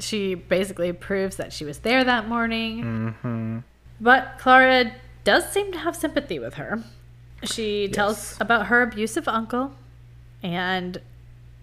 She 0.00 0.34
basically 0.34 0.92
proves 0.92 1.36
that 1.36 1.52
she 1.52 1.64
was 1.64 1.78
there 1.78 2.02
that 2.02 2.28
morning. 2.28 3.14
hmm 3.22 3.58
But 4.00 4.38
Clara 4.40 4.92
does 5.22 5.48
seem 5.52 5.70
to 5.70 5.78
have 5.78 5.94
sympathy 5.94 6.40
with 6.40 6.54
her. 6.54 6.82
She 7.44 7.88
tells 7.88 8.36
about 8.40 8.66
her 8.66 8.82
abusive 8.82 9.26
uncle, 9.28 9.72
and 10.42 11.00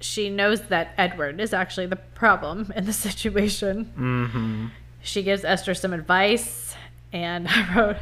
she 0.01 0.29
knows 0.29 0.61
that 0.63 0.93
Edward 0.97 1.39
is 1.39 1.53
actually 1.53 1.85
the 1.87 1.95
problem 1.95 2.71
in 2.75 2.85
the 2.85 2.93
situation. 3.07 3.85
hmm 3.95 4.67
She 5.01 5.23
gives 5.23 5.43
Esther 5.43 5.73
some 5.73 5.93
advice, 5.93 6.75
and 7.13 7.47
I 7.49 7.75
wrote, 7.75 7.97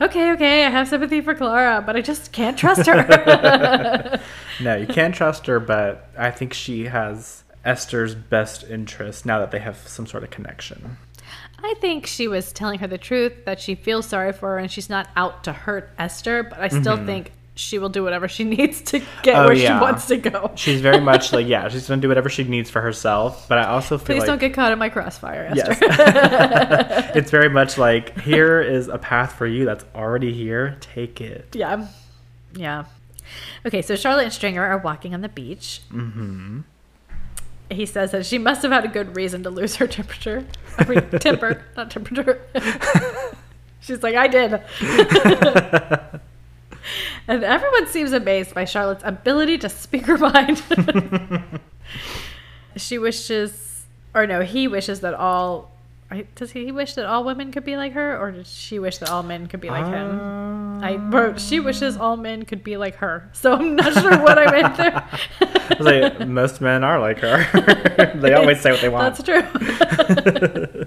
Okay, 0.00 0.32
okay, 0.32 0.64
I 0.64 0.70
have 0.70 0.88
sympathy 0.88 1.20
for 1.20 1.34
Clara, 1.34 1.82
but 1.84 1.96
I 1.96 2.00
just 2.00 2.32
can't 2.32 2.56
trust 2.58 2.86
her. 2.86 4.20
No, 4.60 4.76
you 4.76 4.86
can't 4.86 5.14
trust 5.14 5.46
her, 5.46 5.58
but 5.58 6.08
I 6.16 6.30
think 6.30 6.52
she 6.52 6.84
has 6.84 7.42
Esther's 7.64 8.14
best 8.14 8.64
interest 8.64 9.24
now 9.26 9.38
that 9.40 9.50
they 9.50 9.58
have 9.60 9.76
some 9.88 10.06
sort 10.06 10.22
of 10.24 10.30
connection. 10.30 10.98
I 11.64 11.74
think 11.80 12.06
she 12.06 12.28
was 12.28 12.52
telling 12.52 12.78
her 12.80 12.86
the 12.86 12.98
truth, 12.98 13.44
that 13.44 13.60
she 13.60 13.74
feels 13.74 14.06
sorry 14.06 14.32
for 14.32 14.50
her, 14.50 14.58
and 14.58 14.70
she's 14.70 14.90
not 14.90 15.08
out 15.16 15.44
to 15.44 15.52
hurt 15.52 15.90
Esther, 15.98 16.42
but 16.42 16.60
I 16.60 16.68
still 16.68 16.96
think 17.04 17.32
she 17.54 17.78
will 17.78 17.88
do 17.90 18.02
whatever 18.02 18.28
she 18.28 18.44
needs 18.56 18.80
to 18.82 18.98
get 18.98 19.06
Mm-hmm. 19.22 19.36
Oh, 19.36 19.44
where 19.46 19.52
yeah. 19.54 19.78
she 19.78 19.82
wants 19.82 20.06
to 20.08 20.16
go. 20.16 20.50
She's 20.54 20.80
very 20.80 21.00
much 21.00 21.32
like, 21.32 21.46
yeah, 21.54 21.68
she's 21.68 21.86
going 21.86 22.00
to 22.00 22.04
do 22.04 22.08
whatever 22.08 22.28
she 22.28 22.44
needs 22.44 22.70
for 22.70 22.80
herself, 22.80 23.46
but 23.48 23.58
I 23.58 23.66
also 23.66 23.98
feel 23.98 24.16
Please 24.16 24.20
like. 24.20 24.26
don't 24.26 24.40
get 24.40 24.54
caught 24.54 24.72
in 24.72 24.78
my 24.78 24.88
crossfire, 24.88 25.44
Esther. 25.50 25.76
Yes. 25.80 27.10
it's 27.14 27.30
very 27.30 27.48
much 27.50 27.78
like, 27.78 28.18
here 28.20 28.60
is 28.60 28.88
a 28.88 28.98
path 28.98 29.34
for 29.34 29.46
you 29.46 29.64
that's 29.64 29.84
already 29.94 30.32
here. 30.32 30.76
Take 30.80 31.20
it. 31.20 31.54
Yeah. 31.54 31.86
Yeah. 32.54 32.84
Okay, 33.64 33.82
so 33.82 33.94
Charlotte 33.96 34.24
and 34.24 34.32
Stringer 34.32 34.64
are 34.64 34.78
walking 34.78 35.14
on 35.14 35.20
the 35.20 35.28
beach. 35.28 35.80
hmm 35.90 36.60
He 37.70 37.86
says 37.86 38.10
that 38.10 38.26
she 38.26 38.38
must 38.38 38.62
have 38.62 38.70
had 38.72 38.84
a 38.84 38.88
good 38.88 39.16
reason 39.16 39.42
to 39.44 39.50
lose 39.50 39.76
her 39.76 39.86
temperature. 39.86 40.46
I 40.78 40.84
mean, 40.84 41.08
temper, 41.20 41.64
not 41.76 41.90
temperature. 41.90 42.42
She's 43.80 44.02
like, 44.02 44.14
I 44.14 44.28
did. 44.28 44.52
and 47.26 47.44
everyone 47.44 47.86
seems 47.88 48.12
amazed 48.12 48.54
by 48.54 48.64
Charlotte's 48.64 49.02
ability 49.04 49.58
to 49.58 49.68
speak 49.68 50.06
her 50.06 50.18
mind. 50.18 50.62
she 52.76 52.98
wishes, 52.98 53.84
or 54.14 54.26
no, 54.26 54.42
he 54.42 54.68
wishes 54.68 55.00
that 55.00 55.14
all. 55.14 55.71
Right, 56.12 56.34
Does 56.34 56.52
he 56.52 56.70
wish 56.72 56.94
that 56.94 57.06
all 57.06 57.24
women 57.24 57.52
could 57.52 57.64
be 57.64 57.76
like 57.76 57.92
her, 57.92 58.18
or 58.18 58.30
does 58.30 58.52
she 58.52 58.78
wish 58.78 58.98
that 58.98 59.10
all 59.10 59.22
men 59.22 59.46
could 59.46 59.60
be 59.60 59.70
like 59.70 59.86
him? 59.86 60.80
I 60.82 60.96
wrote, 60.96 61.40
she 61.40 61.60
wishes 61.60 61.96
all 61.96 62.16
men 62.16 62.44
could 62.44 62.62
be 62.64 62.76
like 62.76 62.96
her. 62.96 63.30
So 63.32 63.54
I'm 63.54 63.76
not 63.76 63.92
sure 63.94 64.18
what 64.22 64.38
I 64.38 64.50
meant 64.50 64.76
there. 64.76 65.08
I 65.40 65.76
was 65.78 65.86
like, 65.86 66.28
most 66.28 66.60
men 66.60 66.82
are 66.84 66.98
like 67.00 67.18
her. 67.20 68.12
they 68.20 68.34
always 68.34 68.60
say 68.60 68.72
what 68.72 68.80
they 68.80 68.88
want. 68.88 69.16
That's 69.16 69.22
true. 69.22 70.86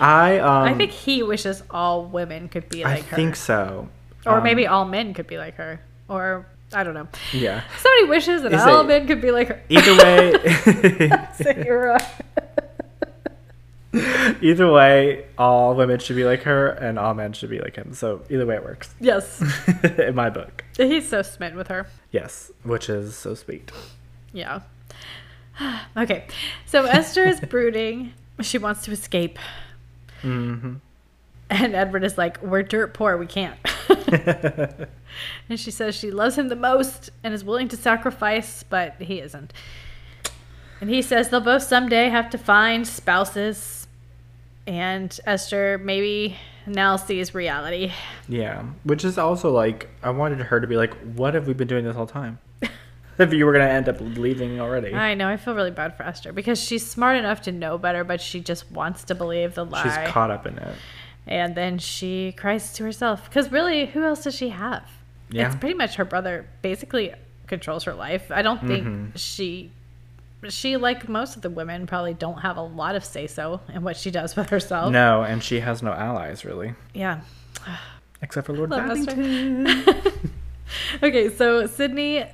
I 0.00 0.38
um, 0.38 0.62
I 0.68 0.74
think 0.74 0.92
he 0.92 1.22
wishes 1.22 1.62
all 1.70 2.04
women 2.04 2.48
could 2.48 2.68
be 2.68 2.84
I 2.84 2.94
like 2.94 3.04
her. 3.06 3.14
I 3.14 3.16
think 3.16 3.36
so. 3.36 3.88
Or 4.26 4.38
Um, 4.38 4.44
maybe 4.44 4.66
all 4.66 4.84
men 4.84 5.12
could 5.14 5.26
be 5.26 5.38
like 5.38 5.54
her. 5.56 5.80
Or 6.08 6.46
I 6.72 6.84
don't 6.84 6.94
know. 6.94 7.08
Yeah. 7.32 7.62
Somebody 7.78 8.04
wishes 8.10 8.42
that 8.42 8.54
all 8.54 8.80
it- 8.82 8.86
men 8.86 9.06
could 9.06 9.20
be 9.20 9.30
like 9.30 9.48
her. 9.48 9.60
Either 9.68 9.96
way, 9.96 11.26
So 11.42 11.50
you're 11.50 11.86
right. 11.88 12.02
either 14.40 14.70
way, 14.70 15.26
all 15.36 15.74
women 15.74 15.98
should 15.98 16.16
be 16.16 16.24
like 16.24 16.42
her, 16.42 16.68
and 16.68 16.98
all 16.98 17.14
men 17.14 17.32
should 17.32 17.50
be 17.50 17.60
like 17.60 17.76
him. 17.76 17.94
So 17.94 18.22
either 18.30 18.46
way, 18.46 18.56
it 18.56 18.64
works 18.64 18.94
yes. 19.00 19.42
in 19.98 20.14
my 20.14 20.30
book. 20.30 20.64
He's 20.76 21.08
so 21.08 21.22
smitten 21.22 21.56
with 21.56 21.68
her. 21.68 21.86
Yes, 22.10 22.50
which 22.62 22.88
is 22.88 23.16
so 23.16 23.34
sweet. 23.34 23.70
Yeah. 24.32 24.60
okay. 25.96 26.26
So 26.66 26.84
Esther 26.84 27.24
is 27.24 27.40
brooding. 27.40 28.12
She 28.40 28.58
wants 28.58 28.82
to 28.82 28.92
escape. 28.92 29.38
hmm 30.22 30.74
And 31.50 31.74
Edward 31.74 32.04
is 32.04 32.16
like, 32.16 32.42
We're 32.42 32.62
dirt 32.62 32.94
poor. 32.94 33.16
We 33.16 33.26
can't. 33.26 33.58
and 35.48 35.58
she 35.58 35.70
says 35.70 35.94
she 35.94 36.10
loves 36.10 36.36
him 36.36 36.48
the 36.48 36.56
most 36.56 37.10
and 37.22 37.34
is 37.34 37.44
willing 37.44 37.68
to 37.68 37.76
sacrifice, 37.76 38.62
but 38.62 38.94
he 39.00 39.20
isn't. 39.20 39.52
And 40.80 40.90
he 40.90 41.02
says 41.02 41.28
they'll 41.28 41.40
both 41.40 41.62
someday 41.62 42.08
have 42.08 42.30
to 42.30 42.38
find 42.38 42.86
spouses. 42.86 43.77
And 44.68 45.18
Esther 45.24 45.78
maybe 45.82 46.36
now 46.66 46.96
sees 46.96 47.34
reality. 47.34 47.90
Yeah, 48.28 48.62
which 48.84 49.02
is 49.04 49.16
also 49.16 49.50
like 49.50 49.88
I 50.02 50.10
wanted 50.10 50.40
her 50.40 50.60
to 50.60 50.66
be 50.66 50.76
like, 50.76 50.94
"What 51.16 51.32
have 51.34 51.46
we 51.48 51.54
been 51.54 51.68
doing 51.68 51.84
this 51.86 51.96
whole 51.96 52.06
time?" 52.06 52.38
if 53.18 53.32
you 53.32 53.46
were 53.46 53.52
gonna 53.52 53.64
end 53.64 53.88
up 53.88 53.96
leaving 54.00 54.60
already, 54.60 54.94
I 54.94 55.14
know. 55.14 55.26
I 55.26 55.38
feel 55.38 55.54
really 55.54 55.70
bad 55.70 55.96
for 55.96 56.02
Esther 56.02 56.32
because 56.34 56.62
she's 56.62 56.86
smart 56.86 57.16
enough 57.16 57.40
to 57.42 57.52
know 57.52 57.78
better, 57.78 58.04
but 58.04 58.20
she 58.20 58.40
just 58.40 58.70
wants 58.70 59.04
to 59.04 59.14
believe 59.14 59.54
the 59.54 59.64
lie. 59.64 59.82
she's 59.82 60.12
caught 60.12 60.30
up 60.30 60.46
in 60.46 60.58
it. 60.58 60.74
And 61.26 61.54
then 61.54 61.78
she 61.78 62.32
cries 62.32 62.72
to 62.74 62.84
herself. 62.84 63.24
Because 63.24 63.50
really, 63.50 63.86
who 63.86 64.02
else 64.04 64.24
does 64.24 64.34
she 64.34 64.50
have? 64.50 64.84
Yeah. 65.30 65.46
It's 65.46 65.56
pretty 65.56 65.74
much 65.76 65.96
her 65.96 66.04
brother 66.04 66.46
basically 66.62 67.12
controls 67.46 67.84
her 67.84 67.94
life. 67.94 68.30
I 68.30 68.42
don't 68.42 68.60
think 68.66 68.86
Mhm. 68.86 69.10
she, 69.16 69.72
she, 70.48 70.76
like 70.76 71.08
most 71.08 71.36
of 71.36 71.42
the 71.42 71.50
women, 71.50 71.86
probably 71.86 72.14
don't 72.14 72.40
have 72.40 72.56
a 72.56 72.62
lot 72.62 72.94
of 72.94 73.04
say 73.04 73.26
so 73.26 73.60
in 73.72 73.82
what 73.82 73.96
she 73.96 74.10
does 74.10 74.36
with 74.36 74.50
herself. 74.50 74.92
No, 74.92 75.22
and 75.22 75.42
she 75.42 75.60
has 75.60 75.82
no 75.82 75.92
allies 75.92 76.44
really, 76.44 76.74
Yeah. 76.94 77.20
except 78.22 78.46
for 78.46 78.52
Lord 78.54 78.70
Babington. 78.70 79.66
okay, 81.02 81.28
so 81.30 81.66
Sidney. 81.66 82.24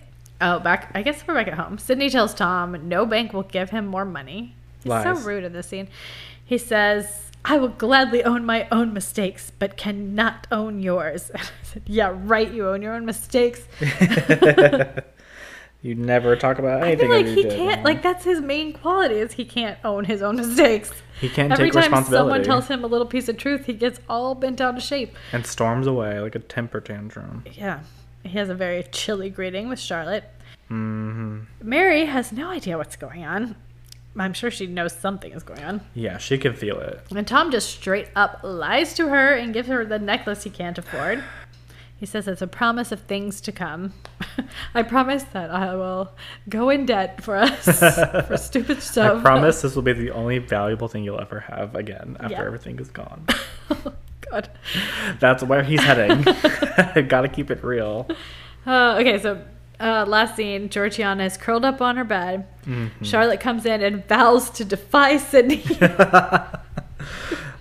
Oh, 0.40 0.58
back. 0.58 0.90
I 0.94 1.02
guess 1.02 1.24
we're 1.26 1.34
back 1.34 1.48
at 1.48 1.54
home. 1.54 1.78
Sidney 1.78 2.10
tells 2.10 2.34
Tom 2.34 2.88
no 2.88 3.06
bank 3.06 3.32
will 3.32 3.44
give 3.44 3.70
him 3.70 3.86
more 3.86 4.04
money. 4.04 4.54
He's 4.82 4.92
so 4.92 5.14
rude 5.14 5.44
in 5.44 5.52
this 5.52 5.68
scene. 5.68 5.88
He 6.44 6.58
says, 6.58 7.30
I 7.44 7.56
will 7.56 7.68
gladly 7.68 8.22
own 8.24 8.44
my 8.44 8.66
own 8.70 8.92
mistakes, 8.92 9.50
but 9.58 9.76
cannot 9.78 10.46
own 10.52 10.80
yours. 10.82 11.30
And 11.30 11.40
I 11.42 11.46
said, 11.62 11.82
Yeah, 11.86 12.12
right. 12.14 12.50
You 12.50 12.68
own 12.68 12.82
your 12.82 12.94
own 12.94 13.06
mistakes. 13.06 13.62
You 15.84 15.94
never 15.94 16.34
talk 16.34 16.58
about 16.58 16.82
anything. 16.82 17.12
I 17.12 17.22
feel 17.22 17.26
like 17.26 17.36
he 17.36 17.42
did 17.42 17.52
can't. 17.58 17.84
Like 17.84 18.02
that's 18.02 18.24
his 18.24 18.40
main 18.40 18.72
quality 18.72 19.16
is 19.16 19.32
he 19.34 19.44
can't 19.44 19.78
own 19.84 20.04
his 20.06 20.22
own 20.22 20.36
mistakes. 20.36 20.90
he 21.20 21.28
can't 21.28 21.52
Every 21.52 21.70
take 21.70 21.90
time 21.90 22.04
someone 22.04 22.42
tells 22.42 22.68
him 22.68 22.84
a 22.84 22.86
little 22.86 23.06
piece 23.06 23.28
of 23.28 23.36
truth, 23.36 23.66
he 23.66 23.74
gets 23.74 24.00
all 24.08 24.34
bent 24.34 24.62
out 24.62 24.78
of 24.78 24.82
shape. 24.82 25.14
and 25.32 25.46
storms 25.46 25.86
away 25.86 26.20
like 26.20 26.34
a 26.34 26.38
temper 26.38 26.80
tantrum. 26.80 27.44
Yeah, 27.52 27.80
he 28.22 28.30
has 28.38 28.48
a 28.48 28.54
very 28.54 28.84
chilly 28.92 29.28
greeting 29.28 29.68
with 29.68 29.78
Charlotte. 29.78 30.24
hmm 30.68 31.40
Mary 31.62 32.06
has 32.06 32.32
no 32.32 32.48
idea 32.48 32.78
what's 32.78 32.96
going 32.96 33.22
on. 33.26 33.54
I'm 34.16 34.32
sure 34.32 34.50
she 34.50 34.66
knows 34.66 34.92
something 34.94 35.32
is 35.32 35.42
going 35.42 35.64
on. 35.64 35.82
Yeah, 35.92 36.16
she 36.16 36.38
can 36.38 36.54
feel 36.54 36.78
it. 36.80 37.00
And 37.14 37.26
Tom 37.28 37.50
just 37.50 37.68
straight 37.68 38.08
up 38.16 38.40
lies 38.42 38.94
to 38.94 39.08
her 39.08 39.34
and 39.34 39.52
gives 39.52 39.68
her 39.68 39.84
the 39.84 39.98
necklace 39.98 40.44
he 40.44 40.50
can't 40.50 40.78
afford. 40.78 41.22
He 42.04 42.06
says 42.06 42.28
it's 42.28 42.42
a 42.42 42.46
promise 42.46 42.92
of 42.92 43.00
things 43.00 43.40
to 43.40 43.50
come. 43.50 43.94
I 44.74 44.82
promise 44.82 45.22
that 45.32 45.48
I 45.50 45.74
will 45.74 46.12
go 46.50 46.68
in 46.68 46.84
debt 46.84 47.24
for 47.24 47.34
us 47.34 47.64
for 48.28 48.36
stupid 48.36 48.82
stuff. 48.82 49.20
I 49.20 49.22
promise 49.22 49.62
this 49.62 49.74
will 49.74 49.80
be 49.84 49.94
the 49.94 50.10
only 50.10 50.36
valuable 50.36 50.86
thing 50.86 51.02
you'll 51.02 51.18
ever 51.18 51.40
have 51.40 51.74
again 51.74 52.18
after 52.20 52.34
Yeah. 52.34 52.44
everything 52.44 52.78
is 52.78 52.90
gone. 52.90 53.26
God. 54.30 54.50
That's 55.18 55.42
where 55.44 55.62
he's 55.62 55.80
heading. 55.80 56.24
Gotta 57.08 57.28
keep 57.32 57.50
it 57.50 57.64
real. 57.64 58.06
Uh, 58.66 58.98
okay, 59.00 59.18
so 59.18 59.42
uh, 59.80 60.04
last 60.06 60.36
scene, 60.36 60.68
Georgiana 60.68 61.24
is 61.24 61.38
curled 61.38 61.64
up 61.64 61.80
on 61.80 61.96
her 61.96 62.04
bed. 62.04 62.46
Mm-hmm. 62.66 63.02
Charlotte 63.02 63.40
comes 63.40 63.64
in 63.64 63.82
and 63.82 64.06
vows 64.06 64.50
to 64.50 64.64
defy 64.66 65.16
Sidney. 65.16 65.64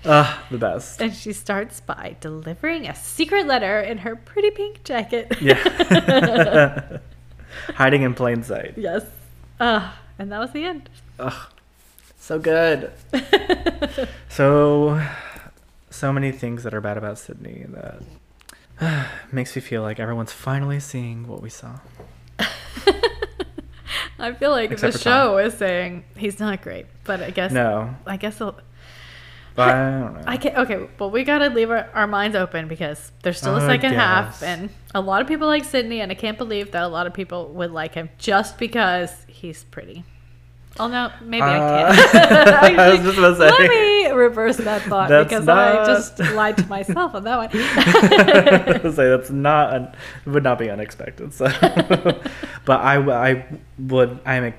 Ah, 0.05 0.43
the 0.51 0.57
best. 0.57 1.01
and 1.01 1.13
she 1.13 1.31
starts 1.33 1.79
by 1.79 2.15
delivering 2.19 2.87
a 2.87 2.95
secret 2.95 3.45
letter 3.45 3.79
in 3.79 3.99
her 3.99 4.15
pretty 4.15 4.51
pink 4.51 4.83
jacket. 4.83 5.33
Yeah. 5.41 6.97
Hiding 7.75 8.01
in 8.01 8.13
plain 8.13 8.43
sight. 8.43 8.73
yes. 8.77 9.05
Uh, 9.59 9.91
and 10.19 10.31
that 10.31 10.39
was 10.39 10.51
the 10.51 10.65
end. 10.65 10.89
Ugh. 11.19 11.47
So 12.17 12.39
good. 12.39 12.91
So, 14.29 14.99
so 15.91 16.11
many 16.11 16.31
things 16.31 16.63
that 16.63 16.73
are 16.73 16.81
bad 16.81 16.97
about 16.97 17.19
Sidney 17.19 17.65
that 17.69 18.01
makes 19.31 19.55
me 19.55 19.61
feel 19.61 19.83
like 19.83 19.99
everyone's 19.99 20.31
finally 20.33 20.79
seeing 20.79 21.27
what 21.27 21.39
we 21.41 21.49
saw. 21.51 21.79
I 24.19 24.31
feel 24.33 24.51
like 24.51 24.71
Except 24.71 24.93
the 24.93 24.99
for 24.99 25.03
Tom. 25.03 25.13
show 25.27 25.37
is 25.37 25.53
saying 25.55 26.05
he's 26.15 26.39
not 26.39 26.61
great, 26.61 26.85
but 27.03 27.21
I 27.21 27.29
guess 27.31 27.51
No, 27.51 27.93
I 28.07 28.17
guess 28.17 28.39
but 29.55 29.69
I 29.69 29.89
don't 29.99 30.13
know. 30.15 30.21
I 30.25 30.37
can 30.37 30.55
okay. 30.57 30.87
Well, 30.99 31.11
we 31.11 31.23
gotta 31.23 31.49
leave 31.49 31.69
our, 31.71 31.89
our 31.93 32.07
minds 32.07 32.35
open 32.35 32.67
because 32.67 33.11
there's 33.23 33.37
still 33.37 33.55
a 33.55 33.63
I 33.63 33.67
second 33.67 33.93
half, 33.93 34.41
and 34.43 34.69
a 34.95 35.01
lot 35.01 35.21
of 35.21 35.27
people 35.27 35.47
like 35.47 35.63
Sidney, 35.63 36.01
and 36.01 36.11
I 36.11 36.15
can't 36.15 36.37
believe 36.37 36.71
that 36.71 36.83
a 36.83 36.87
lot 36.87 37.07
of 37.07 37.13
people 37.13 37.49
would 37.49 37.71
like 37.71 37.93
him 37.95 38.09
just 38.17 38.57
because 38.57 39.11
he's 39.27 39.63
pretty. 39.65 40.03
Oh 40.79 40.87
no, 40.87 41.11
maybe 41.21 41.43
I 41.43 41.59
Uh, 41.59 41.95
can't. 41.95 42.79
I 42.79 42.89
was 42.95 43.01
just 43.01 43.17
about 43.19 43.33
to 43.35 43.39
Let 43.59 43.69
me 43.69 44.09
reverse 44.09 44.57
that 44.57 44.81
thought 44.81 45.07
because 45.09 45.45
not- 45.45 45.81
I 45.81 45.85
just 45.85 46.17
lied 46.19 46.57
to 46.57 46.65
myself 46.65 47.13
on 47.13 47.23
that 47.25 47.37
one. 47.37 48.91
say 48.93 49.07
that's 49.09 49.29
not 49.29 49.73
un- 49.73 49.95
would 50.25 50.41
not 50.43 50.57
be 50.57 50.71
unexpected. 50.71 51.31
So, 51.33 51.45
but 52.65 52.79
I, 52.81 52.97
I 52.97 53.45
would 53.77 54.19
I'm 54.25 54.55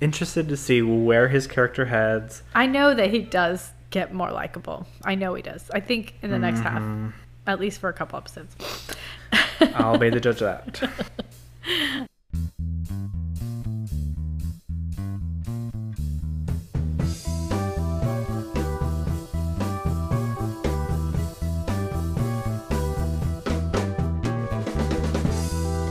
interested 0.00 0.48
to 0.48 0.56
see 0.56 0.80
where 0.80 1.28
his 1.28 1.46
character 1.46 1.84
heads. 1.86 2.42
I 2.54 2.64
know 2.66 2.94
that 2.94 3.10
he 3.10 3.18
does 3.20 3.72
get 3.90 4.12
more 4.14 4.30
likable. 4.30 4.86
I 5.04 5.14
know 5.14 5.34
he 5.34 5.42
does. 5.42 5.70
I 5.74 5.80
think 5.80 6.14
in 6.22 6.30
the 6.30 6.38
next 6.38 6.60
half, 6.60 6.80
Mhm. 6.80 7.12
at 7.46 7.60
least 7.60 7.80
for 7.80 7.88
a 7.88 7.92
couple 7.92 8.16
episodes. 8.18 8.54
I'll 9.74 9.98
be 9.98 10.10
the 10.10 10.20
judge 10.26 10.40
of 10.42 10.64
that. 10.64 12.08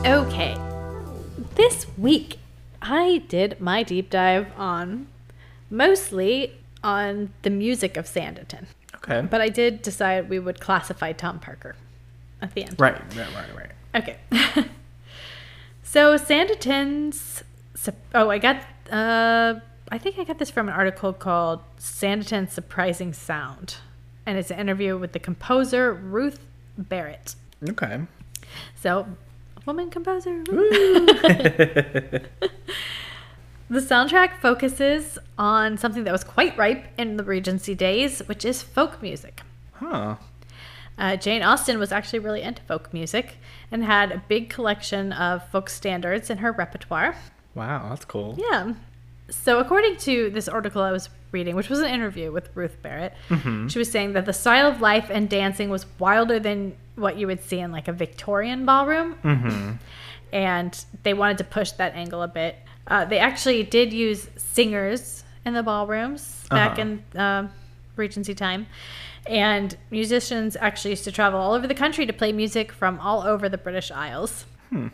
Okay. 0.06 0.58
This 1.56 1.86
week, 1.98 2.40
I 2.82 3.22
did 3.28 3.60
my 3.60 3.84
deep 3.84 4.10
dive 4.10 4.48
on 4.58 5.08
mostly 5.70 6.54
on 6.84 7.32
the 7.42 7.50
music 7.50 7.98
of 7.98 8.06
Sanditon. 8.06 8.66
Okay. 8.96 9.22
But 9.30 9.42
I 9.42 9.50
did 9.50 9.82
decide 9.82 10.30
we 10.30 10.40
would 10.40 10.60
classify 10.60 11.12
Tom 11.14 11.40
Parker 11.40 11.76
at 12.42 12.54
the 12.54 12.64
end. 12.64 12.76
right, 12.80 13.02
right, 13.16 13.34
right, 13.34 13.56
right. 13.56 13.72
Okay. 13.96 14.18
so 15.84 16.18
Sanditon's 16.18 17.44
oh, 18.14 18.30
I 18.30 18.38
got 18.38 18.58
uh 18.92 19.60
I 19.92 19.98
think 19.98 20.20
I 20.20 20.24
got 20.24 20.38
this 20.38 20.52
from 20.52 20.68
an 20.68 20.76
article 20.76 21.14
called 21.14 21.62
Sanditon's 21.80 22.54
Surprising 22.54 23.12
Sound. 23.14 23.78
And 24.26 24.38
it's 24.38 24.52
an 24.52 24.60
interview 24.60 24.98
with 24.98 25.14
the 25.14 25.20
composer 25.20 25.92
Ruth 25.92 26.46
Barrett. 26.78 27.34
Okay. 27.68 28.02
So, 28.76 29.08
woman 29.66 29.90
composer. 29.90 30.44
the 33.70 33.80
soundtrack 33.80 34.38
focuses 34.40 35.18
on 35.38 35.78
something 35.78 36.04
that 36.06 36.12
was 36.12 36.24
quite 36.24 36.58
ripe 36.58 36.86
in 36.98 37.18
the 37.18 37.24
Regency 37.24 37.76
days, 37.76 38.20
which 38.28 38.44
is 38.46 38.62
folk 38.62 39.02
music. 39.02 39.42
Huh. 39.74 40.16
Uh, 40.98 41.16
Jane 41.16 41.42
Austen 41.44 41.80
was 41.80 41.92
actually 41.92 42.20
really 42.20 42.42
into 42.42 42.62
folk 42.64 42.92
music 42.94 43.38
and 43.72 43.84
had 43.86 44.12
a 44.12 44.22
big 44.28 44.50
collection 44.50 45.14
of 45.14 45.48
folk 45.50 45.70
standards 45.70 46.30
in 46.30 46.40
her 46.40 46.52
repertoire. 46.52 47.16
Wow, 47.56 47.88
that's 47.90 48.04
cool. 48.06 48.36
Yeah. 48.38 48.74
So, 49.30 49.60
according 49.60 49.98
to 49.98 50.30
this 50.32 50.48
article 50.50 50.82
I 50.82 50.92
was 50.92 51.10
reading, 51.32 51.56
which 51.56 51.70
was 51.70 51.80
an 51.80 51.86
interview 51.94 52.32
with 52.32 52.50
Ruth 52.56 52.82
Barrett, 52.82 53.14
Mhm. 53.30 53.70
she 53.72 53.78
was 53.80 53.90
saying 53.92 54.14
that 54.14 54.26
the 54.26 54.34
style 54.34 54.66
of 54.68 54.82
life 54.82 55.10
and 55.12 55.30
dancing 55.30 55.70
was 55.70 55.86
wilder 56.00 56.40
than 56.40 56.76
what 56.96 57.18
you 57.18 57.28
would 57.28 57.44
see 57.44 57.60
in 57.60 57.72
like 57.72 57.88
a 57.88 57.94
Victorian 57.94 58.66
ballroom. 58.66 59.16
Mm-hmm. 59.24 59.72
And 60.34 60.86
they 61.04 61.14
wanted 61.14 61.38
to 61.38 61.44
push 61.44 61.72
that 61.74 61.94
angle 61.96 62.22
a 62.24 62.28
bit. 62.28 62.56
Uh, 62.90 63.06
they 63.06 63.20
actually 63.20 63.64
did 63.64 63.94
use 63.94 64.28
singers 64.38 65.24
in 65.46 65.54
the 65.54 65.64
ballrooms 65.64 66.46
back 66.50 66.72
Uh-huh. 66.80 66.82
in 66.82 67.20
uh, 67.20 67.48
Regency 67.96 68.34
time. 68.34 68.66
And 69.28 69.78
musicians 69.92 70.56
actually 70.60 70.92
used 70.92 71.04
to 71.04 71.12
travel 71.12 71.40
all 71.40 71.54
over 71.54 71.68
the 71.68 71.76
country 71.76 72.06
to 72.06 72.14
play 72.14 72.32
music 72.32 72.72
from 72.72 73.00
all 73.00 73.22
over 73.24 73.48
the 73.50 73.58
British 73.58 73.92
Isles 73.92 74.46
Hmm. 74.70 74.88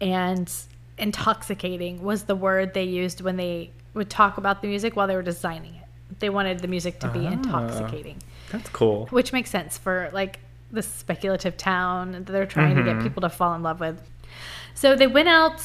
and 0.00 0.52
intoxicating 0.96 2.02
was 2.02 2.24
the 2.24 2.34
word 2.36 2.74
they 2.74 2.84
used 2.84 3.20
when 3.20 3.36
they 3.36 3.70
would 3.94 4.10
talk 4.10 4.36
about 4.38 4.62
the 4.62 4.68
music 4.68 4.94
while 4.96 5.06
they 5.06 5.16
were 5.16 5.22
designing 5.22 5.74
it. 5.76 6.18
They 6.20 6.28
wanted 6.28 6.60
the 6.60 6.68
music 6.68 7.00
to 7.00 7.08
be 7.08 7.26
Ah. 7.26 7.30
intoxicating, 7.32 8.18
That's 8.50 8.68
cool. 8.70 9.06
which 9.10 9.32
makes 9.32 9.50
sense 9.50 9.78
for 9.78 10.10
like 10.12 10.40
this 10.70 10.86
speculative 10.86 11.56
town 11.56 12.12
that 12.12 12.26
they're 12.26 12.46
trying 12.46 12.76
to 12.76 12.82
get 12.82 12.96
Mhm. 12.96 13.02
people 13.02 13.22
to 13.22 13.28
fall 13.30 13.54
in 13.54 13.62
love 13.62 13.80
with. 13.80 14.00
So 14.74 14.94
they 14.94 15.06
went 15.06 15.28
out. 15.28 15.60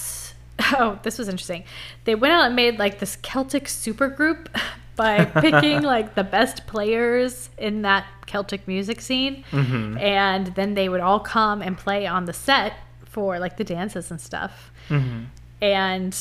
Oh, 0.72 1.00
this 1.04 1.18
was 1.18 1.28
interesting. 1.28 1.64
They 2.06 2.16
went 2.16 2.34
out 2.34 2.46
and 2.46 2.56
made 2.56 2.80
like 2.80 3.00
this 3.00 3.16
Celtic 3.18 3.66
supergroup 3.66 4.48
by 4.96 5.26
picking 5.42 5.82
like 5.82 6.16
the 6.16 6.24
best 6.24 6.66
players 6.68 7.50
in 7.58 7.82
that 7.82 8.06
Celtic 8.28 8.68
music 8.68 9.02
scene 9.02 9.44
Mm-hmm. 9.52 9.98
and 9.98 10.48
then 10.56 10.74
they 10.76 10.88
would 10.90 11.02
all 11.02 11.20
come 11.20 11.62
and 11.62 11.78
play 11.78 12.06
on 12.08 12.26
the 12.26 12.34
set 12.34 12.74
for 13.06 13.40
like 13.40 13.58
the 13.58 13.64
dances 13.64 14.12
and 14.12 14.20
stuff 14.22 14.72
Mm-hmm. 14.90 15.24
and 15.62 16.18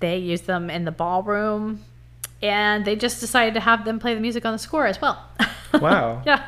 they 0.00 0.18
used 0.18 0.46
them 0.46 0.68
in 0.70 0.84
the 0.84 0.90
ballroom 0.92 1.82
and 2.42 2.84
they 2.84 2.94
just 2.96 3.18
decided 3.20 3.54
to 3.54 3.60
have 3.60 3.84
them 3.84 3.98
play 3.98 4.14
the 4.14 4.20
music 4.20 4.44
on 4.44 4.52
the 4.52 4.58
score 4.58 4.86
as 4.86 5.00
well 5.00 5.24
Wow. 5.74 6.22
yeah 6.26 6.42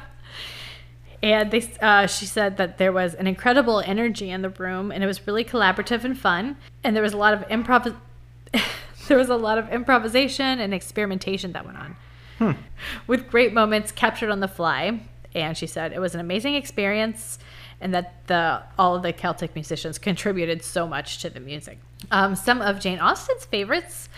and 1.23 1.51
they 1.51 1.63
uh, 1.81 2.07
she 2.07 2.27
said 2.27 2.57
that 2.57 2.79
there 2.79 2.93
was 2.93 3.15
an 3.15 3.27
incredible 3.27 3.81
energy 3.81 4.31
in 4.31 4.43
the 4.43 4.51
room 4.51 4.91
and 4.93 5.03
it 5.03 5.07
was 5.07 5.27
really 5.27 5.45
collaborative 5.45 6.05
and 6.05 6.19
fun 6.19 6.57
and 6.85 6.95
there 6.95 7.03
was 7.03 7.13
a 7.13 7.17
lot 7.17 7.35
of 7.35 7.41
improv 7.49 7.95
there 9.09 9.19
was 9.19 9.29
a 9.29 9.37
lot 9.37 9.59
of 9.59 9.69
improvisation 9.71 10.61
and 10.61 10.73
experimentation 10.73 11.53
that 11.53 11.65
went 11.65 11.79
on 11.79 11.97
Hmm. 12.39 12.53
with 13.09 13.29
great 13.29 13.53
moments 13.53 13.91
captured 13.91 14.31
on 14.31 14.39
the 14.39 14.49
fly. 14.49 15.01
And 15.35 15.57
she 15.57 15.67
said 15.67 15.93
it 15.93 15.99
was 15.99 16.15
an 16.15 16.21
amazing 16.21 16.55
experience 16.55 17.39
and 17.81 17.93
that 17.93 18.27
the 18.29 18.63
all 18.79 18.95
of 18.95 19.03
the 19.03 19.13
Celtic 19.13 19.55
musicians 19.55 19.99
contributed 19.99 20.63
so 20.65 20.87
much 20.87 21.19
to 21.23 21.31
the 21.31 21.41
music. 21.41 21.79
Um, 22.13 22.37
some 22.37 22.63
of 22.63 22.79
Jane 22.79 23.01
Austen's 23.01 23.45
favorites 23.45 24.09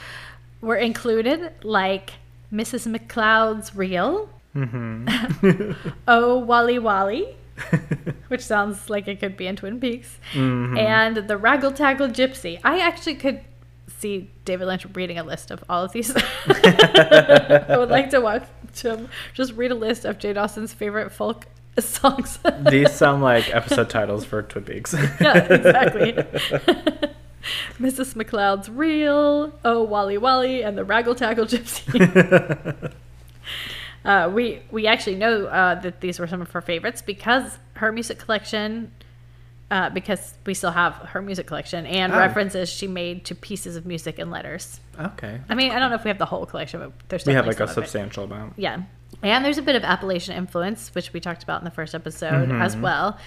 were 0.61 0.77
included, 0.77 1.53
like 1.63 2.13
Mrs. 2.53 2.87
McLeod's 2.87 3.75
Reel, 3.75 4.29
Mm-hmm. 4.57 5.73
Oh 6.09 6.39
Wally 6.39 6.79
Wally, 6.79 7.37
which 8.29 8.41
sounds 8.43 8.91
like 8.91 9.07
it 9.09 9.21
could 9.21 9.37
be 9.37 9.47
in 9.47 9.57
Twin 9.57 9.79
Peaks, 9.81 10.19
Mhm. 10.33 10.79
and 10.79 11.17
The 11.17 11.37
Raggle 11.39 11.75
Taggle 11.75 12.09
Gypsy. 12.09 12.61
I 12.65 12.81
actually 12.81 13.15
could 13.15 13.41
see 13.87 14.31
David 14.45 14.67
Lynch 14.67 14.87
reading 14.95 15.19
a 15.19 15.23
list 15.23 15.51
of 15.51 15.63
all 15.69 15.85
of 15.85 15.93
these. 15.93 16.13
I 16.49 17.77
would 17.79 17.91
like 17.91 18.11
to 18.11 18.21
watch 18.21 18.43
him 18.83 19.09
just 19.35 19.53
read 19.55 19.71
a 19.71 19.75
list 19.75 20.05
of 20.05 20.19
Jane 20.19 20.37
Austen's 20.39 20.73
favorite 20.73 21.13
folk 21.13 21.47
songs. 21.79 22.39
These 22.71 22.93
sound 22.93 23.23
like 23.23 23.55
episode 23.55 23.89
titles 23.91 24.25
for 24.25 24.43
Twin 24.43 24.65
Peaks. 24.65 24.95
yeah, 25.21 25.37
exactly. 25.53 26.13
Mrs. 27.79 28.15
McLeod's 28.15 28.69
Reel, 28.69 29.53
Oh 29.65 29.83
Wally 29.83 30.19
Wally, 30.19 30.63
and 30.63 30.77
the 30.77 30.85
Raggle 30.85 31.15
Taggle 31.17 31.47
Gypsy. 31.47 32.93
Uh, 34.05 34.31
we 34.33 34.63
we 34.71 34.87
actually 34.87 35.17
know 35.17 35.47
uh, 35.47 35.75
that 35.81 36.01
these 36.01 36.19
were 36.19 36.27
some 36.27 36.41
of 36.43 36.51
her 36.53 36.61
favorites 36.61 37.03
because 37.03 37.59
her 37.75 37.93
music 37.93 38.19
collection, 38.19 38.91
uh, 39.71 39.91
because 39.91 40.35
we 40.47 40.55
still 40.55 40.71
have 40.71 40.95
her 41.13 41.23
music 41.23 41.47
collection 41.47 41.87
and 41.87 42.13
Oh. 42.13 42.19
references 42.19 42.69
she 42.69 42.87
made 42.87 43.25
to 43.27 43.35
pieces 43.35 43.77
of 43.77 43.87
music 43.87 44.19
and 44.19 44.31
letters. 44.31 44.81
okay. 44.99 45.41
I 45.49 45.55
mean, 45.55 45.71
I 45.73 45.79
don't 45.79 45.91
know 45.91 45.97
if 45.97 46.05
we 46.05 46.09
have 46.09 46.19
the 46.19 46.27
whole 46.27 46.47
collection, 46.47 46.81
but 46.81 46.93
there's 47.09 47.25
We 47.27 47.35
have 47.35 47.47
like 47.47 47.57
a 47.57 47.59
some 47.59 47.65
of 47.65 47.71
it. 47.71 47.75
substantial 47.75 48.25
amount. 48.25 48.55
Yeah. 48.57 48.83
And 49.23 49.45
there's 49.45 49.59
a 49.59 49.63
bit 49.63 49.77
of 49.77 49.83
Appalachian 49.85 50.35
influence, 50.37 50.95
which 50.95 51.13
we 51.13 51.21
talked 51.21 51.43
about 51.43 51.61
in 51.61 51.65
the 51.65 51.71
first 51.71 51.95
episode 51.95 52.51
as 52.53 52.73
Mm-hmm. 52.75 52.83
well. 52.83 53.19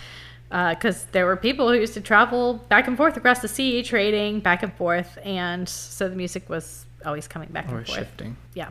Because 0.49 1.05
there 1.13 1.25
were 1.25 1.35
people 1.35 1.67
who 1.69 1.75
used 1.79 1.95
to 1.95 2.01
travel 2.01 2.55
back 2.69 2.87
and 2.87 2.95
forth 2.95 3.17
across 3.17 3.39
the 3.39 3.47
sea, 3.47 3.81
trading 3.83 4.39
back 4.39 4.61
and 4.63 4.71
forth. 4.75 5.17
And 5.23 5.67
so 5.67 6.07
the 6.07 6.15
music 6.15 6.47
was 6.47 6.85
always 7.05 7.27
coming 7.27 7.49
back 7.49 7.65
Or 7.71 7.77
and 7.79 7.87
forth. 7.87 7.97
shifting. 7.97 8.37
Yeah. 8.53 8.69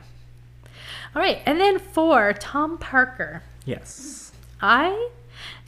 All 1.14 1.22
right. 1.22 1.40
And 1.47 1.61
then 1.61 1.78
for 1.78 2.32
Tom 2.34 2.78
Parker, 2.78 3.43
Yes. 3.64 4.32
I 4.61 5.11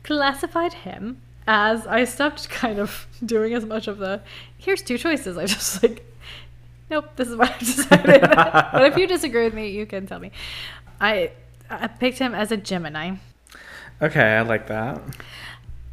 classified 0.03 0.73
him 0.73 1.21
as 1.47 1.87
I 1.87 2.05
stopped 2.05 2.49
kind 2.51 2.79
of 2.79 3.07
doing 3.25 3.55
as 3.55 3.65
much 3.65 3.87
of 3.89 3.99
the 3.99 4.21
here's 4.59 4.83
two 4.83 4.99
choices. 4.99 5.37
I 5.37 5.47
just 5.47 5.83
like, 5.83 6.05
nope, 6.91 7.11
this 7.17 7.29
is 7.29 7.37
what 7.37 7.53
I 7.53 7.59
decided. 7.59 8.21
but 8.33 8.85
if 8.87 8.97
you 8.97 9.07
disagree 9.07 9.45
with 9.45 9.55
me, 9.55 9.69
you 9.71 9.87
can 9.87 10.07
tell 10.07 10.19
me. 10.19 10.33
I 11.01 11.31
I 11.71 11.87
picked 11.89 12.19
him 12.19 12.35
as 12.35 12.53
a 12.53 12.57
Gemini. 12.57 13.17
Okay, 14.03 14.37
I 14.37 14.43
like 14.43 14.67
that. 14.69 15.01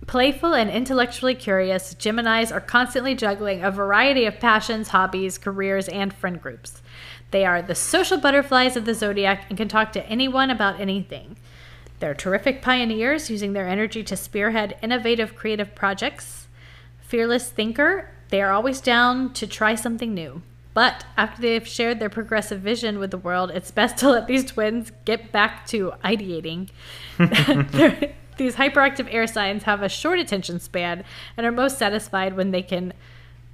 Playful 0.08 0.56
and 0.56 0.70
intellectually 0.70 1.36
curious, 1.36 1.94
Geminis 1.94 2.52
are 2.52 2.60
constantly 2.60 3.14
juggling 3.16 3.64
a 3.64 3.70
variety 3.72 4.26
of 4.26 4.40
passions, 4.40 4.90
hobbies, 4.90 5.38
careers, 5.38 5.88
and 5.88 6.12
friend 6.12 6.42
groups. 6.42 6.82
They 7.32 7.46
are 7.46 7.62
the 7.62 7.76
social 7.76 8.18
butterflies 8.18 8.76
of 8.76 8.86
the 8.86 8.94
zodiac 8.94 9.46
and 9.50 9.58
can 9.58 9.68
talk 9.68 9.92
to 9.94 10.06
anyone 10.08 10.50
about 10.50 10.80
anything. 10.80 11.38
They're 12.00 12.14
terrific 12.14 12.62
pioneers, 12.62 13.30
using 13.30 13.54
their 13.54 13.68
energy 13.68 14.04
to 14.04 14.18
spearhead 14.18 14.78
innovative 14.82 15.36
creative 15.36 15.76
projects. 15.76 16.48
Fearless 17.02 17.50
thinker, 17.50 18.10
they 18.30 18.42
are 18.42 18.52
always 18.52 18.82
down 18.82 19.34
to 19.34 19.48
try 19.48 19.76
something 19.76 20.14
new. 20.14 20.42
But 20.74 21.06
after 21.18 21.42
they've 21.42 21.68
shared 21.68 22.00
their 22.00 22.10
progressive 22.10 22.62
vision 22.62 22.98
with 22.98 23.12
the 23.12 23.18
world, 23.18 23.52
it's 23.52 23.72
best 23.72 23.98
to 23.98 24.10
let 24.10 24.28
these 24.28 24.46
twins 24.46 24.92
get 25.06 25.32
back 25.32 25.66
to 25.68 25.94
ideating. 26.04 26.70
These 28.38 28.56
hyperactive 28.56 29.08
air 29.14 29.28
signs 29.28 29.64
have 29.64 29.84
a 29.84 29.90
short 29.90 30.18
attention 30.18 30.60
span 30.60 31.04
and 31.38 31.46
are 31.46 31.52
most 31.52 31.78
satisfied 31.78 32.36
when 32.36 32.50
they 32.50 32.64
can 32.64 32.94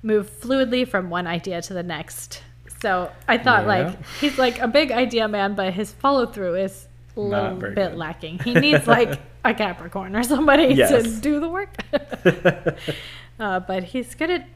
move 0.01 0.29
fluidly 0.29 0.87
from 0.87 1.09
one 1.09 1.27
idea 1.27 1.61
to 1.63 1.73
the 1.73 1.83
next. 1.83 2.41
So 2.81 3.11
I 3.27 3.37
thought, 3.37 3.63
Yeah. 3.63 3.67
like, 3.67 4.05
he's 4.21 4.37
like 4.37 4.59
a 4.59 4.67
big 4.67 4.91
idea 4.91 5.27
man, 5.27 5.55
but 5.55 5.73
his 5.73 5.91
follow 5.91 6.25
through 6.25 6.55
is 6.55 6.87
a 7.15 7.19
little 7.19 7.55
bit 7.55 7.75
good. 7.75 7.95
lacking. 7.95 8.39
He 8.39 8.53
needs 8.53 8.85
like 8.87 9.19
a 9.43 9.53
Capricorn 9.53 10.15
or 10.15 10.23
somebody 10.23 10.75
to 10.75 11.01
do 11.21 11.39
the 11.39 11.49
work. 11.49 11.75
uh, 13.39 13.59
but 13.61 13.83
he's 13.83 14.13
good 14.15 14.29
at 14.29 14.47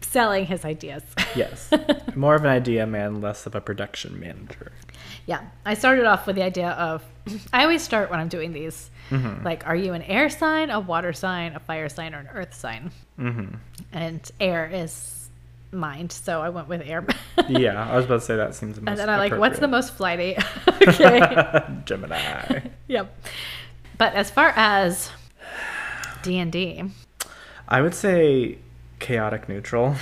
selling 0.00 0.46
his 0.46 0.64
ideas. 0.64 1.02
yes. 1.34 1.70
More 2.14 2.34
of 2.34 2.44
an 2.44 2.50
idea 2.50 2.86
man, 2.86 3.20
less 3.20 3.46
of 3.46 3.54
a 3.54 3.60
production 3.60 4.18
manager. 4.20 4.72
Yeah, 5.26 5.40
I 5.66 5.74
started 5.74 6.06
off 6.06 6.26
with 6.26 6.36
the 6.36 6.42
idea 6.42 6.70
of 6.70 7.04
I 7.52 7.62
always 7.62 7.82
start 7.82 8.10
when 8.10 8.20
I'm 8.20 8.28
doing 8.28 8.52
these. 8.52 8.90
Mm-hmm. 9.10 9.44
Like, 9.44 9.66
are 9.66 9.76
you 9.76 9.92
an 9.94 10.02
air 10.02 10.28
sign, 10.30 10.70
a 10.70 10.80
water 10.80 11.12
sign, 11.12 11.54
a 11.54 11.60
fire 11.60 11.88
sign, 11.88 12.14
or 12.14 12.18
an 12.18 12.28
earth 12.32 12.54
sign? 12.54 12.90
Mm-hmm. 13.18 13.54
And 13.92 14.30
air 14.38 14.70
is 14.72 15.17
mind, 15.72 16.12
so 16.12 16.40
I 16.40 16.48
went 16.48 16.68
with 16.68 16.82
air. 16.82 17.06
Yeah, 17.48 17.88
I 17.90 17.96
was 17.96 18.04
about 18.06 18.20
to 18.20 18.26
say 18.26 18.36
that 18.36 18.54
seems 18.54 18.76
the 18.76 18.80
most 18.82 18.90
and 18.90 18.98
then 18.98 19.10
I 19.10 19.18
like, 19.18 19.32
what's 19.36 19.58
the 19.58 19.68
most 19.68 19.94
flighty? 19.94 20.36
okay. 20.68 21.62
Gemini. 21.84 22.60
yep. 22.86 23.14
But 23.96 24.14
as 24.14 24.30
far 24.30 24.52
as 24.56 25.10
D 26.22 26.38
and 26.38 26.52
D, 26.52 26.84
I 27.68 27.80
would 27.82 27.94
say 27.94 28.58
chaotic 28.98 29.48
neutral. 29.48 29.96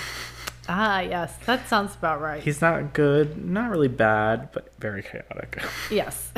ah, 0.68 1.00
yes, 1.00 1.34
that 1.46 1.68
sounds 1.68 1.94
about 1.94 2.20
right. 2.20 2.42
He's 2.42 2.60
not 2.60 2.92
good, 2.92 3.44
not 3.44 3.70
really 3.70 3.88
bad, 3.88 4.50
but 4.52 4.72
very 4.78 5.02
chaotic. 5.02 5.62
yes. 5.90 6.32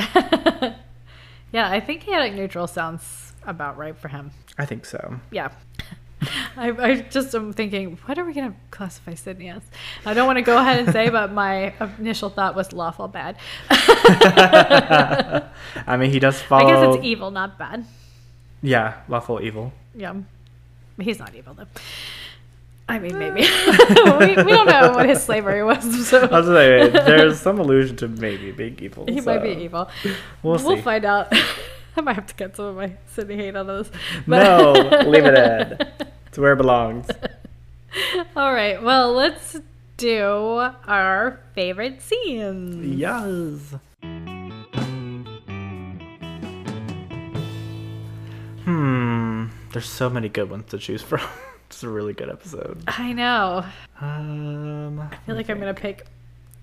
yeah, 1.53 1.70
I 1.70 1.81
think 1.81 2.03
chaotic 2.03 2.35
neutral 2.35 2.66
sounds 2.66 3.33
about 3.47 3.76
right 3.76 3.97
for 3.97 4.09
him. 4.09 4.31
I 4.59 4.66
think 4.66 4.85
so. 4.85 5.20
Yeah. 5.31 5.51
I, 6.59 6.71
I 6.71 7.01
just 7.03 7.33
am 7.37 7.53
thinking, 7.53 8.01
what 8.07 8.19
are 8.19 8.25
we 8.25 8.33
going 8.33 8.51
to 8.51 8.57
classify 8.73 9.15
Sidney 9.15 9.49
as? 9.49 9.63
I 10.05 10.13
don't 10.13 10.27
want 10.27 10.39
to 10.39 10.43
go 10.43 10.59
ahead 10.59 10.81
and 10.81 10.93
say, 10.93 11.09
but 11.09 11.33
my 11.33 11.73
initial 11.99 12.31
thought 12.31 12.57
was 12.57 12.73
lawful 12.73 13.07
bad. 13.07 13.37
I 13.71 15.45
mean, 15.97 16.11
he 16.11 16.19
does 16.19 16.43
follow. 16.43 16.67
I 16.67 16.87
guess 16.87 16.97
it's 16.97 17.05
evil, 17.05 17.31
not 17.31 17.59
bad. 17.59 17.85
Yeah, 18.61 19.03
lawful 19.09 19.41
evil. 19.41 19.73
Yeah. 19.95 20.17
He's 21.01 21.21
not 21.21 21.33
evil, 21.33 21.55
though. 21.55 21.69
I 22.89 22.99
mean, 22.99 23.17
maybe. 23.19 23.43
we, 24.19 24.43
we 24.43 24.51
don't 24.51 24.67
know 24.67 24.95
what 24.95 25.09
his 25.09 25.23
slavery 25.23 25.63
was, 25.63 26.09
so 26.09 26.23
I 26.23 26.41
was 26.41 26.49
there's 26.49 27.41
some 27.41 27.61
allusion 27.61 27.95
to 27.99 28.09
maybe 28.09 28.51
being 28.51 28.77
evil. 28.81 29.07
he 29.07 29.21
might 29.21 29.45
be 29.45 29.51
evil. 29.51 29.89
We'll 30.43 30.59
see. 30.59 30.81
find 30.81 31.05
out. 31.05 31.33
I 31.97 32.01
might 32.01 32.15
have 32.15 32.27
to 32.27 32.35
get 32.35 32.57
some 32.57 32.65
of 32.67 32.77
my 32.77 32.93
Sidney 33.07 33.37
hate 33.37 33.57
on 33.57 33.67
those. 33.67 33.91
No, 34.27 34.73
leave 35.07 35.25
it 35.25 35.37
in. 35.37 35.79
It's 36.39 36.43
where 36.43 36.53
it 36.53 36.57
belongs. 36.57 37.09
All 38.36 38.53
right. 38.55 38.80
Well, 38.80 39.12
let's 39.12 39.57
do 39.97 40.70
our 40.86 41.41
favorite 41.57 42.01
scenes. 42.01 42.76
Yes. 42.86 43.74
Hmm. 48.64 49.47
There's 49.72 49.89
so 49.89 50.09
many 50.09 50.28
good 50.28 50.49
ones 50.49 50.66
to 50.70 50.78
choose 50.78 51.03
from. 51.03 51.22
it's 51.66 51.82
a 51.82 51.89
really 51.89 52.12
good 52.12 52.30
episode. 52.30 52.84
I 52.86 53.12
know. 53.12 53.64
Um. 54.01 55.01
I 55.01 55.16
feel 55.26 55.34
like 55.34 55.51
I'm 55.51 55.59
gonna 55.59 55.74
pick. 55.74 56.07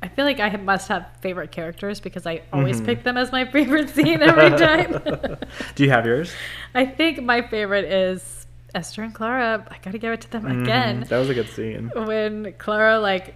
I 0.01 0.07
feel 0.07 0.23
like 0.23 0.39
I 0.39 0.55
must 0.55 0.88
have 0.88 1.07
favorite 1.19 1.51
characters 1.51 1.99
because 1.99 2.26
I 2.26 2.43
always 2.53 2.80
Mhm. 2.80 2.86
pick 2.86 3.03
them 3.03 3.17
as 3.17 3.30
my 3.34 3.43
favorite 3.51 3.89
scene 3.89 4.21
every 4.21 4.51
time. 4.57 5.38
Do 5.76 5.84
you 5.84 5.89
have 5.89 6.05
yours? 6.05 6.32
I 6.73 6.86
think 6.86 7.21
my 7.21 7.41
favorite 7.41 7.84
is 7.86 8.45
Esther 8.76 9.03
and 9.03 9.13
Clara. 9.13 9.65
I 9.71 9.78
gotta 9.82 9.97
give 9.97 10.11
it 10.13 10.21
to 10.21 10.32
them 10.32 10.45
again. 10.45 11.03
Mhm, 11.03 11.07
That 11.07 11.17
was 11.19 11.30
a 11.30 11.34
good 11.34 11.49
scene. 11.49 11.89
When 11.95 12.53
Clara, 12.57 12.99
like, 12.99 13.36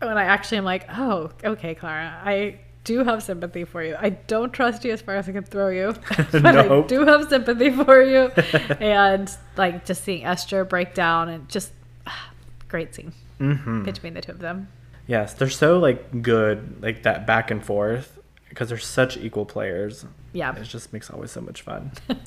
when 0.00 0.18
I 0.18 0.24
actually 0.24 0.58
am 0.58 0.64
like, 0.64 0.86
oh, 0.90 1.30
okay, 1.44 1.74
Clara, 1.74 2.20
I 2.24 2.56
do 2.84 3.04
have 3.04 3.22
sympathy 3.22 3.64
for 3.64 3.82
you. 3.84 3.94
I 3.98 4.10
don't 4.10 4.52
trust 4.52 4.84
you 4.84 4.92
as 4.92 5.00
far 5.02 5.14
as 5.16 5.28
I 5.28 5.32
can 5.32 5.44
throw 5.44 5.68
you, 5.68 5.94
but 6.32 6.44
I 6.56 6.80
do 6.82 7.04
have 7.06 7.28
sympathy 7.28 7.70
for 7.70 8.02
you. 8.02 8.26
and 8.80 9.30
like 9.56 9.84
just 9.84 10.02
seeing 10.04 10.24
Esther 10.24 10.64
break 10.64 10.94
down 10.94 11.28
and 11.28 11.48
just 11.48 11.72
ah, 12.06 12.30
great 12.68 12.94
scene 12.94 13.12
hmm 13.38 13.84
between 13.84 14.14
the 14.14 14.20
two 14.20 14.32
of 14.32 14.38
them. 14.40 14.68
Yes, 15.06 15.34
they're 15.34 15.48
so 15.50 15.78
like 15.78 16.22
good, 16.22 16.82
like 16.82 17.02
that 17.04 17.26
back 17.26 17.50
and 17.50 17.64
forth, 17.64 18.18
because 18.48 18.68
they're 18.68 18.78
such 18.78 19.16
equal 19.16 19.44
players. 19.44 20.04
Yeah. 20.32 20.54
It 20.56 20.64
just 20.64 20.92
makes 20.92 21.10
always 21.10 21.30
so 21.32 21.40
much 21.40 21.62
fun. 21.62 21.92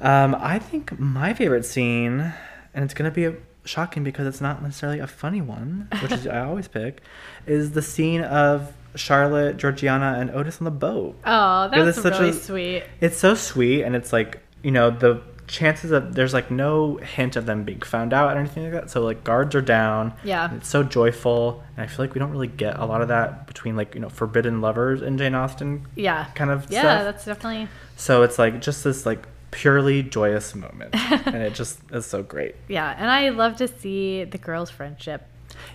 um, 0.00 0.34
I 0.38 0.58
think 0.58 0.98
my 0.98 1.34
favorite 1.34 1.64
scene, 1.64 2.32
and 2.74 2.84
it's 2.84 2.94
gonna 2.94 3.10
be 3.10 3.24
a, 3.26 3.34
shocking 3.64 4.04
because 4.04 4.26
it's 4.26 4.40
not 4.40 4.62
necessarily 4.62 4.98
a 4.98 5.06
funny 5.06 5.40
one, 5.40 5.88
which 6.02 6.12
is 6.12 6.26
I 6.28 6.40
always 6.44 6.68
pick, 6.68 7.02
is 7.46 7.72
the 7.72 7.82
scene 7.82 8.20
of 8.22 8.72
Charlotte, 8.94 9.56
Georgiana, 9.56 10.16
and 10.18 10.30
Otis 10.30 10.58
on 10.60 10.64
the 10.64 10.70
boat. 10.70 11.18
Oh, 11.24 11.68
that's 11.68 11.96
it's 11.96 12.02
such 12.02 12.18
really 12.18 12.30
a- 12.30 12.32
sweet. 12.34 12.82
It's 13.00 13.16
so 13.16 13.34
sweet, 13.34 13.82
and 13.82 13.96
it's 13.96 14.12
like 14.12 14.40
you 14.62 14.70
know 14.70 14.90
the 14.90 15.20
chances 15.46 15.90
of 15.90 16.14
there's 16.14 16.32
like 16.32 16.50
no 16.50 16.96
hint 16.96 17.36
of 17.36 17.44
them 17.44 17.64
being 17.64 17.80
found 17.82 18.14
out 18.14 18.34
or 18.34 18.40
anything 18.40 18.62
like 18.64 18.72
that. 18.72 18.90
So 18.90 19.02
like 19.02 19.24
guards 19.24 19.54
are 19.54 19.60
down. 19.60 20.14
Yeah. 20.24 20.54
it's 20.54 20.68
so 20.68 20.82
joyful, 20.82 21.62
and 21.76 21.84
I 21.84 21.86
feel 21.86 22.04
like 22.06 22.14
we 22.14 22.18
don't 22.18 22.30
really 22.30 22.46
get 22.48 22.78
a 22.78 22.84
lot 22.86 23.02
of 23.02 23.08
that 23.08 23.46
between 23.46 23.76
like 23.76 23.94
you 23.94 24.00
know 24.00 24.08
forbidden 24.08 24.60
lovers 24.60 25.02
in 25.02 25.18
Jane 25.18 25.34
Austen 25.34 25.86
Yeah. 25.96 26.26
kind 26.34 26.50
of 26.50 26.70
Yeah, 26.70 26.80
stuff. 26.80 27.04
that's 27.04 27.24
definitely. 27.26 27.68
So 27.96 28.22
it's 28.22 28.38
like 28.38 28.60
just 28.62 28.84
this 28.84 29.04
like 29.04 29.26
purely 29.54 30.02
joyous 30.02 30.54
moment, 30.54 30.90
and 31.26 31.36
it 31.36 31.54
just 31.54 31.78
is 31.92 32.04
so 32.06 32.22
great. 32.22 32.56
Yeah, 32.68 32.94
and 32.98 33.08
I 33.10 33.28
love 33.30 33.56
to 33.56 33.68
see 33.68 34.24
the 34.24 34.38
girls' 34.38 34.70
friendship. 34.70 35.22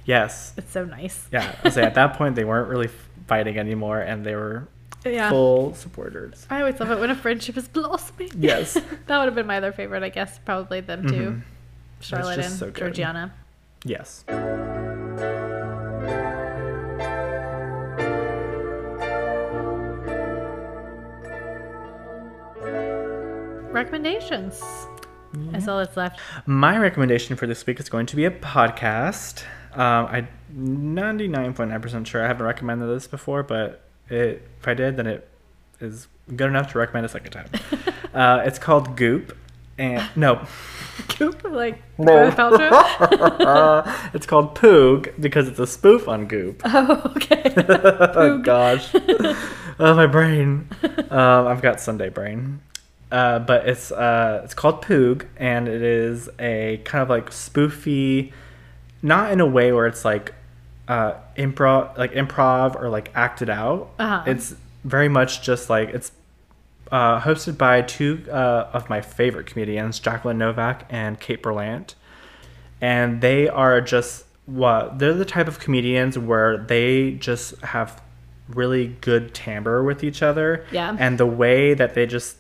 Yes, 0.06 0.54
It's 0.58 0.72
so 0.72 0.84
nice. 0.86 1.28
yeah. 1.32 1.56
I 1.64 1.70
say 1.70 1.84
at 1.84 1.96
that 1.96 2.16
point 2.18 2.36
they 2.36 2.44
weren't 2.44 2.68
really 2.70 2.90
fighting 3.28 3.58
anymore, 3.58 4.02
and 4.02 4.26
they 4.26 4.36
were 4.36 4.68
Yeah. 5.06 5.30
full 5.30 5.74
supporters. 5.76 6.46
I 6.50 6.60
always 6.60 6.80
love 6.80 6.92
it 6.92 7.00
when 7.00 7.10
a 7.10 7.16
friendship 7.16 7.56
is 7.58 7.68
blossoming. 7.70 8.32
Yes. 8.38 8.74
that 9.08 9.18
would 9.18 9.26
have 9.26 9.36
been 9.36 9.48
my 9.48 9.58
other 9.58 9.72
favorite, 9.72 10.04
I 10.04 10.10
guess. 10.10 10.38
Probably 10.46 10.82
them 10.82 11.08
two, 11.08 11.14
Mhm. 11.16 11.42
Charlotte 12.02 12.40
and 12.40 12.54
so. 12.54 12.70
Georgiana. 12.72 13.32
Yes. 13.86 14.26
Recommendations. 23.72 24.62
That's 25.34 25.68
all 25.68 25.78
that's 25.78 25.96
left. 25.96 26.20
My 26.48 26.78
recommendation 26.78 27.36
for 27.36 27.46
this 27.46 27.66
week 27.68 27.80
is 27.80 27.88
going 27.88 28.08
to 28.08 28.16
be 28.16 28.26
a 28.26 28.32
podcast. 28.32 29.44
Um, 29.74 30.06
I 30.08 30.28
99.9% 30.58 32.06
sure 32.08 32.24
I 32.24 32.28
haven't 32.28 32.46
recommended 32.46 32.88
this 32.88 33.06
before, 33.06 33.44
but 33.44 33.84
it, 34.10 34.42
if 34.60 34.68
I 34.68 34.74
did, 34.74 34.98
then 34.98 35.06
it 35.06 35.28
is 35.80 36.08
good 36.36 36.48
enough 36.48 36.72
to 36.72 36.80
recommend 36.80 37.06
a 37.06 37.10
second 37.10 37.32
time. 37.32 37.50
uh, 38.14 38.42
it's 38.44 38.58
called 38.58 38.98
Goop, 38.98 39.38
and 39.78 40.04
no, 40.16 40.48
Goop, 41.20 41.44
like 41.44 41.82
No. 42.00 42.32
Paltrow. 42.32 42.74
it's 44.16 44.26
called 44.26 44.56
Poog 44.56 45.22
because 45.22 45.48
it's 45.48 45.60
a 45.60 45.68
spoof 45.68 46.08
on 46.08 46.26
Goop. 46.26 46.64
oh, 46.66 47.12
okay. 47.16 47.54
oh 47.56 48.40
gosh, 48.40 48.90
oh 49.80 49.94
my 49.94 50.08
brain. 50.08 50.68
Um, 51.12 51.48
I've 51.48 51.62
got 51.62 51.80
Sunday 51.80 52.10
brain. 52.10 52.62
Uh, 53.12 53.40
but 53.40 53.68
it's 53.68 53.92
uh, 53.92 54.42
it's 54.44 54.54
called 54.54 54.84
Poog, 54.84 55.26
and 55.38 55.68
it 55.68 55.82
is 55.82 56.30
a 56.40 56.80
kind 56.86 57.02
of 57.02 57.10
like 57.10 57.32
spoofy, 57.32 58.32
not 59.02 59.32
in 59.32 59.40
a 59.40 59.48
way 59.48 59.72
where 59.72 59.88
it's 59.88 60.06
like 60.06 60.36
uh, 60.88 61.14
improv, 61.36 61.98
like 61.98 62.14
improv 62.14 62.76
or 62.76 62.90
like 62.90 63.12
acted 63.16 63.50
out. 63.50 63.90
Uh-huh. 63.98 64.24
It's 64.28 64.56
very 64.84 65.10
much 65.10 65.42
just 65.42 65.70
like 65.70 65.90
it's 65.90 66.12
uh, 66.92 67.20
hosted 67.22 67.58
by 67.58 67.82
two 67.82 68.26
uh, 68.30 68.70
of 68.74 68.90
my 68.90 69.02
favorite 69.02 69.48
comedians, 69.48 70.00
Jacqueline 70.00 70.38
Novak 70.38 70.86
and 70.90 71.20
Kate 71.20 71.42
Berlant, 71.42 71.96
and 72.80 73.22
they 73.22 73.48
are 73.48 73.82
just 73.82 74.26
what 74.46 75.00
they're 75.00 75.14
the 75.14 75.26
type 75.26 75.48
of 75.48 75.60
comedians 75.60 76.18
where 76.18 76.58
they 76.58 77.12
just 77.12 77.60
have 77.62 78.02
really 78.50 78.88
good 79.02 79.34
timbre 79.34 79.84
with 79.84 80.04
each 80.04 80.24
other. 80.24 80.66
Yeah. 80.72 80.96
And 81.00 81.18
the 81.18 81.26
way 81.28 81.76
that 81.76 81.94
they 81.94 82.08
just 82.08 82.38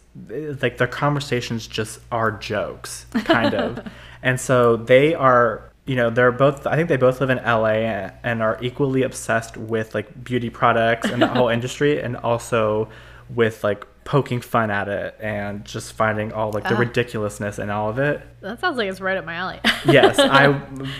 like 0.62 0.78
their 0.78 0.88
conversations 0.88 1.68
just 1.68 2.00
are 2.12 2.32
jokes, 2.32 3.06
kind 3.26 3.54
of. 3.54 3.86
and 4.24 4.40
so 4.40 4.76
they 4.76 5.14
are, 5.14 5.72
you 5.86 5.96
know, 5.96 6.10
they're 6.10 6.32
both 6.32 6.66
I 6.68 6.76
think 6.76 6.90
they 6.90 6.98
both 6.98 7.22
live 7.22 7.30
in 7.30 7.38
LA 7.38 8.10
and 8.24 8.42
are 8.42 8.58
equally 8.62 9.04
obsessed 9.04 9.56
with 9.58 9.94
like 9.96 10.24
beauty 10.24 10.50
products 10.50 11.10
and 11.10 11.22
the 11.22 11.28
whole 11.36 11.50
industry 11.50 12.02
and 12.02 12.18
also 12.18 12.90
with 13.34 13.64
like 13.64 13.86
poking 14.06 14.42
fun 14.42 14.72
at 14.72 14.88
it 14.88 15.16
and 15.20 15.64
just 15.64 15.94
finding 15.94 16.34
all 16.34 16.52
like 16.52 16.64
the 16.64 16.74
Ah. 16.76 16.80
ridiculousness 16.80 17.60
in 17.60 17.70
all 17.70 17.90
of 17.92 18.00
it. 18.00 18.20
that 18.42 18.60
sounds 18.60 18.76
like 18.78 18.90
it's 18.90 19.00
right 19.00 19.18
up 19.18 19.26
my 19.26 19.36
alley. 19.36 19.60
yes, 19.86 20.18
I 20.18 20.54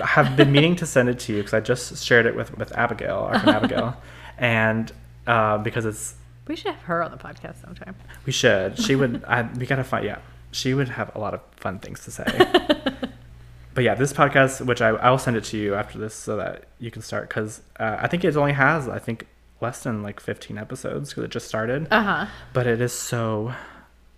have 0.06 0.38
been 0.38 0.52
meaning 0.52 0.76
to 0.76 0.86
send 0.86 1.10
it 1.10 1.18
to 1.22 1.32
you 1.34 1.40
because 1.40 1.56
I 1.56 1.60
just 1.60 2.04
shared 2.06 2.28
it 2.28 2.36
with 2.36 2.56
with 2.58 2.72
Abigail, 2.78 3.18
our 3.18 3.40
friend 3.40 3.56
Abigail, 3.58 3.98
and 4.38 4.92
uh, 5.26 5.58
because 5.58 5.86
it's 5.86 6.14
we 6.50 6.58
should 6.58 6.74
have 6.74 6.84
her 6.84 7.02
on 7.02 7.12
the 7.12 7.18
podcast 7.18 7.62
sometime. 7.62 7.96
we 8.26 8.34
should. 8.34 8.78
She 8.78 8.96
would. 8.96 9.24
I, 9.28 9.44
we 9.58 9.66
gotta 9.66 9.86
find. 9.86 10.04
Yeah, 10.06 10.20
she 10.52 10.74
would 10.74 10.90
have 10.90 11.16
a 11.16 11.20
lot 11.20 11.34
of 11.34 11.40
fun 11.56 11.80
things 11.80 12.04
to 12.04 12.12
say. 12.12 12.26
but 13.74 13.84
yeah, 13.84 13.96
this 13.96 14.12
podcast, 14.12 14.66
which 14.66 14.82
I 14.82 14.90
I 14.90 15.10
will 15.10 15.18
send 15.18 15.38
it 15.38 15.44
to 15.46 15.58
you 15.58 15.76
after 15.76 15.98
this 15.98 16.14
so 16.14 16.36
that 16.38 16.66
you 16.80 16.92
can 16.92 17.02
start 17.02 17.30
because 17.30 17.62
uh, 17.80 17.98
I 18.00 18.08
think 18.08 18.24
it 18.26 18.36
only 18.36 18.54
has 18.54 18.90
I 18.90 19.00
think 19.00 19.28
less 19.62 19.84
than 19.84 20.02
like 20.04 20.20
15 20.20 20.58
episodes 20.58 21.10
because 21.10 21.24
it 21.26 21.32
just 21.32 21.48
started 21.48 21.88
Uh 21.92 22.02
huh. 22.02 22.26
but 22.54 22.66
it 22.66 22.80
is 22.82 22.94
so 22.94 23.54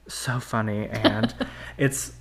so 0.08 0.40
funny 0.40 0.88
and 0.88 1.34
it's 1.78 2.14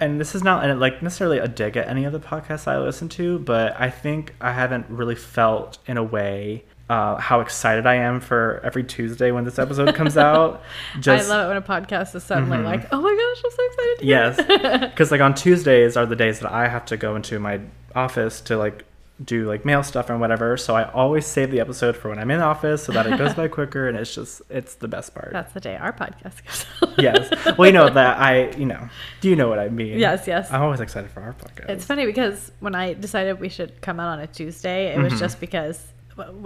and 0.00 0.20
this 0.20 0.34
is 0.34 0.42
not 0.42 0.76
like 0.78 1.00
necessarily 1.02 1.38
a 1.38 1.46
dig 1.46 1.76
at 1.76 1.86
any 1.88 2.04
of 2.04 2.12
the 2.12 2.18
podcasts 2.18 2.66
I 2.66 2.78
listen 2.78 3.08
to, 3.10 3.38
but 3.38 3.78
I 3.80 3.90
think 3.90 4.34
I 4.40 4.52
haven't 4.52 4.86
really 4.88 5.14
felt 5.14 5.78
in 5.86 5.96
a 5.96 6.02
way 6.02 6.64
uh, 6.90 7.16
how 7.16 7.40
excited 7.40 7.86
I 7.86 7.94
am 7.94 8.20
for 8.20 8.60
every 8.62 8.84
Tuesday 8.84 9.30
when 9.30 9.44
this 9.44 9.58
episode 9.58 9.94
comes 9.94 10.16
out. 10.16 10.62
Just 11.00 11.26
I 11.26 11.34
love 11.34 11.46
it 11.46 11.48
when 11.48 11.56
a 11.56 11.62
podcast 11.62 12.14
is 12.14 12.22
suddenly 12.24 12.58
Mhm. 12.58 12.64
like, 12.64 12.86
oh 12.92 13.00
my 13.00 13.10
gosh, 13.14 13.42
I'm 13.44 13.50
so 13.50 13.66
excited 13.66 13.98
yes, 14.06 14.36
it." 14.82 14.90
because 14.90 15.10
like 15.10 15.20
on 15.22 15.34
Tuesdays 15.34 15.96
are 15.96 16.04
the 16.06 16.16
days 16.16 16.40
that 16.40 16.52
I 16.52 16.68
have 16.68 16.84
to 16.86 16.96
go 16.96 17.16
into 17.16 17.38
my 17.38 17.60
office 17.94 18.40
to 18.42 18.56
like 18.58 18.84
do 19.24 19.46
like 19.48 19.64
mail 19.64 19.82
stuff 19.84 20.10
and 20.10 20.20
whatever. 20.20 20.56
So 20.56 20.74
I 20.74 20.90
always 20.90 21.24
save 21.24 21.52
the 21.52 21.60
episode 21.60 21.96
for 21.96 22.08
when 22.10 22.18
I'm 22.18 22.30
in 22.32 22.40
office 22.40 22.82
so 22.84 22.92
that 22.92 23.06
it 23.06 23.16
goes 23.16 23.32
by 23.32 23.46
quicker 23.58 23.88
and 23.88 23.96
it's 23.96 24.12
just 24.14 24.42
it's 24.50 24.74
the 24.74 24.88
best 24.88 25.14
part. 25.14 25.30
That's 25.32 25.52
the 25.54 25.60
day 25.60 25.76
our 25.76 25.92
podcast 25.92 26.44
goes 26.44 26.66
out. 26.82 26.98
yes. 27.00 27.56
Well, 27.56 27.66
you 27.68 27.72
know 27.72 27.88
that 27.88 28.18
I, 28.18 28.50
you 28.56 28.66
know, 28.66 28.88
do 29.20 29.30
you 29.30 29.36
know 29.36 29.48
what 29.48 29.60
I 29.60 29.68
mean? 29.68 29.98
Yes, 30.00 30.26
yes. 30.26 30.50
I'm 30.50 30.62
always 30.62 30.80
excited 30.80 31.10
for 31.12 31.20
our 31.22 31.32
podcast. 31.32 31.70
It's 31.70 31.84
funny 31.86 32.04
because 32.06 32.50
when 32.58 32.74
I 32.74 32.94
decided 32.94 33.38
we 33.40 33.48
should 33.48 33.80
come 33.80 34.00
out 34.00 34.08
on 34.08 34.18
a 34.18 34.26
Tuesday, 34.26 34.92
it 34.94 34.98
was 35.00 35.12
Mhm. 35.14 35.18
just 35.20 35.38
because 35.40 35.92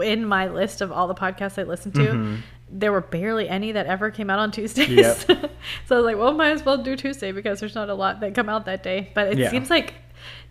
in 0.02 0.24
my 0.24 0.48
list 0.48 0.80
of 0.80 0.90
all 0.92 1.06
the 1.08 1.14
podcasts 1.14 1.58
I 1.58 1.64
listened 1.64 1.94
to, 1.94 2.00
Mhm. 2.06 2.38
there 2.70 2.92
were 2.92 3.00
barely 3.00 3.48
any 3.48 3.72
that 3.72 3.86
ever 3.86 4.10
came 4.10 4.30
out 4.30 4.38
on 4.38 4.50
Tuesdays. 4.50 4.88
Yep. 4.88 5.16
so 5.86 5.94
I 5.96 5.98
was 5.98 6.04
like, 6.04 6.16
well, 6.18 6.32
might 6.32 6.50
as 6.52 6.64
well 6.64 6.78
do 6.82 6.96
Tuesday 6.96 7.32
because 7.32 7.60
there's 7.60 7.74
not 7.74 7.88
a 7.90 7.94
lot 7.94 8.20
that 8.20 8.34
come 8.34 8.48
out 8.48 8.64
that 8.66 8.82
day. 8.82 9.10
But 9.14 9.28
it 9.32 9.38
Yeah. 9.38 9.50
seems 9.50 9.70
like 9.70 9.94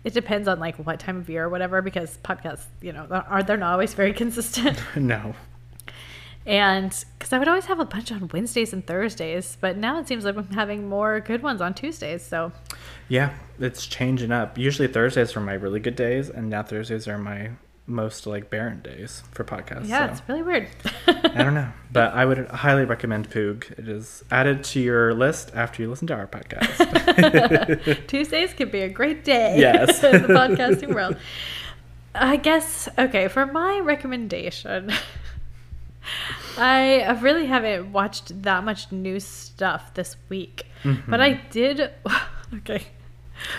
it 0.04 0.14
depends 0.14 0.48
on 0.48 0.58
like 0.58 0.76
what 0.76 0.98
time 1.00 1.16
of 1.18 1.28
year 1.28 1.44
or 1.44 1.48
whatever 1.48 1.82
because 1.82 2.18
podcasts, 2.24 2.64
you 2.80 2.92
know, 2.92 3.06
are 3.28 3.42
they're 3.42 3.56
not 3.56 3.72
always 3.72 3.94
very 3.94 4.12
consistent. 4.22 4.80
No. 4.96 5.34
and 6.46 7.04
because 7.18 7.32
I 7.32 7.38
would 7.38 7.48
always 7.48 7.66
have 7.66 7.78
a 7.78 7.84
bunch 7.84 8.10
on 8.10 8.30
Wednesdays 8.32 8.72
and 8.72 8.86
Thursdays, 8.86 9.58
but 9.60 9.76
now 9.76 9.98
it 9.98 10.08
seems 10.08 10.24
like 10.24 10.36
I'm 10.36 10.48
having 10.52 10.88
more 10.88 11.20
good 11.20 11.42
ones 11.42 11.60
on 11.60 11.74
Tuesdays. 11.74 12.22
So 12.24 12.52
Yeah, 13.08 13.34
it's 13.58 13.86
changing 13.86 14.32
up. 14.32 14.56
Usually 14.56 14.88
Thursdays 14.88 15.36
are 15.36 15.40
my 15.40 15.54
really 15.54 15.80
good 15.80 15.96
days, 15.96 16.30
and 16.30 16.48
now 16.48 16.62
Thursdays 16.62 17.06
are 17.08 17.18
my 17.18 17.50
most 17.88 18.26
like 18.26 18.50
barren 18.50 18.80
days 18.82 19.22
for 19.32 19.44
podcasts. 19.44 19.88
yeah, 19.88 20.06
so. 20.06 20.12
it's 20.12 20.22
really 20.28 20.42
weird. 20.42 20.68
I 21.06 21.42
don't 21.42 21.54
know, 21.54 21.70
but 21.90 22.12
I 22.12 22.24
would 22.24 22.46
highly 22.48 22.84
recommend 22.84 23.30
Poog. 23.30 23.70
It 23.78 23.88
is 23.88 24.22
added 24.30 24.62
to 24.64 24.80
your 24.80 25.14
list 25.14 25.52
after 25.54 25.82
you 25.82 25.88
listen 25.90 26.06
to 26.08 26.14
our 26.14 26.26
podcast. 26.26 28.06
Tuesdays 28.06 28.52
can 28.52 28.68
be 28.70 28.82
a 28.82 28.88
great 28.88 29.24
day 29.24 29.58
Yes. 29.60 30.04
in 30.04 30.22
the 30.22 30.28
podcasting 30.28 30.94
world. 30.94 31.16
I 32.14 32.36
guess, 32.36 32.88
okay, 32.98 33.28
for 33.28 33.46
my 33.46 33.80
recommendation, 33.80 34.92
I 36.56 37.00
I 37.00 37.12
really 37.20 37.46
haven't 37.46 37.92
watched 37.92 38.42
that 38.42 38.64
much 38.64 38.92
new 38.92 39.20
stuff 39.20 39.94
this 39.94 40.16
week. 40.28 40.66
But 40.82 40.90
mm-hmm. 40.90 41.14
I 41.14 41.40
did, 41.50 41.90
okay. 42.54 42.82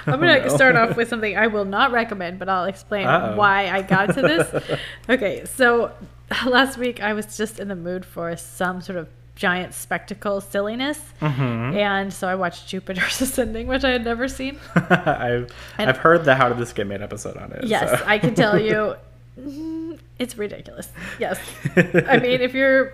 I'm 0.07 0.13
Oh, 0.15 0.17
going 0.17 0.41
to 0.43 0.47
no. 0.49 0.55
start 0.55 0.75
off 0.75 0.95
with 0.97 1.07
something 1.09 1.37
I 1.37 1.47
will 1.47 1.65
not 1.65 1.91
recommend, 1.91 2.39
but 2.39 2.49
I'll 2.49 2.65
explain 2.65 3.07
Uh-oh. 3.07 3.35
why 3.35 3.69
I 3.69 3.81
got 3.81 4.13
to 4.15 4.21
this. 4.21 4.79
okay, 5.09 5.45
so 5.45 5.91
last 6.45 6.77
week 6.77 7.01
I 7.01 7.13
was 7.13 7.37
just 7.37 7.59
in 7.59 7.67
the 7.67 7.75
mood 7.75 8.05
for 8.05 8.35
some 8.37 8.81
sort 8.81 8.97
of 8.97 9.07
giant 9.35 9.73
spectacle 9.73 10.41
silliness. 10.41 10.99
Mhm. 11.21 11.73
And 11.75 12.11
so 12.13 12.27
I 12.27 12.35
watched 12.35 12.67
Jupiter's 12.67 13.21
Ascending, 13.21 13.67
which 13.67 13.85
I 13.85 13.89
had 13.91 14.03
never 14.03 14.27
seen. 14.27 14.59
I've 14.75 15.49
And- 15.77 15.89
I've 15.89 15.97
heard 15.97 16.25
the 16.25 16.35
How 16.35 16.49
Did 16.49 16.57
This 16.57 16.73
Get 16.73 16.87
Made 16.87 17.01
episode 17.01 17.37
on 17.37 17.51
it. 17.53 17.63
Yes, 17.63 17.99
so. 17.99 18.05
I 18.05 18.19
can 18.19 18.35
tell 18.35 18.59
you, 18.59 18.95
mm, 19.39 19.97
it's 20.19 20.37
ridiculous. 20.37 20.89
Yes, 21.19 21.39
I 21.77 22.19
mean, 22.19 22.41
if 22.41 22.53
you're, 22.53 22.93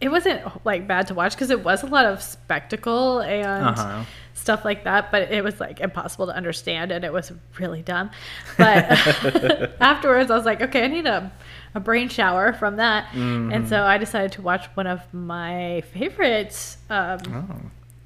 it 0.00 0.08
wasn't 0.10 0.40
like 0.64 0.86
bad 0.88 1.08
to 1.08 1.14
watch 1.14 1.34
because 1.34 1.50
it 1.50 1.62
was 1.62 1.82
a 1.82 1.86
lot 1.86 2.06
of 2.06 2.22
spectacle 2.22 3.20
and 3.20 3.66
Uh-huh. 3.78 4.04
Stuff 4.48 4.64
like 4.64 4.84
that, 4.84 5.10
but 5.12 5.30
it 5.30 5.44
was 5.44 5.60
like 5.60 5.78
impossible 5.80 6.26
to 6.26 6.34
understand 6.34 6.90
and 6.90 7.04
it 7.04 7.12
was 7.12 7.30
really 7.60 7.82
dumb. 7.82 8.10
But 8.56 8.84
afterwards, 9.80 10.30
I 10.30 10.36
was 10.36 10.46
like, 10.46 10.60
okay, 10.62 10.84
I 10.84 10.88
need 10.88 11.06
a, 11.06 11.30
a 11.74 11.80
brain 11.80 12.08
shower 12.08 12.52
from 12.54 12.76
that, 12.76 13.08
Mm-hmm. 13.12 13.52
and 13.52 13.68
so 13.68 13.82
I 13.82 13.98
decided 13.98 14.32
to 14.32 14.42
watch 14.42 14.64
one 14.74 14.86
of 14.86 15.00
my 15.12 15.82
favorite. 15.92 16.76
Um, 16.88 17.18
Oh. 17.30 17.60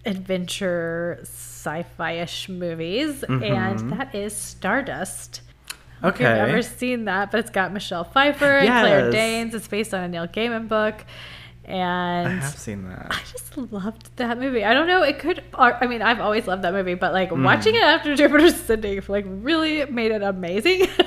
adventure 0.05 1.18
sci-fi-ish 1.22 2.49
movies 2.49 3.22
Mhm. 3.28 3.43
and 3.57 3.93
that 3.93 4.12
is 4.14 4.34
Stardust. 4.36 5.43
I 5.70 5.72
don't 5.72 6.03
know 6.03 6.09
Okay. 6.09 6.24
If 6.24 6.38
you've 6.40 6.49
ever 6.49 6.62
seen 6.62 7.05
that, 7.05 7.30
but 7.30 7.38
it's 7.38 7.51
got 7.51 7.72
Michelle 7.72 8.03
Pfeiffer 8.03 8.57
and 8.59 8.66
Claire 8.68 9.11
Danes. 9.12 9.55
It's 9.55 9.68
based 9.68 9.95
on 9.95 10.03
a 10.03 10.09
Neil 10.09 10.26
Gaiman 10.26 10.66
book. 10.66 11.05
I 11.69 11.71
And 11.73 12.41
have 12.41 12.59
seen 12.59 12.89
that. 12.89 13.07
I 13.11 13.21
just 13.31 13.57
loved 13.57 14.11
that 14.17 14.39
movie. 14.39 14.65
I 14.65 14.75
don't 14.75 14.87
know, 14.89 15.03
it 15.03 15.19
could 15.21 15.43
I 15.55 15.87
mean, 15.87 16.03
I've 16.03 16.21
always 16.21 16.47
loved 16.47 16.63
that 16.65 16.73
movie, 16.73 16.95
but 16.95 17.13
like 17.13 17.31
Mm. 17.31 17.45
watching 17.45 17.75
it 17.77 17.83
after 17.83 18.15
Jupiter's 18.17 18.55
Ascending 18.61 19.01
like 19.09 19.25
really 19.29 19.85
made 19.87 20.11
it 20.13 20.23
amazing. 20.23 20.89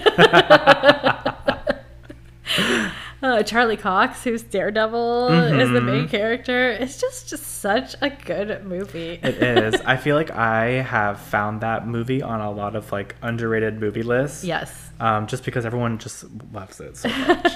Uh, 3.23 3.41
Charlie 3.41 3.77
Cox, 3.77 4.23
who's 4.23 4.43
Daredevil, 4.43 5.29
is 5.59 5.71
the 5.71 5.81
main 5.81 6.05
Mhm. 6.05 6.09
character. 6.11 6.69
It's 6.69 7.01
just 7.01 7.27
just 7.27 7.43
such 7.59 7.95
a 8.01 8.11
good 8.11 8.63
movie. 8.65 9.19
It 9.23 9.41
is. 9.41 9.81
I 9.83 9.97
feel 9.97 10.15
like 10.15 10.29
I 10.29 10.65
have 10.83 11.19
found 11.19 11.61
that 11.61 11.87
movie 11.87 12.21
on 12.21 12.39
a 12.41 12.51
lot 12.51 12.75
of 12.75 12.91
like 12.91 13.15
underrated 13.23 13.79
movie 13.79 14.03
lists. 14.03 14.43
yes. 14.43 14.91
Um, 14.99 15.25
just 15.25 15.43
because 15.43 15.65
everyone 15.65 15.97
just 15.97 16.25
loves 16.53 16.79
it 16.79 16.97
so 16.97 17.09
much. 17.27 17.53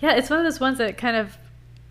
yeah, 0.00 0.12
it's 0.14 0.30
one 0.30 0.38
of 0.38 0.44
those 0.44 0.60
ones 0.60 0.78
that 0.78 0.96
kind 0.96 1.16
of 1.16 1.36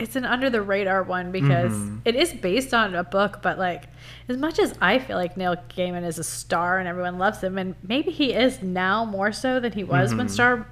it's 0.04 0.16
an 0.16 0.26
under 0.26 0.50
the 0.50 0.62
radar 0.62 1.02
one 1.04 1.32
because 1.32 1.72
Mhm. 1.74 2.02
it 2.06 2.16
is 2.16 2.34
based 2.34 2.74
on 2.74 2.94
a 2.94 3.04
book, 3.04 3.40
but 3.42 3.58
like 3.58 3.84
as 4.30 4.38
much 4.38 4.60
as 4.60 4.74
I 4.82 5.00
feel 5.00 5.18
like 5.18 5.36
Neil 5.38 5.56
Gaiman 5.76 6.06
is 6.06 6.20
a 6.20 6.24
star 6.24 6.78
and 6.80 6.88
everyone 6.88 7.18
loves 7.18 7.42
him, 7.42 7.58
and 7.58 7.76
maybe 7.88 8.12
he 8.12 8.34
is 8.34 8.62
now 8.62 9.06
more 9.06 9.32
so 9.32 9.60
than 9.60 9.72
he 9.72 9.84
was 9.84 10.14
when 10.14 10.28
Mhm. 10.28 10.32
Star 10.32 10.68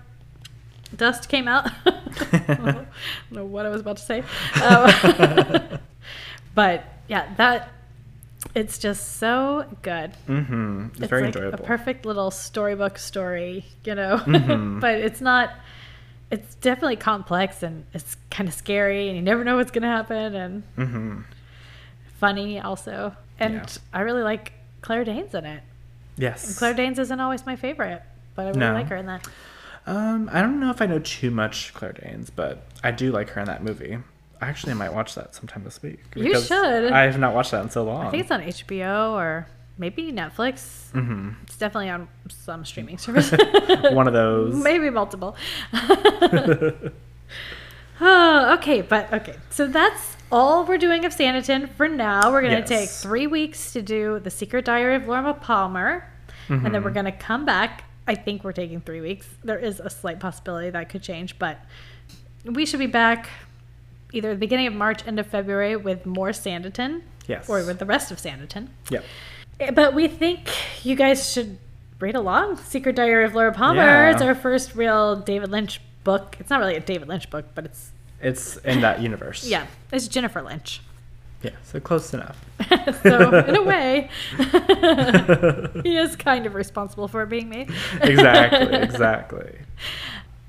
Dust 0.95 1.29
came 1.29 1.47
out. 1.47 1.71
I 1.85 2.55
don't 2.57 2.87
know 3.31 3.45
what 3.45 3.65
I 3.65 3.69
was 3.69 3.79
about 3.81 3.97
to 3.97 4.03
say. 4.03 4.23
Um, 4.63 5.79
but 6.55 6.83
yeah, 7.07 7.33
that 7.37 7.69
It's 8.55 8.77
just 8.79 9.17
so 9.17 9.65
good. 9.83 10.11
Mm-hmm. 10.27 10.87
It's, 10.97 11.07
very 11.07 11.21
like 11.27 11.35
enjoyable. 11.35 11.59
A 11.59 11.61
perfect 11.63 12.05
little 12.05 12.31
storybook 12.31 12.97
story, 12.97 13.65
you 13.85 13.95
know. 13.95 14.17
Mhm. 14.17 14.81
but 14.81 14.95
it's 14.95 15.21
not. 15.21 15.51
It's 16.31 16.55
definitely 16.55 16.95
complex 16.95 17.61
and 17.61 17.85
it's 17.93 18.15
kind 18.29 18.47
of 18.47 18.55
scary, 18.55 19.07
and 19.07 19.15
you 19.17 19.21
never 19.21 19.43
know 19.43 19.57
what's 19.57 19.71
gonna 19.71 19.87
happen, 19.87 20.33
and 20.35 20.63
mm-hmm. 20.77 21.19
funny 22.19 22.59
also. 22.59 23.15
And 23.39 23.55
Yeah. 23.55 23.65
I 23.93 24.01
really 24.01 24.23
like 24.23 24.53
Claire 24.81 25.03
Danes 25.03 25.33
in 25.35 25.45
it. 25.45 25.63
Yes. 26.17 26.47
And 26.47 26.55
Claire 26.55 26.73
Danes 26.73 26.99
isn't 26.99 27.19
always 27.19 27.45
my 27.45 27.55
favorite, 27.55 28.01
but 28.35 28.43
I 28.43 28.47
really 28.47 28.59
No. 28.59 28.73
like 28.73 28.87
her 28.89 28.95
in 28.95 29.07
that. 29.07 29.27
Um, 29.85 30.29
I 30.31 30.41
don't 30.41 30.59
know 30.59 30.69
if 30.69 30.81
I 30.81 30.85
know 30.85 30.99
too 30.99 31.31
much 31.31 31.73
Claire 31.73 31.93
Danes, 31.93 32.29
but 32.29 32.63
I 32.83 32.91
do 32.91 33.11
like 33.11 33.29
her 33.31 33.41
in 33.41 33.47
that 33.47 33.63
movie. 33.63 33.97
I 34.39 34.47
actually, 34.47 34.73
might 34.73 34.91
watch 34.93 35.13
that 35.15 35.35
sometime 35.35 35.63
this 35.63 35.83
week. 35.83 35.99
You 36.15 36.39
should. 36.41 36.91
I 36.91 37.03
have 37.03 37.19
not 37.19 37.35
watched 37.35 37.51
that 37.51 37.63
in 37.63 37.69
so 37.69 37.83
long. 37.83 38.07
I 38.07 38.09
think 38.09 38.23
it's 38.23 38.31
on 38.31 38.41
HBO 38.41 39.11
or 39.11 39.47
maybe 39.77 40.11
Netflix. 40.11 40.89
hmm 40.91 41.31
It's 41.43 41.57
definitely 41.57 41.89
on 41.89 42.07
some 42.29 42.65
streaming 42.65 42.97
service. 42.97 43.31
One 43.91 44.07
of 44.07 44.13
those. 44.13 44.55
Maybe 44.55 44.89
multiple. 44.89 45.35
oh, 48.01 48.53
okay, 48.57 48.81
but 48.81 49.11
okay. 49.13 49.35
So 49.49 49.67
that's 49.67 50.17
all 50.31 50.65
we're 50.65 50.77
doing 50.77 51.05
of 51.05 51.13
Sanditon 51.15 51.69
for 51.73 51.87
now. 51.87 52.31
We're 52.31 52.41
going 52.41 52.63
to 52.63 52.69
Yes. 52.69 52.69
take 52.69 52.89
three 52.89 53.27
weeks 53.27 53.73
to 53.73 53.81
do 53.81 54.19
The 54.19 54.29
Secret 54.29 54.65
Diary 54.65 54.95
of 54.95 55.07
Laura 55.07 55.33
Palmer. 55.33 56.07
And 56.49 56.75
then 56.75 56.83
we're 56.83 56.91
going 56.91 57.05
to 57.05 57.13
come 57.13 57.45
back. 57.45 57.85
I 58.07 58.13
think 58.15 58.43
we're 58.43 58.51
taking 58.51 58.81
three 58.81 58.99
weeks. 58.99 59.25
There 59.41 59.57
is 59.57 59.79
a 59.79 59.89
slight 59.89 60.19
possibility 60.19 60.69
that 60.69 60.89
could 60.89 61.01
change, 61.01 61.39
but 61.39 61.59
we 62.43 62.65
should 62.65 62.79
be 62.79 62.87
back 62.87 63.29
either 64.11 64.31
the 64.33 64.39
beginning 64.39 64.67
of 64.67 64.73
March, 64.73 65.07
end 65.07 65.17
of 65.17 65.27
February 65.27 65.77
with 65.77 66.05
more 66.05 66.31
Sanditon 66.31 67.03
Yes. 67.25 67.47
or 67.47 67.63
with 67.65 67.79
the 67.79 67.85
rest 67.85 68.11
of 68.11 68.17
Sanditon. 68.17 68.67
Yep. 68.89 69.05
Eh, 69.61 69.71
But 69.71 69.93
we 69.93 70.07
think 70.07 70.49
you 70.83 70.95
guys 70.95 71.31
should 71.31 71.57
read 71.99 72.15
along. 72.15 72.57
Secret 72.57 72.95
Diary 72.95 73.25
of 73.25 73.35
Laura 73.35 73.53
Palmer. 73.53 73.81
Yeah. 73.81 74.11
It's 74.11 74.21
our 74.21 74.35
first 74.35 74.75
real 74.75 75.15
David 75.17 75.51
Lynch 75.51 75.79
book. 76.03 76.35
It's 76.39 76.49
not 76.49 76.59
really 76.59 76.75
a 76.75 76.79
David 76.79 77.07
Lynch 77.07 77.29
book, 77.29 77.45
but 77.53 77.65
it's 77.65 77.91
It's 78.21 78.57
in 78.57 78.81
that 78.81 79.01
universe. 79.01 79.47
yeah, 79.47 79.67
it's 79.91 80.07
Jennifer 80.07 80.41
Lynch. 80.41 80.81
Yeah. 81.43 81.51
So 81.63 81.79
close 81.79 82.13
enough. 82.13 82.43
so 83.03 83.35
in 83.45 83.55
a 83.55 83.63
way, 83.73 84.09
he 85.83 85.97
is 85.97 86.15
kind 86.15 86.45
of 86.45 86.53
responsible 86.53 87.07
for 87.07 87.23
it 87.23 87.29
being 87.29 87.49
made. 87.49 87.69
exactly. 88.01 88.75
Exactly. 88.77 89.57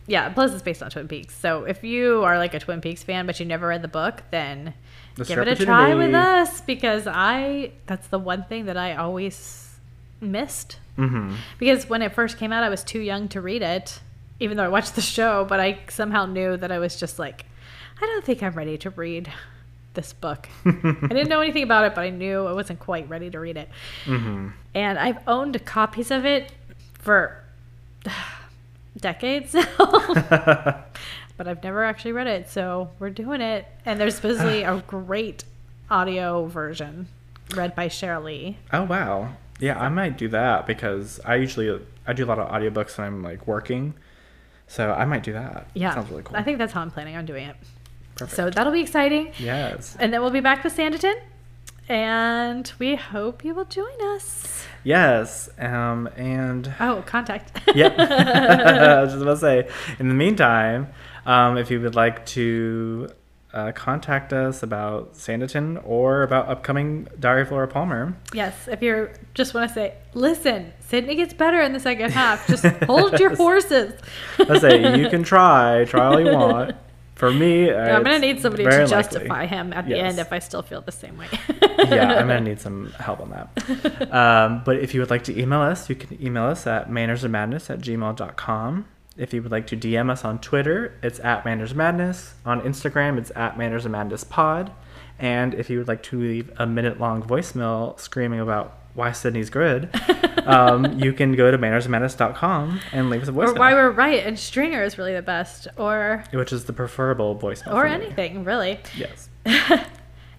Yeah. 0.07 0.29
Plus, 0.31 0.53
it's 0.53 0.63
based 0.63 0.83
on 0.83 0.91
Twin 0.91 1.09
Peaks. 1.09 1.35
So 1.35 1.65
if 1.65 1.83
you 1.83 2.23
are 2.25 2.37
like 2.37 2.53
a 2.53 2.59
Twin 2.59 2.81
Peaks 2.83 3.03
fan, 3.03 3.25
but 3.27 3.41
you 3.41 3.47
never 3.47 3.69
read 3.69 3.81
the 3.83 3.89
book, 3.89 4.23
then 4.31 4.75
That's 5.17 5.29
give 5.29 5.39
it 5.39 5.49
a 5.49 5.65
try 5.65 5.95
with 5.95 6.15
us 6.15 6.61
because 6.61 7.07
I 7.07 7.73
that's 7.87 8.07
the 8.09 8.19
one 8.19 8.45
thing 8.45 8.67
that 8.67 8.77
I 8.77 8.95
always 8.97 9.77
missed 10.21 10.79
Mm-hmm. 10.99 11.37
because 11.59 11.89
when 11.89 12.03
it 12.03 12.13
first 12.13 12.37
came 12.37 12.53
out, 12.53 12.63
I 12.63 12.69
was 12.69 12.85
too 12.85 13.01
young 13.01 13.27
to 13.29 13.41
read 13.41 13.63
it, 13.63 14.01
even 14.41 14.59
though 14.59 14.65
I 14.65 14.69
watched 14.69 14.95
the 14.95 15.01
show. 15.01 15.47
But 15.47 15.59
I 15.59 15.79
somehow 15.89 16.27
knew 16.27 16.57
that 16.59 16.71
I 16.71 16.79
was 16.79 17.01
just 17.01 17.19
like, 17.19 17.47
I 18.01 18.05
don't 18.05 18.25
think 18.25 18.43
I'm 18.43 18.53
ready 18.53 18.77
to 18.77 18.91
read 18.91 19.33
this 19.95 20.13
book. 20.13 20.49
I 20.67 20.71
didn't 21.09 21.29
know 21.29 21.41
anything 21.41 21.63
about 21.63 21.87
it, 21.87 21.95
but 21.95 22.03
I 22.03 22.11
knew 22.11 22.47
I 22.47 22.53
wasn't 22.53 22.79
quite 22.79 23.09
ready 23.09 23.31
to 23.31 23.41
read 23.41 23.57
it. 23.57 23.69
Mm-hmm. 24.05 24.49
And 24.75 24.99
I've 24.99 25.19
owned 25.27 25.65
copies 25.65 26.11
of 26.11 26.27
it 26.27 26.53
for 26.95 27.43
decades 28.97 29.55
now, 29.55 30.85
but 31.43 31.51
I've 31.51 31.65
never 31.65 31.83
actually 31.85 32.13
read 32.13 32.29
it. 32.29 32.49
So 32.49 32.91
we're 33.01 33.11
doing 33.11 33.41
it. 33.41 33.67
And 33.85 33.99
there's 34.01 34.15
supposedly 34.15 34.63
a 34.63 34.81
great 34.87 35.43
audio 35.91 36.47
version 36.47 37.09
read 37.57 37.75
by 37.75 37.89
Sheryl 37.89 38.23
Lee. 38.25 38.59
Oh 38.73 38.85
wow. 38.85 39.33
Yeah, 39.59 39.77
I 39.79 39.89
might 39.89 40.17
do 40.17 40.29
that 40.29 40.67
because 40.69 41.19
I 41.25 41.35
usually 41.37 41.85
I 42.07 42.13
do 42.13 42.25
a 42.25 42.27
lot 42.27 42.39
of 42.39 42.49
audiobooks 42.49 42.97
when 42.97 43.09
I'm 43.09 43.23
like 43.25 43.47
working. 43.49 43.95
So 44.69 44.93
I 44.93 45.05
might 45.05 45.25
do 45.25 45.33
that. 45.33 45.67
Yeah. 45.75 45.95
Sounds 45.95 46.11
really 46.11 46.23
cool. 46.23 46.37
I 46.37 46.45
think 46.45 46.59
that's 46.59 46.73
how 46.73 46.81
I'm 46.81 46.93
planning 46.93 47.17
on 47.17 47.27
doing 47.27 47.49
it. 47.49 47.57
Perfect. 48.15 48.37
So 48.37 48.49
that'll 48.51 48.73
be 48.73 48.81
exciting. 48.81 49.33
yes. 49.39 49.97
And 49.99 50.13
then 50.13 50.21
we'll 50.21 50.31
be 50.31 50.41
back 50.41 50.63
with 50.63 50.77
Sanditon. 50.77 51.17
And 51.89 52.73
we 52.79 52.95
hope 52.95 53.45
you 53.45 53.55
will 53.55 53.65
join 53.65 54.01
us. 54.15 54.65
Yes. 54.85 55.51
Um 55.59 56.09
and 56.17 56.73
Oh, 56.79 57.03
contact. 57.05 57.61
Yep. 57.75 57.95
I 57.99 59.03
was 59.03 59.11
just 59.13 59.23
about 59.23 59.35
to 59.35 59.41
say. 59.41 59.69
In 59.99 60.09
the 60.09 60.15
meantime, 60.15 60.89
um, 61.27 61.57
if 61.59 61.71
you 61.71 61.81
would 61.81 61.95
like 61.95 62.25
to 62.27 63.09
uh, 63.53 63.71
contact 63.73 64.33
us 64.33 64.63
about 64.63 65.13
Sanditon 65.15 65.81
or 65.87 66.23
about 66.23 66.49
upcoming 66.49 67.07
Diary 67.21 67.43
of 67.43 67.51
Laura 67.51 67.69
Palmer, 67.69 68.17
yes, 68.33 68.67
if 68.69 68.81
you 68.83 69.11
just 69.35 69.53
want 69.55 69.69
to 69.69 69.75
say, 69.75 69.95
listen, 70.15 70.73
Sidney 70.81 71.15
gets 71.17 71.35
better 71.35 71.61
in 71.61 71.73
the 71.73 71.81
second 71.81 72.11
half. 72.13 72.47
Just 72.53 72.65
hold 72.85 73.19
your 73.21 73.35
horses. 73.37 73.93
let's 74.39 74.61
say 74.63 74.99
you 75.01 75.09
can 75.11 75.23
try, 75.23 75.85
try 75.87 76.07
all 76.07 76.21
you 76.21 76.33
want. 76.33 76.77
For 77.15 77.31
me, 77.31 77.67
Yeah, 77.69 77.95
I'm 77.97 78.03
gonna 78.03 78.19
need 78.19 78.41
somebody 78.41 78.65
to 78.65 78.87
justify 78.87 79.43
likely. 79.43 79.47
him 79.57 79.73
at 79.75 79.85
the 79.85 79.93
Yes. 79.97 80.11
end 80.13 80.19
if 80.19 80.33
I 80.33 80.39
still 80.41 80.63
feel 80.63 80.81
the 80.81 80.91
same 80.91 81.17
way. 81.19 81.27
yeah, 81.61 82.15
I'm 82.19 82.27
gonna 82.27 82.41
need 82.51 82.61
some 82.61 82.91
help 82.99 83.21
on 83.21 83.31
that. 83.31 84.13
Um, 84.13 84.63
but 84.65 84.77
if 84.79 84.93
you 84.93 85.01
would 85.01 85.11
like 85.11 85.23
to 85.25 85.39
email 85.41 85.61
us, 85.61 85.89
you 85.89 85.95
can 85.95 86.21
email 86.25 86.45
us 86.45 86.67
at 86.67 86.89
mannersofmadness 86.91 87.71
at 87.71 87.81
gmail.com. 87.81 88.87
If 89.23 89.33
you 89.33 89.41
would 89.41 89.53
like 89.53 89.69
to 89.69 89.77
DM 89.77 90.11
us 90.11 90.25
on 90.25 90.41
Twitter, 90.41 90.99
it's 91.01 91.21
at 91.21 91.45
mannersmadness. 91.45 92.35
On 92.45 92.61
Instagram, 92.63 93.19
it's 93.19 93.31
at 93.37 93.57
mannersofmadnesspod. 93.57 94.73
And 95.21 95.55
if 95.55 95.71
you 95.71 95.79
would 95.79 95.87
like 95.87 96.03
to 96.05 96.21
leave 96.21 96.51
a 96.57 96.67
minute 96.67 96.99
long 96.99 97.23
voicemail 97.23 98.01
screaming 98.01 98.41
about 98.41 98.77
why 98.95 99.13
Sidney's 99.13 99.49
good, 99.49 99.91
um, 100.45 100.99
you 100.99 101.13
can 101.13 101.37
go 101.37 101.53
to 101.53 101.57
mannersofmadness.com 101.57 102.81
and 102.91 103.11
leave 103.11 103.23
us 103.23 103.29
a 103.29 103.33
voicemail. 103.33 103.55
or 103.55 103.61
why 103.61 103.75
we're 103.75 103.93
right 103.93 104.27
and 104.27 104.37
Stringer 104.37 104.83
is 104.83 104.99
really 104.99 105.15
the 105.15 105.23
best. 105.23 105.69
Or, 105.77 106.25
which 106.33 106.53
is 106.53 106.65
the 106.65 106.73
preferable 106.73 107.37
voicemail. 107.37 107.75
or 107.75 107.83
for 107.83 107.89
me. 107.89 108.07
anything, 108.07 108.43
really. 108.43 108.81
Yes. 108.97 109.29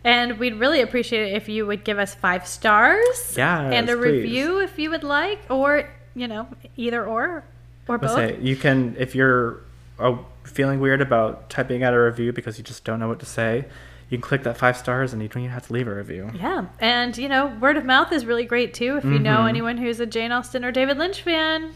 And 0.05 0.37
we'd 0.37 0.55
really 0.55 0.81
appreciate 0.81 1.31
it 1.31 1.35
if 1.37 1.47
you 1.47 1.65
would 1.65 1.85
give 1.85 1.97
us 1.97 2.13
five 2.13 2.45
stars. 2.45 3.37
And 3.37 3.89
a 3.89 3.95
please. 3.95 4.01
review 4.01 4.59
if 4.59 4.77
you 4.77 4.89
would 4.89 5.05
like, 5.05 5.39
or, 5.49 5.89
you 6.13 6.27
know, 6.27 6.45
either 6.75 7.05
or, 7.05 7.45
or 7.87 7.97
both. 7.97 8.11
say 8.11 8.37
you 8.41 8.55
can 8.55 8.95
if 8.97 9.13
you're 9.15 9.59
uh, 9.99 10.15
feeling 10.43 10.79
weird 10.79 11.01
about 11.01 11.49
typing 11.49 11.83
out 11.83 11.93
a 11.93 11.99
review 12.01 12.31
because 12.33 12.57
you 12.57 12.63
just 12.63 12.83
don't 12.83 12.99
know 12.99 13.07
what 13.07 13.19
to 13.19 13.25
say 13.25 13.65
you 14.09 14.17
can 14.17 14.21
click 14.21 14.43
that 14.43 14.57
five 14.57 14.77
stars 14.77 15.13
and 15.13 15.21
you 15.21 15.27
don't 15.27 15.41
even 15.43 15.51
have 15.53 15.65
to 15.67 15.73
leave 15.73 15.87
a 15.87 15.93
review 15.95 16.29
Yeah. 16.35 16.65
And, 16.79 17.17
you 17.17 17.27
know, 17.29 17.47
word 17.59 17.77
of 17.77 17.85
mouth 17.85 18.11
is 18.11 18.25
really 18.25 18.45
great 18.45 18.73
too. 18.73 18.97
If 18.97 19.05
you 19.05 19.17
know 19.19 19.39
Mhm. 19.39 19.49
anyone 19.49 19.77
who's 19.77 19.99
a 19.99 20.05
Jane 20.05 20.31
Austen 20.31 20.63
or 20.63 20.71
David 20.71 20.97
Lynch 20.97 21.21
fan, 21.21 21.71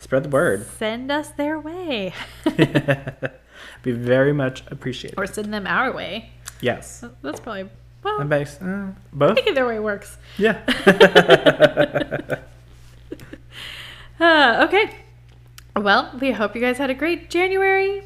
spread 0.00 0.24
the 0.24 0.28
word 0.30 0.66
send 0.66 1.10
us 1.12 1.28
their 1.30 1.58
way 1.60 2.12
be 3.82 3.92
very 3.92 4.32
much 4.32 4.62
appreciated 4.70 5.18
or 5.18 5.26
send 5.26 5.52
them 5.54 5.66
our 5.66 5.92
way. 5.92 6.30
yes 6.60 7.04
That's 7.22 7.40
probably, 7.40 7.68
well, 8.02 8.20
uh, 8.20 8.24
I 8.34 8.44
both 9.12 9.34
think 9.36 9.46
either 9.48 9.66
way 9.66 9.78
works. 9.78 10.16
yeah 10.38 10.58
Uh, 14.20 14.64
okay. 14.68 14.96
Well, 15.76 16.16
we 16.20 16.30
hope 16.32 16.54
you 16.54 16.60
guys 16.60 16.78
had 16.78 16.90
a 16.90 16.94
great 16.94 17.30
January. 17.30 18.02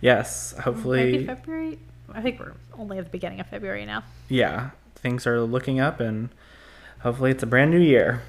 yes 0.00 0.52
Maybe 0.56 0.62
hopefully 0.64 1.26
February. 1.26 1.78
I 2.12 2.20
think 2.20 2.40
we're 2.40 2.52
only 2.76 2.98
at 2.98 3.04
the 3.04 3.10
beginning 3.10 3.40
of 3.40 3.46
February 3.46 3.86
now. 3.86 4.04
yeah 4.28 4.70
things 4.96 5.26
are 5.26 5.40
looking 5.42 5.80
up 5.80 5.98
and 6.00 6.28
hopefully 7.00 7.30
it's 7.30 7.42
a 7.42 7.46
brand 7.46 7.70
new 7.70 7.80
year 7.80 8.22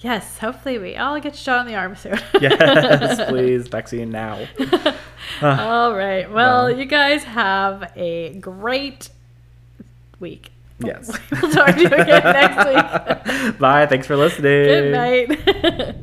Yes, 0.00 0.36
hopefully 0.38 0.76
we 0.78 0.96
all 0.96 1.18
get 1.18 1.34
shot 1.34 1.62
in 1.62 1.66
the 1.72 1.78
arm 1.78 1.96
soon. 1.96 2.18
yes 2.40 3.26
please 3.30 3.68
vaccine 3.68 4.10
now 4.10 4.46
all 5.42 5.94
right. 5.94 6.30
Well, 6.30 6.66
Well. 6.66 6.70
you 6.78 6.84
guys 6.84 7.24
have 7.24 7.90
a 7.96 8.34
great 8.34 9.08
week. 10.20 10.50
yes 10.78 11.10
we'll 11.30 11.52
talk 11.52 11.74
to 11.76 11.80
you 11.80 11.86
again 11.86 12.22
next 12.22 12.66
week. 12.66 13.58
bye 13.58 13.86
thanks 13.86 14.06
for 14.06 14.16
listening 14.16 14.64
Good 14.64 14.92
night. 14.92 15.96